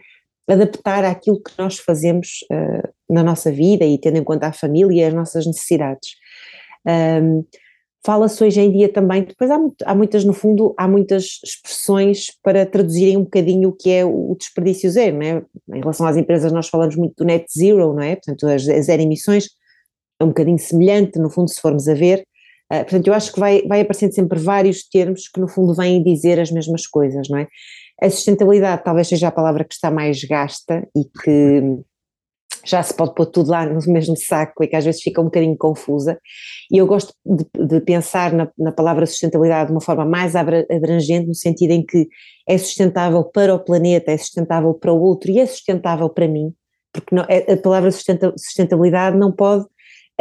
[0.49, 5.03] adaptar àquilo que nós fazemos uh, na nossa vida e tendo em conta a família
[5.03, 6.11] e as nossas necessidades.
[6.87, 7.45] Um,
[8.05, 12.65] Fala-se hoje em dia também, depois há, há, muitas, no fundo, há muitas expressões para
[12.65, 15.43] traduzirem um bocadinho o que é o desperdício zero, não é?
[15.75, 18.15] Em relação às empresas nós falamos muito do net zero, não é?
[18.15, 19.49] Portanto, as, as zero emissões
[20.21, 22.25] é um bocadinho semelhante, no fundo, se formos a ver,
[22.73, 26.03] Uh, portanto, eu acho que vai, vai aparecendo sempre vários termos que no fundo vêm
[26.03, 27.49] dizer as mesmas coisas, não é?
[28.01, 31.83] A sustentabilidade talvez seja a palavra que está mais gasta e que
[32.65, 35.25] já se pode pôr tudo lá no mesmo saco e que às vezes fica um
[35.25, 36.19] bocadinho confusa.
[36.71, 41.27] E eu gosto de, de pensar na, na, palavra sustentabilidade de uma forma mais abrangente,
[41.27, 42.09] no sentido em que
[42.47, 46.53] é sustentável para o planeta, é sustentável para o outro e é sustentável para mim,
[46.93, 49.65] porque não, é, a palavra sustentabilidade não pode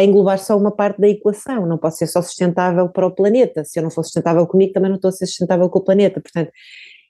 [0.04, 3.64] englobar só uma parte da equação, não pode ser só sustentável para o planeta.
[3.66, 6.22] Se eu não for sustentável comigo, também não estou a ser sustentável com o planeta.
[6.22, 6.52] Portanto,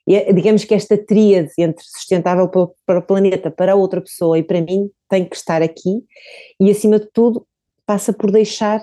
[0.08, 2.48] é, digamos que esta tríade entre sustentável
[2.86, 6.02] para, o planeta, para a outra pessoa e para mim tem que estar aqui
[6.58, 7.46] e, acima de tudo,
[7.84, 8.80] passa por deixar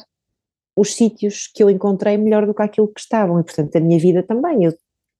[0.75, 3.39] os sítios que eu encontrei melhor do que aquilo que estavam.
[3.39, 4.65] E, portanto, a minha vida também.
[4.65, 4.73] Eu,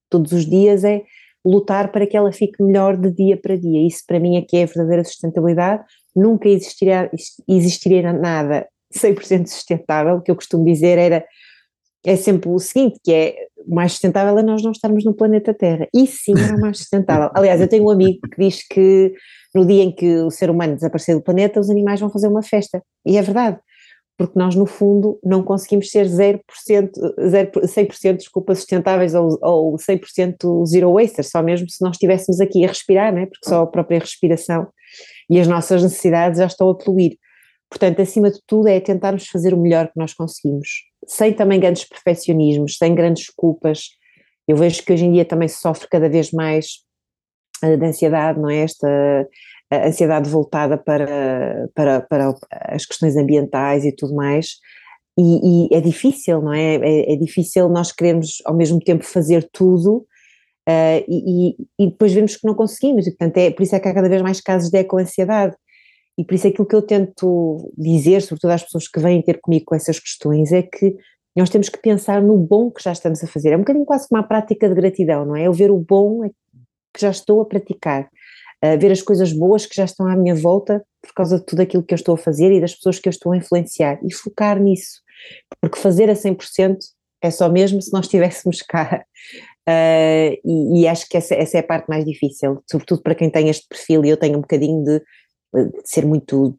[0.07, 1.01] todos os dias é
[1.43, 3.87] lutar para que ela fique melhor de dia para dia.
[3.87, 5.83] Isso, para mim, é que é a verdadeira sustentabilidade.
[6.15, 7.09] Nunca existiria,
[7.47, 11.25] existiria nada 100% sustentável, o que eu costumo dizer era
[12.05, 15.53] é sempre o seguinte, que é o mais sustentável é nós não estarmos no planeta
[15.53, 15.87] Terra.
[15.93, 17.31] E sim era o mais sustentável.
[17.33, 19.13] Aliás, eu tenho um amigo que diz que
[19.55, 22.43] no dia em que o ser humano desaparecer do planeta, os animais vão fazer uma
[22.43, 22.83] festa.
[23.05, 23.57] E é verdade,
[24.17, 26.41] porque nós no fundo não conseguimos ser 0%,
[27.27, 32.63] 0 100% desculpa, sustentáveis ou, ou 100% zero waster, só mesmo se nós estivéssemos aqui
[32.63, 33.25] a respirar, né?
[33.25, 34.67] porque só a própria respiração
[35.29, 37.17] e as nossas necessidades já estão a poluir.
[37.69, 40.67] Portanto, acima de tudo é tentarmos fazer o melhor que nós conseguimos,
[41.07, 43.89] sem também grandes perfeccionismos, sem grandes culpas.
[44.47, 46.67] Eu vejo que hoje em dia também se sofre cada vez mais
[47.63, 48.59] uh, de ansiedade, não é?
[48.59, 49.27] Esta
[49.73, 54.57] ansiedade voltada para, para, para as questões ambientais e tudo mais.
[55.17, 56.75] E, e é difícil, não é?
[56.75, 57.13] é?
[57.13, 57.15] é?
[57.15, 60.05] difícil nós queremos ao mesmo tempo fazer tudo
[60.67, 63.87] uh, e, e, depois vemos que não conseguimos, e portanto é por isso é que
[63.87, 65.55] há cada vez mais casos de eco-ansiedade.
[66.17, 69.39] E por isso é aquilo que eu tento dizer, sobretudo às pessoas que vêm ter
[69.41, 70.95] comigo com essas questões, é que
[71.35, 73.49] nós temos que pensar no bom que já estamos a fazer.
[73.49, 75.47] É um bocadinho quase como uma prática de gratidão, não é?
[75.47, 76.21] Eu ver o bom
[76.93, 78.07] que já estou a praticar,
[78.61, 81.61] a ver as coisas boas que já estão à minha volta por causa de tudo
[81.61, 84.13] aquilo que eu estou a fazer e das pessoas que eu estou a influenciar e
[84.13, 85.01] focar nisso.
[85.59, 86.77] Porque fazer a 100%
[87.21, 89.03] é só mesmo se nós estivéssemos cá.
[89.67, 93.31] Uh, e, e, acho que essa, essa, é a parte mais difícil, sobretudo para quem
[93.31, 95.01] tem este perfil, e eu tenho um bocadinho de
[95.83, 96.57] ser muito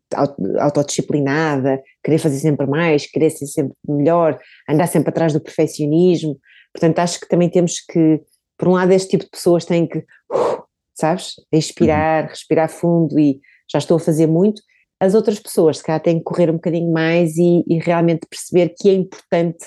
[0.59, 4.39] autodisciplinada, querer fazer sempre mais, querer ser sempre melhor,
[4.69, 6.39] andar sempre atrás do perfeccionismo.
[6.73, 8.21] Portanto, acho que também temos que,
[8.59, 10.63] por um lado, este tipo de pessoas têm que, uh,
[10.95, 12.31] sabes, expirar, uhum.
[12.31, 13.41] respirar fundo e
[13.71, 14.63] já estou a fazer muito.
[15.01, 18.75] As outras pessoas, se calhar, têm que correr um bocadinho mais e, e realmente perceber
[18.79, 19.67] que é importante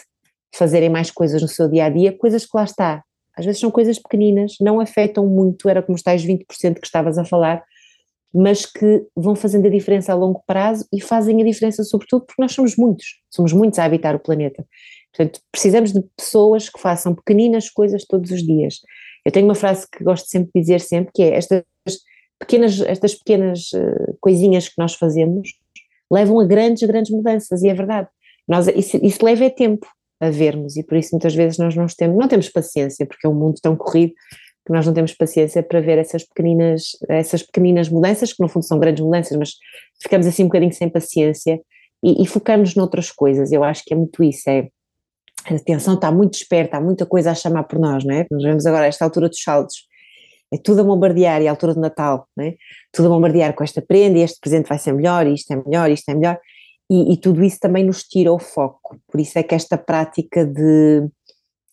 [0.55, 3.03] fazerem mais coisas no seu dia a dia, coisas que lá está.
[3.38, 6.45] Às vezes são coisas pequeninas, não afetam muito, era como os tais 20%
[6.80, 7.63] que estavas a falar,
[8.34, 12.41] mas que vão fazendo a diferença a longo prazo e fazem a diferença sobretudo porque
[12.41, 14.65] nós somos muitos, somos muitos a habitar o planeta.
[15.13, 18.75] Portanto, precisamos de pessoas que façam pequeninas coisas todos os dias.
[19.25, 21.63] Eu tenho uma frase que gosto sempre de dizer sempre, que é estas
[22.39, 25.49] pequenas, estas pequenas uh, coisinhas que nós fazemos
[26.11, 28.07] levam a grandes, grandes mudanças, e é verdade.
[28.47, 29.88] Nós, isso, isso leva é tempo
[30.19, 33.30] a vermos, e por isso muitas vezes nós não temos, não temos paciência, porque é
[33.30, 34.13] um mundo tão corrido
[34.70, 38.63] que nós não temos paciência para ver essas pequeninas, essas pequeninas mudanças, que no fundo
[38.63, 39.53] são grandes mudanças, mas
[39.99, 41.59] ficamos assim um bocadinho sem paciência
[42.03, 43.51] e, e focamos noutras coisas.
[43.51, 44.67] Eu acho que é muito isso, é
[45.49, 48.28] a atenção está muito esperta, há muita coisa a chamar por nós, não é?
[48.30, 49.88] Nós vemos agora esta altura dos saldos,
[50.53, 52.55] é tudo a bombardear, e a altura do Natal, não é?
[52.93, 55.55] Tudo a bombardear com esta prenda, e este presente vai ser melhor, e isto é
[55.55, 56.38] melhor, isto é melhor,
[56.91, 60.45] e, e tudo isso também nos tira o foco, por isso é que esta prática
[60.45, 61.09] de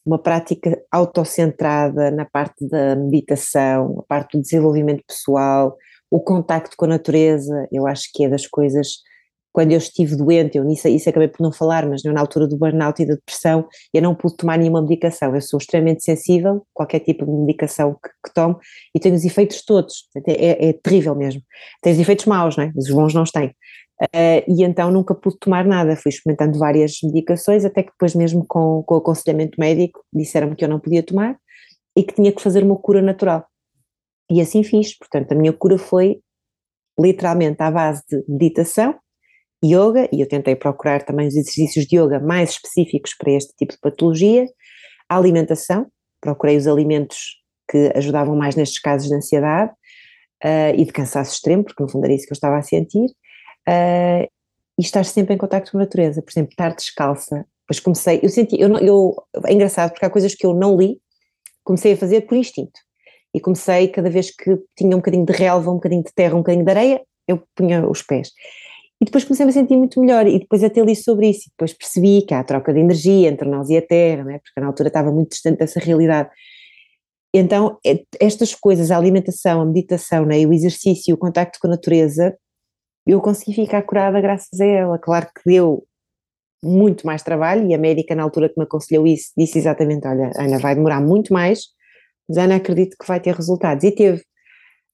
[0.07, 5.77] uma prática autocentrada na parte da meditação, a parte do desenvolvimento pessoal,
[6.09, 9.05] o contacto com a natureza, eu acho que é das coisas.
[9.53, 12.59] Quando eu estive doente, eu nisso, isso acabei por não falar, mas na altura do
[12.59, 15.35] burnout e da depressão, eu não pude tomar nenhuma medicação.
[15.35, 18.59] Eu sou extremamente sensível, qualquer tipo de medicação que, que tomo,
[18.95, 20.09] e tenho os efeitos todos.
[20.27, 21.43] É, é, é terrível mesmo.
[21.83, 22.73] Tem os efeitos maus, não é?
[22.77, 23.51] Os bons não os têm.
[24.01, 28.45] Uh, e então nunca pude tomar nada, fui experimentando várias medicações, até que depois mesmo
[28.47, 31.39] com, com o aconselhamento médico disseram-me que eu não podia tomar
[31.97, 33.47] e que tinha que fazer uma cura natural.
[34.31, 36.21] E assim fiz, portanto a minha cura foi
[36.99, 38.95] literalmente à base de meditação,
[39.65, 43.73] yoga, e eu tentei procurar também os exercícios de yoga mais específicos para este tipo
[43.73, 44.47] de patologia,
[45.09, 45.87] a alimentação,
[46.21, 47.19] procurei os alimentos
[47.71, 49.73] que ajudavam mais nestes casos de ansiedade
[50.45, 53.09] uh, e de cansaço extremo, porque no fundo era isso que eu estava a sentir,
[53.69, 54.29] uh,
[54.79, 57.47] e estar sempre em contato com a natureza, por exemplo, estar descalça.
[57.63, 61.01] Depois comecei, eu senti, eu, eu, é engraçado porque há coisas que eu não li,
[61.65, 62.79] comecei a fazer por instinto.
[63.35, 66.39] E comecei, cada vez que tinha um bocadinho de relva, um bocadinho de terra, um
[66.39, 68.31] bocadinho de areia, eu punha os pés.
[69.01, 71.51] E depois comecei a me sentir muito melhor, e depois até li sobre isso, e
[71.51, 74.39] depois percebi que há a troca de energia entre nós e a Terra, né?
[74.39, 76.31] porque na altura estava muito distante dessa realidade.
[77.35, 80.39] Então, é, estas coisas, a alimentação, a meditação, né?
[80.47, 82.35] o exercício, o contacto com a natureza,
[83.13, 84.99] eu consegui ficar curada graças a ela.
[84.99, 85.87] Claro que deu
[86.63, 90.31] muito mais trabalho e a médica na altura que me aconselhou isso disse exatamente, olha
[90.37, 91.67] Ana vai demorar muito mais,
[92.29, 94.23] mas Ana acredito que vai ter resultados e teve.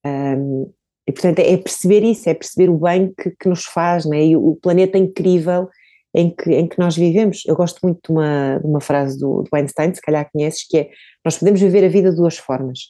[0.04, 0.70] Um,
[1.06, 4.24] e portanto é perceber isso, é perceber o bem que, que nos faz, né?
[4.26, 5.68] e o planeta incrível
[6.14, 7.42] em que, em que nós vivemos.
[7.46, 10.78] Eu gosto muito de uma, de uma frase do, do Einstein, se calhar conheces, que
[10.78, 10.90] é,
[11.24, 12.80] nós podemos viver a vida de duas formas,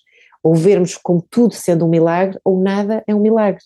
[0.43, 3.63] ou vermos como tudo sendo um milagre, ou nada é um milagre.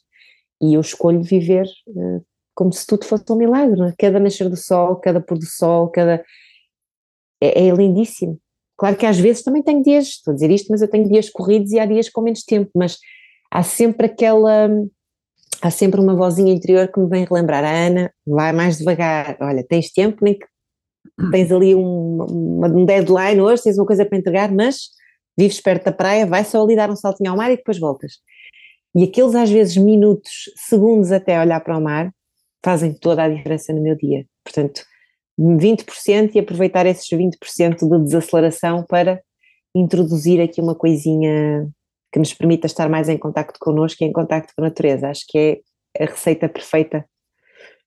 [0.60, 3.80] E eu escolho viver uh, como se tudo fosse um milagre.
[3.82, 3.94] É?
[3.98, 6.24] Cada nascer do sol, cada pôr do sol, cada.
[7.40, 8.40] É, é, lindíssimo.
[8.78, 11.30] Claro que às vezes também tenho dias, estou a dizer isto, mas eu tenho dias
[11.30, 12.98] corridos e há dias com menos tempo, mas
[13.50, 14.68] há sempre aquela.
[15.62, 19.64] Há sempre uma vozinha interior que me vem relembrar, a Ana, vai mais devagar, olha,
[19.66, 20.46] tens tempo, nem que
[21.30, 22.18] tens ali um,
[22.62, 24.90] um deadline hoje, tens uma coisa para entregar, mas
[25.36, 28.14] vives perto da praia, vai só ali dar um saltinho ao mar e depois voltas.
[28.96, 32.10] E aqueles às vezes minutos, segundos até olhar para o mar,
[32.64, 34.26] fazem toda a diferença no meu dia.
[34.42, 34.82] Portanto,
[35.38, 39.20] 20% e aproveitar esses 20% de desaceleração para
[39.74, 41.68] introduzir aqui uma coisinha
[42.10, 45.10] que nos permita estar mais em contacto connosco e em contacto com a natureza.
[45.10, 45.62] Acho que
[45.94, 47.04] é a receita perfeita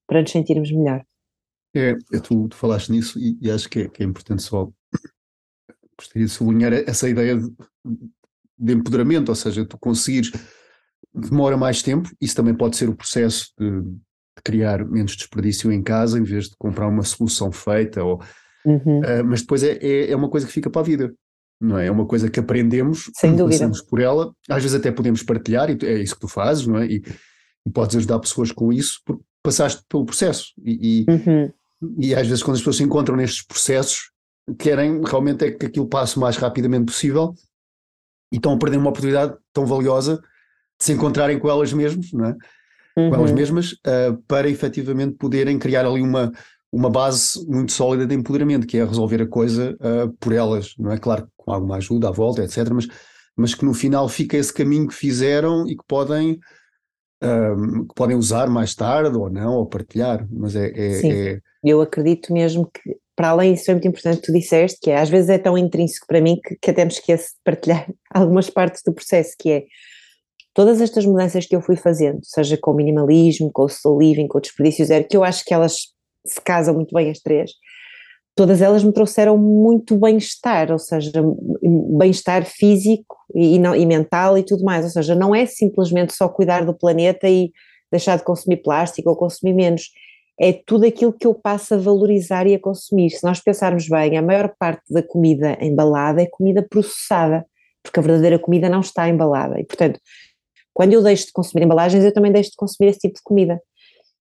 [0.06, 1.04] para nos sentirmos melhor.
[1.76, 4.70] É, é tu, tu, falaste nisso e, e acho que é, que é, importante só
[5.98, 7.52] gostaria de sublinhar essa ideia de,
[8.58, 10.32] de, empoderamento, ou seja, tu conseguires
[11.14, 13.98] demora mais tempo, isso também pode ser o processo de, de,
[14.44, 18.22] criar menos desperdício em casa em vez de comprar uma solução feita, ou,
[18.66, 19.00] uhum.
[19.00, 21.14] uh, mas depois é, é, é, uma coisa que fica para a vida.
[21.62, 21.88] Não é?
[21.88, 23.58] é uma coisa que aprendemos, Sem dúvida.
[23.58, 26.78] passamos por ela, às vezes até podemos partilhar, e é isso que tu fazes, não
[26.78, 26.86] é?
[26.86, 27.04] E,
[27.66, 30.54] e podes ajudar pessoas com isso, porque passaste pelo processo.
[30.64, 31.52] E, e, uhum.
[31.98, 34.12] e às vezes, quando as pessoas se encontram nestes processos,
[34.58, 37.34] querem realmente é que aquilo passe o mais rapidamente possível
[38.32, 40.22] e estão a perder uma oportunidade tão valiosa
[40.80, 42.36] se encontrarem com elas mesmas, não é?
[42.98, 43.10] Uhum.
[43.10, 43.36] Com elas uhum.
[43.36, 46.32] mesmas, uh, para efetivamente poderem criar ali uma,
[46.72, 50.92] uma base muito sólida de empoderamento, que é resolver a coisa uh, por elas, não
[50.92, 50.98] é?
[50.98, 52.70] Claro, com alguma ajuda à volta, etc.
[52.72, 52.88] Mas,
[53.36, 56.40] mas que no final fica esse caminho que fizeram e que podem,
[57.24, 60.26] uh, que podem usar mais tarde ou não, ou partilhar.
[60.32, 61.12] Mas é, é, Sim.
[61.12, 61.40] É...
[61.64, 64.98] Eu acredito mesmo que para além disso é muito importante que tu disseste, que é,
[64.98, 68.50] às vezes é tão intrínseco para mim que, que até me esqueço de partilhar algumas
[68.50, 69.64] partes do processo, que é
[70.60, 74.28] todas estas mudanças que eu fui fazendo, seja com o minimalismo, com o slow living,
[74.28, 75.78] com o desperdício zero, que eu acho que elas
[76.26, 77.52] se casam muito bem as três,
[78.36, 81.14] todas elas me trouxeram muito bem-estar, ou seja,
[81.98, 86.28] bem-estar físico e, não, e mental e tudo mais, ou seja, não é simplesmente só
[86.28, 87.54] cuidar do planeta e
[87.90, 89.84] deixar de consumir plástico ou consumir menos,
[90.38, 93.12] é tudo aquilo que eu passo a valorizar e a consumir.
[93.12, 97.46] Se nós pensarmos bem, a maior parte da comida embalada é comida processada,
[97.82, 99.58] porque a verdadeira comida não está embalada.
[99.58, 100.02] E, portanto,
[100.80, 103.62] quando eu deixo de consumir embalagens, eu também deixo de consumir esse tipo de comida.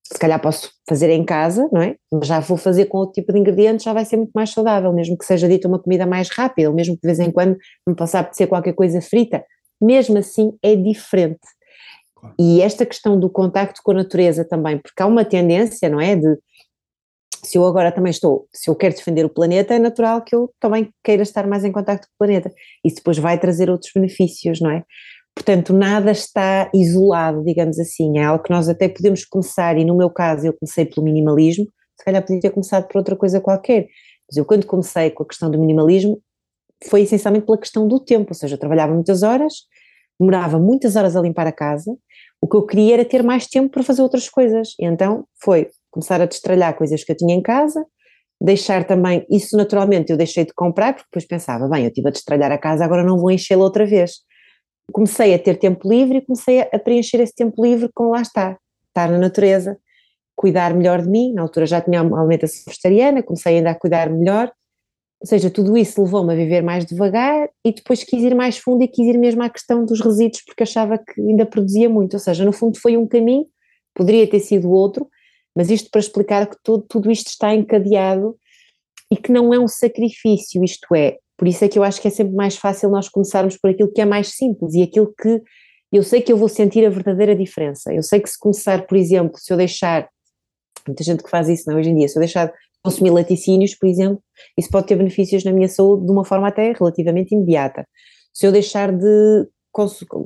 [0.02, 1.94] Se calhar posso fazer em casa, não é?
[2.10, 4.92] Mas já vou fazer com outro tipo de ingredientes, já vai ser muito mais saudável,
[4.92, 7.56] mesmo que seja dita uma comida mais rápida, mesmo que de vez em quando
[7.86, 9.44] me possa apetecer qualquer coisa frita.
[9.80, 11.38] Mesmo assim, é diferente.
[12.36, 16.16] E esta questão do contacto com a natureza também, porque há uma tendência, não é?
[16.16, 16.38] De
[17.44, 20.52] se eu agora também estou, se eu quero defender o planeta, é natural que eu
[20.58, 22.52] também queira estar mais em contacto com o planeta.
[22.84, 24.82] Isso depois vai trazer outros benefícios, não é?
[25.38, 28.18] Portanto, nada está isolado, digamos assim.
[28.18, 31.64] É algo que nós até podemos começar, e no meu caso eu comecei pelo minimalismo,
[31.96, 33.86] se calhar podia ter começado por outra coisa qualquer.
[34.28, 36.20] Mas eu, quando comecei com a questão do minimalismo,
[36.88, 39.54] foi essencialmente pela questão do tempo, ou seja, eu trabalhava muitas horas,
[40.18, 41.96] demorava muitas horas a limpar a casa,
[42.40, 44.70] o que eu queria era ter mais tempo para fazer outras coisas.
[44.80, 47.86] E então foi começar a destralhar coisas que eu tinha em casa,
[48.40, 52.10] deixar também, isso naturalmente eu deixei de comprar, porque depois pensava, bem, eu estive a
[52.10, 54.26] destralhar a casa, agora não vou enchê-la outra vez.
[54.92, 58.58] Comecei a ter tempo livre e comecei a preencher esse tempo livre com lá está,
[58.88, 59.78] estar na natureza,
[60.34, 64.08] cuidar melhor de mim, na altura já tinha uma alimentação vegetariana, comecei ainda a cuidar
[64.08, 64.52] melhor,
[65.20, 68.84] ou seja, tudo isso levou-me a viver mais devagar e depois quis ir mais fundo
[68.84, 72.14] e quis ir mesmo à questão dos resíduos porque achava que ainda produzia muito.
[72.14, 73.46] Ou seja, no fundo foi um caminho,
[73.92, 75.08] poderia ter sido outro,
[75.56, 78.36] mas isto para explicar que tudo, tudo isto está encadeado
[79.10, 82.08] e que não é um sacrifício, isto é, por isso é que eu acho que
[82.08, 85.40] é sempre mais fácil nós começarmos por aquilo que é mais simples e aquilo que
[85.92, 87.94] eu sei que eu vou sentir a verdadeira diferença.
[87.94, 90.08] Eu sei que se começar, por exemplo, se eu deixar,
[90.86, 93.88] muita gente que faz isso não, hoje em dia, se eu deixar consumir laticínios, por
[93.88, 94.20] exemplo,
[94.58, 97.86] isso pode ter benefícios na minha saúde de uma forma até relativamente imediata.
[98.34, 99.48] Se eu deixar de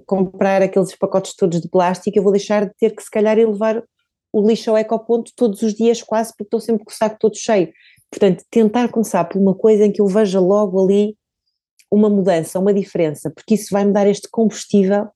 [0.07, 3.83] comprar aqueles pacotes todos de plástico, eu vou deixar de ter que se calhar levar
[4.33, 7.37] o lixo ao ecoponto todos os dias quase porque estou sempre com o saco todo
[7.37, 7.71] cheio.
[8.13, 11.17] Portanto, tentar começar por uma coisa em que eu veja logo ali
[11.91, 15.09] uma mudança, uma diferença, porque isso vai me dar este combustível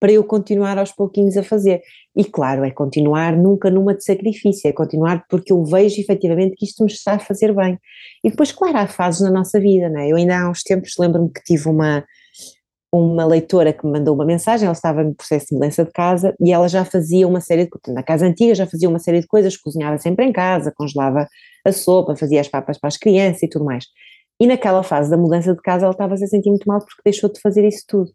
[0.00, 1.82] para eu continuar aos pouquinhos a fazer.
[2.16, 6.64] E claro, é continuar nunca numa de sacrifício, é continuar porque eu vejo efetivamente que
[6.64, 7.78] isto me está a fazer bem.
[8.24, 10.08] E depois, claro, há fases na nossa vida, não é?
[10.08, 12.02] Eu ainda há uns tempos lembro-me que tive uma,
[12.90, 16.34] uma leitora que me mandou uma mensagem, ela estava no processo de mudança de casa
[16.40, 19.20] e ela já fazia uma série de coisas, na casa antiga já fazia uma série
[19.20, 21.28] de coisas, cozinhava sempre em casa, congelava
[21.64, 23.86] a sopa, fazia as papas para as crianças e tudo mais.
[24.40, 27.30] E naquela fase da mudança de casa ela estava-se a sentir muito mal porque deixou
[27.30, 28.10] de fazer isso tudo.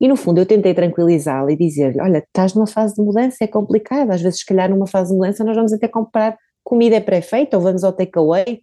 [0.00, 3.46] E no fundo eu tentei tranquilizá-la e dizer-lhe, olha, estás numa fase de mudança, é
[3.48, 7.56] complicado, às vezes se calhar numa fase de mudança nós vamos até comprar comida pré-feita
[7.56, 8.60] ou vamos ao takeaway,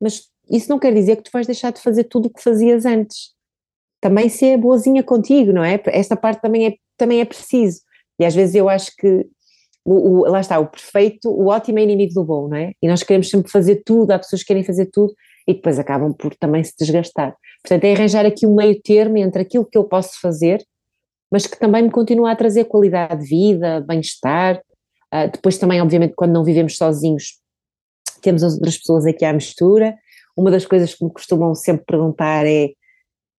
[0.00, 2.84] mas isso não quer dizer que tu vais deixar de fazer tudo o que fazias
[2.84, 3.32] antes.
[4.00, 5.80] Também ser boazinha contigo, não é?
[5.86, 7.80] Esta parte também é, também é preciso.
[8.18, 9.26] E às vezes eu acho que
[9.84, 12.72] o, o, lá está, o perfeito, o ótimo é inimigo do bom, não é?
[12.82, 15.14] E nós queremos sempre fazer tudo, há pessoas que querem fazer tudo
[15.46, 17.36] e depois acabam por também se desgastar.
[17.62, 20.64] Portanto, é arranjar aqui um meio termo entre aquilo que eu posso fazer,
[21.30, 24.56] mas que também me continua a trazer qualidade de vida, bem-estar.
[25.12, 27.38] Uh, depois também, obviamente, quando não vivemos sozinhos,
[28.22, 29.94] temos as outras pessoas aqui à mistura.
[30.36, 32.70] Uma das coisas que me costumam sempre perguntar é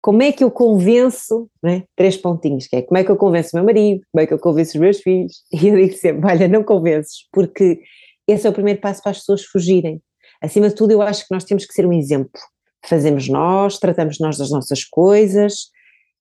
[0.05, 1.81] como é que eu convenço, né?
[1.95, 4.33] três pontinhos, que é como é que eu convenço o meu marido, como é que
[4.35, 7.81] eu convenço os meus filhos, e eu digo sempre, olha, não convences, porque
[8.27, 9.99] esse é o primeiro passo para as pessoas fugirem.
[10.39, 12.39] Acima de tudo, eu acho que nós temos que ser um exemplo.
[12.85, 15.71] Fazemos nós, tratamos nós das nossas coisas,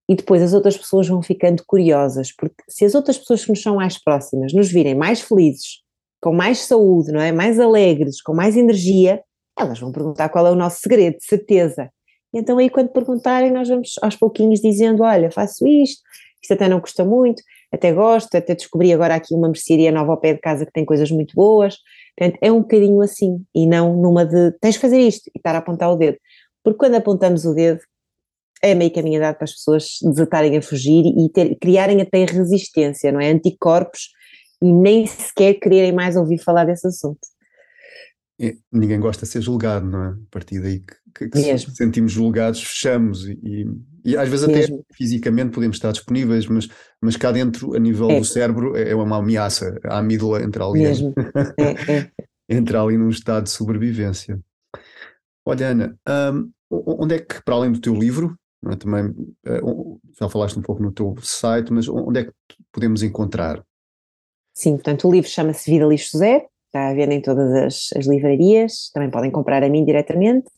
[0.09, 3.61] e depois as outras pessoas vão ficando curiosas, porque se as outras pessoas que nos
[3.61, 5.82] são mais próximas nos virem mais felizes,
[6.23, 7.32] com mais saúde, não é?
[7.32, 9.20] Mais alegres, com mais energia,
[9.59, 11.90] elas vão perguntar qual é o nosso segredo, certeza.
[12.35, 16.02] Então aí quando perguntarem nós vamos aos pouquinhos dizendo, olha, faço isto,
[16.43, 17.43] isto até não custa muito,
[17.73, 20.85] até gosto, até descobri agora aqui uma mercearia nova ao pé de casa que tem
[20.85, 21.77] coisas muito boas,
[22.16, 25.55] portanto é um bocadinho assim, e não numa de tens de fazer isto e estar
[25.55, 26.19] a apontar o dedo,
[26.62, 27.81] porque quando apontamos o dedo
[28.62, 33.12] é meio caminho andado para as pessoas desatarem a fugir e ter, criarem até resistência,
[33.12, 33.31] não é?
[33.31, 34.09] Anticorpos
[34.62, 37.20] e nem sequer quererem mais ouvir falar desse assunto.
[38.40, 40.09] É, ninguém gosta de ser julgado, não é?
[40.09, 43.66] A partir daí que, que, que sentimos julgados, fechamos e,
[44.05, 44.77] e às vezes Mesmo.
[44.77, 46.69] até fisicamente podemos estar disponíveis, mas,
[47.01, 48.19] mas cá dentro, a nível é.
[48.19, 49.78] do cérebro, é, é uma ameaça.
[49.85, 51.15] A amígdala entra ali, Mesmo.
[51.59, 52.11] É, é.
[52.49, 54.39] entra ali num estado de sobrevivência.
[55.47, 55.97] Olha, Ana,
[56.32, 58.36] um, onde é que, para além do teu livro,
[58.70, 58.77] é?
[58.77, 62.32] também uh, já falaste um pouco no teu site, mas onde é que
[62.73, 63.62] podemos encontrar?
[64.53, 68.07] Sim, portanto, o livro chama-se Vida Lixo Zero está a venda em todas as, as
[68.07, 70.51] livrarias, também podem comprar a mim diretamente.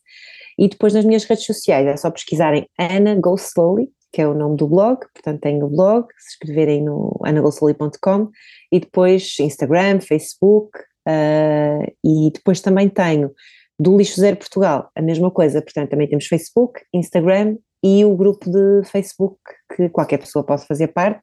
[0.59, 4.35] E depois nas minhas redes sociais é só pesquisarem Ana Go Slowly, que é o
[4.35, 8.31] nome do blog, portanto tenho o blog, se escreverem no anagoslowly.com
[8.73, 10.71] e depois Instagram, Facebook
[11.07, 13.33] uh, e depois também tenho
[13.79, 18.51] do Lixo Zero Portugal, a mesma coisa, portanto também temos Facebook, Instagram e o grupo
[18.51, 19.39] de Facebook
[19.77, 21.23] que qualquer pessoa pode fazer parte.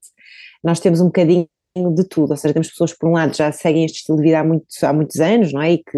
[0.64, 3.52] Nós temos um bocadinho de tudo, ou seja, temos pessoas que por um lado já
[3.52, 5.98] seguem este estilo de vida há, muito, há muitos anos, não é, e que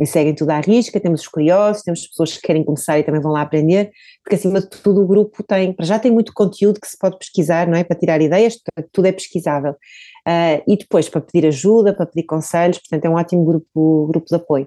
[0.00, 3.20] e seguem tudo à risca, temos os curiosos, temos pessoas que querem começar e também
[3.20, 3.90] vão lá aprender,
[4.22, 7.18] porque acima de tudo o grupo tem, para já tem muito conteúdo que se pode
[7.18, 8.58] pesquisar, não é, para tirar ideias,
[8.92, 13.14] tudo é pesquisável, uh, e depois para pedir ajuda, para pedir conselhos, portanto é um
[13.14, 14.66] ótimo grupo, grupo de apoio.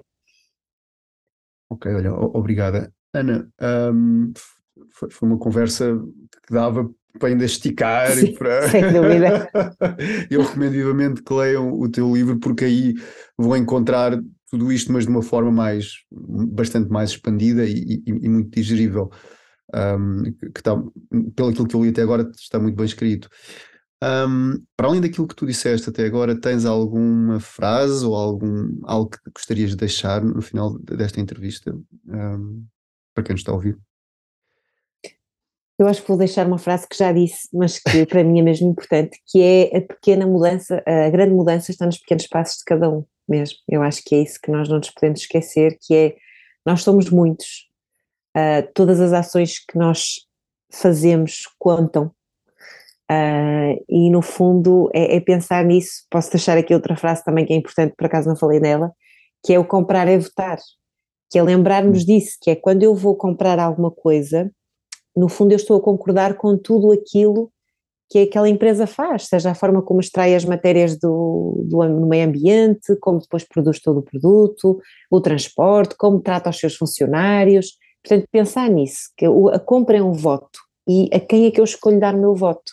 [1.70, 2.90] Ok, olha, obrigada.
[3.12, 3.48] Ana,
[3.92, 4.32] um,
[4.94, 5.98] foi, foi uma conversa
[6.46, 6.88] que dava
[7.18, 8.68] para ainda esticar Sim, e para.
[8.70, 9.50] Sem dúvida.
[10.30, 12.94] Eu recomendo vivamente que leiam o teu livro, porque aí
[13.36, 14.18] vão encontrar
[14.50, 19.10] tudo isto, mas de uma forma mais, bastante mais expandida e, e, e muito digerível.
[19.74, 20.74] Um, que está,
[21.36, 23.28] pelo aquilo que eu li até agora, está muito bem escrito.
[24.02, 29.10] Um, para além daquilo que tu disseste até agora, tens alguma frase ou algum, algo
[29.10, 31.76] que gostarias de deixar no final desta entrevista
[32.06, 32.64] um,
[33.12, 33.76] para quem nos está a ouvir?
[35.78, 38.42] Eu acho que vou deixar uma frase que já disse, mas que para mim é
[38.42, 42.64] mesmo importante, que é a pequena mudança, a grande mudança está nos pequenos passos de
[42.64, 43.58] cada um mesmo.
[43.68, 46.16] Eu acho que é isso que nós não nos podemos esquecer, que é
[46.64, 47.68] nós somos muitos,
[48.36, 50.16] uh, todas as ações que nós
[50.72, 52.12] fazemos contam.
[53.10, 56.04] Uh, e no fundo é, é, pensar nisso.
[56.10, 58.92] Posso deixar aqui outra frase também que é importante, por acaso não falei nela,
[59.42, 60.58] que é o comprar é votar,
[61.30, 64.50] que é lembrarmos disso, que é quando eu vou comprar alguma coisa,
[65.16, 67.50] no fundo eu estou a concordar com tudo aquilo
[68.08, 72.26] que aquela empresa faz, seja a forma como extrai as matérias do, do no meio
[72.26, 74.80] ambiente, como depois produz todo o produto,
[75.10, 77.72] o transporte, como trata os seus funcionários.
[78.02, 80.58] Portanto, pensar nisso, que a compra é um voto
[80.88, 82.72] e a quem é que eu escolho dar o meu voto?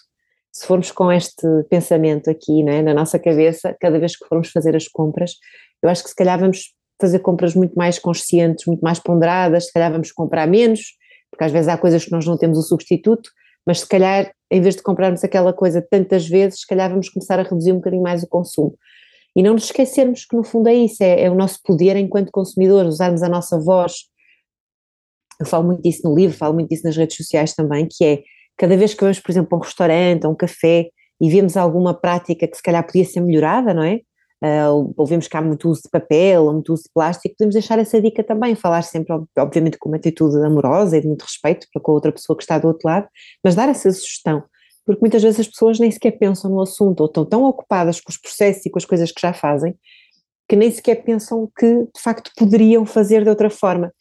[0.53, 4.73] Se formos com este pensamento aqui né, na nossa cabeça, cada vez que formos fazer
[4.73, 5.33] as compras,
[5.83, 9.73] eu acho que se calhar vamos fazer compras muito mais conscientes, muito mais ponderadas, se
[9.73, 10.95] calhar vamos comprar menos,
[11.29, 13.29] porque às vezes há coisas que nós não temos o substituto,
[13.65, 17.39] mas se calhar, em vez de comprarmos aquela coisa tantas vezes, se calhar vamos começar
[17.39, 18.77] a reduzir um bocadinho mais o consumo.
[19.35, 22.31] E não nos esquecermos que no fundo é isso, é, é o nosso poder enquanto
[22.31, 24.05] consumidores, usarmos a nossa voz.
[25.39, 28.23] Eu falo muito disso no livro, falo muito disso nas redes sociais também, que é
[28.57, 30.89] cada vez que vamos, por exemplo, a um restaurante, a um café
[31.19, 33.99] e vemos alguma prática que se calhar podia ser melhorada, não é?
[34.45, 38.01] Uh, ouvimos que há muito uso de papel muito uso de plástico, podemos deixar essa
[38.01, 41.91] dica também, falar sempre, obviamente, com uma atitude amorosa e de muito respeito para com
[41.91, 43.07] a outra pessoa que está do outro lado,
[43.43, 44.43] mas dar essa sugestão,
[44.85, 48.11] porque muitas vezes as pessoas nem sequer pensam no assunto ou estão tão ocupadas com
[48.11, 49.75] os processos e com as coisas que já fazem
[50.47, 53.91] que nem sequer pensam que de facto poderiam fazer de outra forma.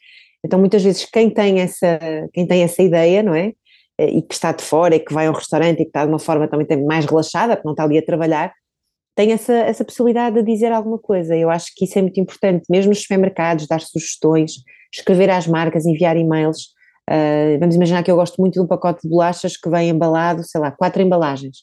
[0.45, 1.99] Então muitas vezes quem tem essa,
[2.33, 3.53] quem tem essa ideia, não é?
[3.99, 6.11] E que está de fora e que vai a um restaurante e que está de
[6.11, 8.53] uma forma também mais relaxada, porque não está ali a trabalhar,
[9.15, 11.37] tem essa, essa possibilidade de dizer alguma coisa.
[11.37, 14.55] Eu acho que isso é muito importante, mesmo nos supermercados, dar sugestões,
[14.93, 16.75] escrever às marcas, enviar e-mails.
[17.09, 20.43] Uh, vamos imaginar que eu gosto muito de um pacote de bolachas que vem embalado,
[20.43, 21.59] sei lá, quatro embalagens.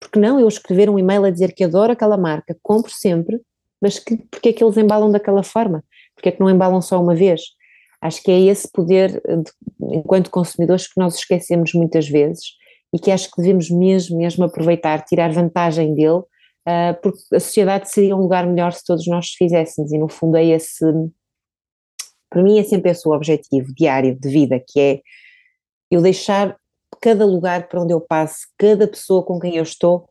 [0.00, 3.40] Porque não eu escrever um e-mail a dizer que adoro aquela marca, compro sempre,
[3.80, 5.84] mas que, porque é que eles embalam daquela forma?
[6.14, 7.42] Porque é que não embalam só uma vez?
[8.00, 9.50] Acho que é esse poder, de,
[9.92, 12.44] enquanto consumidores, que nós esquecemos muitas vezes
[12.92, 16.22] e que acho que devemos mesmo, mesmo aproveitar, tirar vantagem dele,
[17.02, 20.44] porque a sociedade seria um lugar melhor se todos nós fizéssemos, e no fundo é
[20.44, 20.84] esse,
[22.30, 25.00] para mim é sempre esse o objetivo diário de vida, que é
[25.90, 26.56] eu deixar
[27.00, 30.08] cada lugar para onde eu passo, cada pessoa com quem eu estou,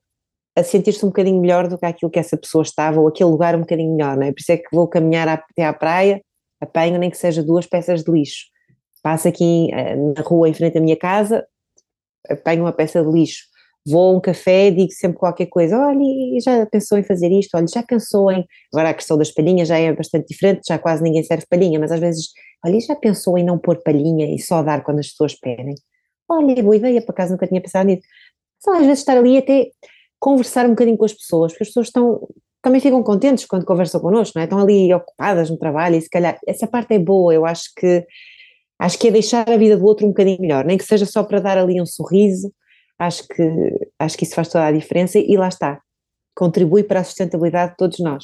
[0.56, 3.56] a sentir-se um bocadinho melhor do que aquilo que essa pessoa estava, ou aquele lugar
[3.56, 4.32] um bocadinho melhor, não é?
[4.32, 6.20] Por isso é que vou caminhar até à praia,
[6.60, 8.46] apanho nem que seja duas peças de lixo.
[9.04, 11.46] Passo aqui eh, na rua em frente à minha casa,
[12.28, 13.44] apanho uma peça de lixo.
[13.90, 17.68] Vou a um café, digo sempre qualquer coisa, olha, já pensou em fazer isto, olha,
[17.68, 21.24] já pensou em, agora a questão das palhinhas já é bastante diferente, já quase ninguém
[21.24, 22.28] serve palhinha, mas às vezes,
[22.66, 25.76] olha, já pensou em não pôr palhinha e só dar quando as pessoas pedem?
[26.30, 28.04] Olha, boa ideia, por acaso nunca tinha pensado nisso.
[28.60, 29.68] Só às vezes estar ali até
[30.20, 32.28] conversar um bocadinho com as pessoas, porque as pessoas estão,
[32.62, 34.46] também ficam contentes quando conversam connosco, não é?
[34.46, 38.06] Estão ali ocupadas no trabalho e se calhar essa parte é boa, eu acho que
[38.80, 41.24] acho que é deixar a vida do outro um bocadinho melhor, nem que seja só
[41.24, 42.52] para dar ali um sorriso,
[43.00, 45.82] acho que, acho que isso faz toda a diferença e lá está,
[46.36, 48.24] contribui para a sustentabilidade de todos nós,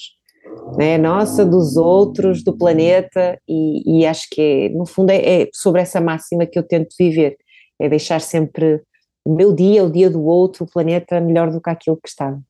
[0.77, 0.97] né?
[0.97, 5.81] nossa, dos outros, do planeta e, e acho que é, no fundo é, é sobre
[5.81, 7.37] essa máxima que eu tento viver,
[7.79, 8.81] é deixar sempre
[9.25, 12.41] o meu dia, o dia do outro, o planeta melhor do que aquilo que estava.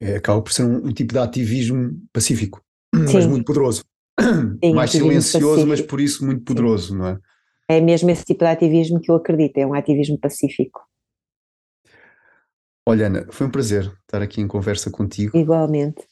[0.00, 2.60] É, acaba por ser um, um, tipo de ativismo pacífico,
[2.94, 3.14] Sim.
[3.14, 3.84] mas muito poderoso.
[4.20, 5.68] Sim, Mais silencioso, pacífico.
[5.68, 6.98] mas por isso muito poderoso, Sim.
[6.98, 7.18] não é?
[7.68, 10.80] É mesmo esse tipo de ativismo que eu acredito, é um ativismo pacífico.
[12.86, 15.36] Olha, Ana, foi um prazer estar aqui em conversa contigo.
[15.36, 16.06] Igualmente.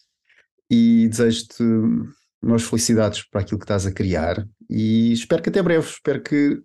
[0.70, 1.62] E desejo-te
[2.42, 6.60] umas felicidades para aquilo que estás a criar e espero que até breve, espero que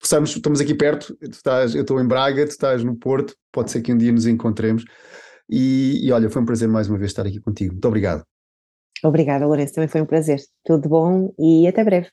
[0.00, 3.82] possamos, estamos aqui perto, estás, eu estou em Braga, tu estás no Porto, pode ser
[3.82, 4.84] que um dia nos encontremos.
[5.48, 7.72] E, e olha, foi um prazer mais uma vez estar aqui contigo.
[7.72, 8.24] Muito obrigado.
[9.04, 10.40] Obrigada, Lourenço, também foi um prazer.
[10.64, 12.08] Tudo bom e até breve.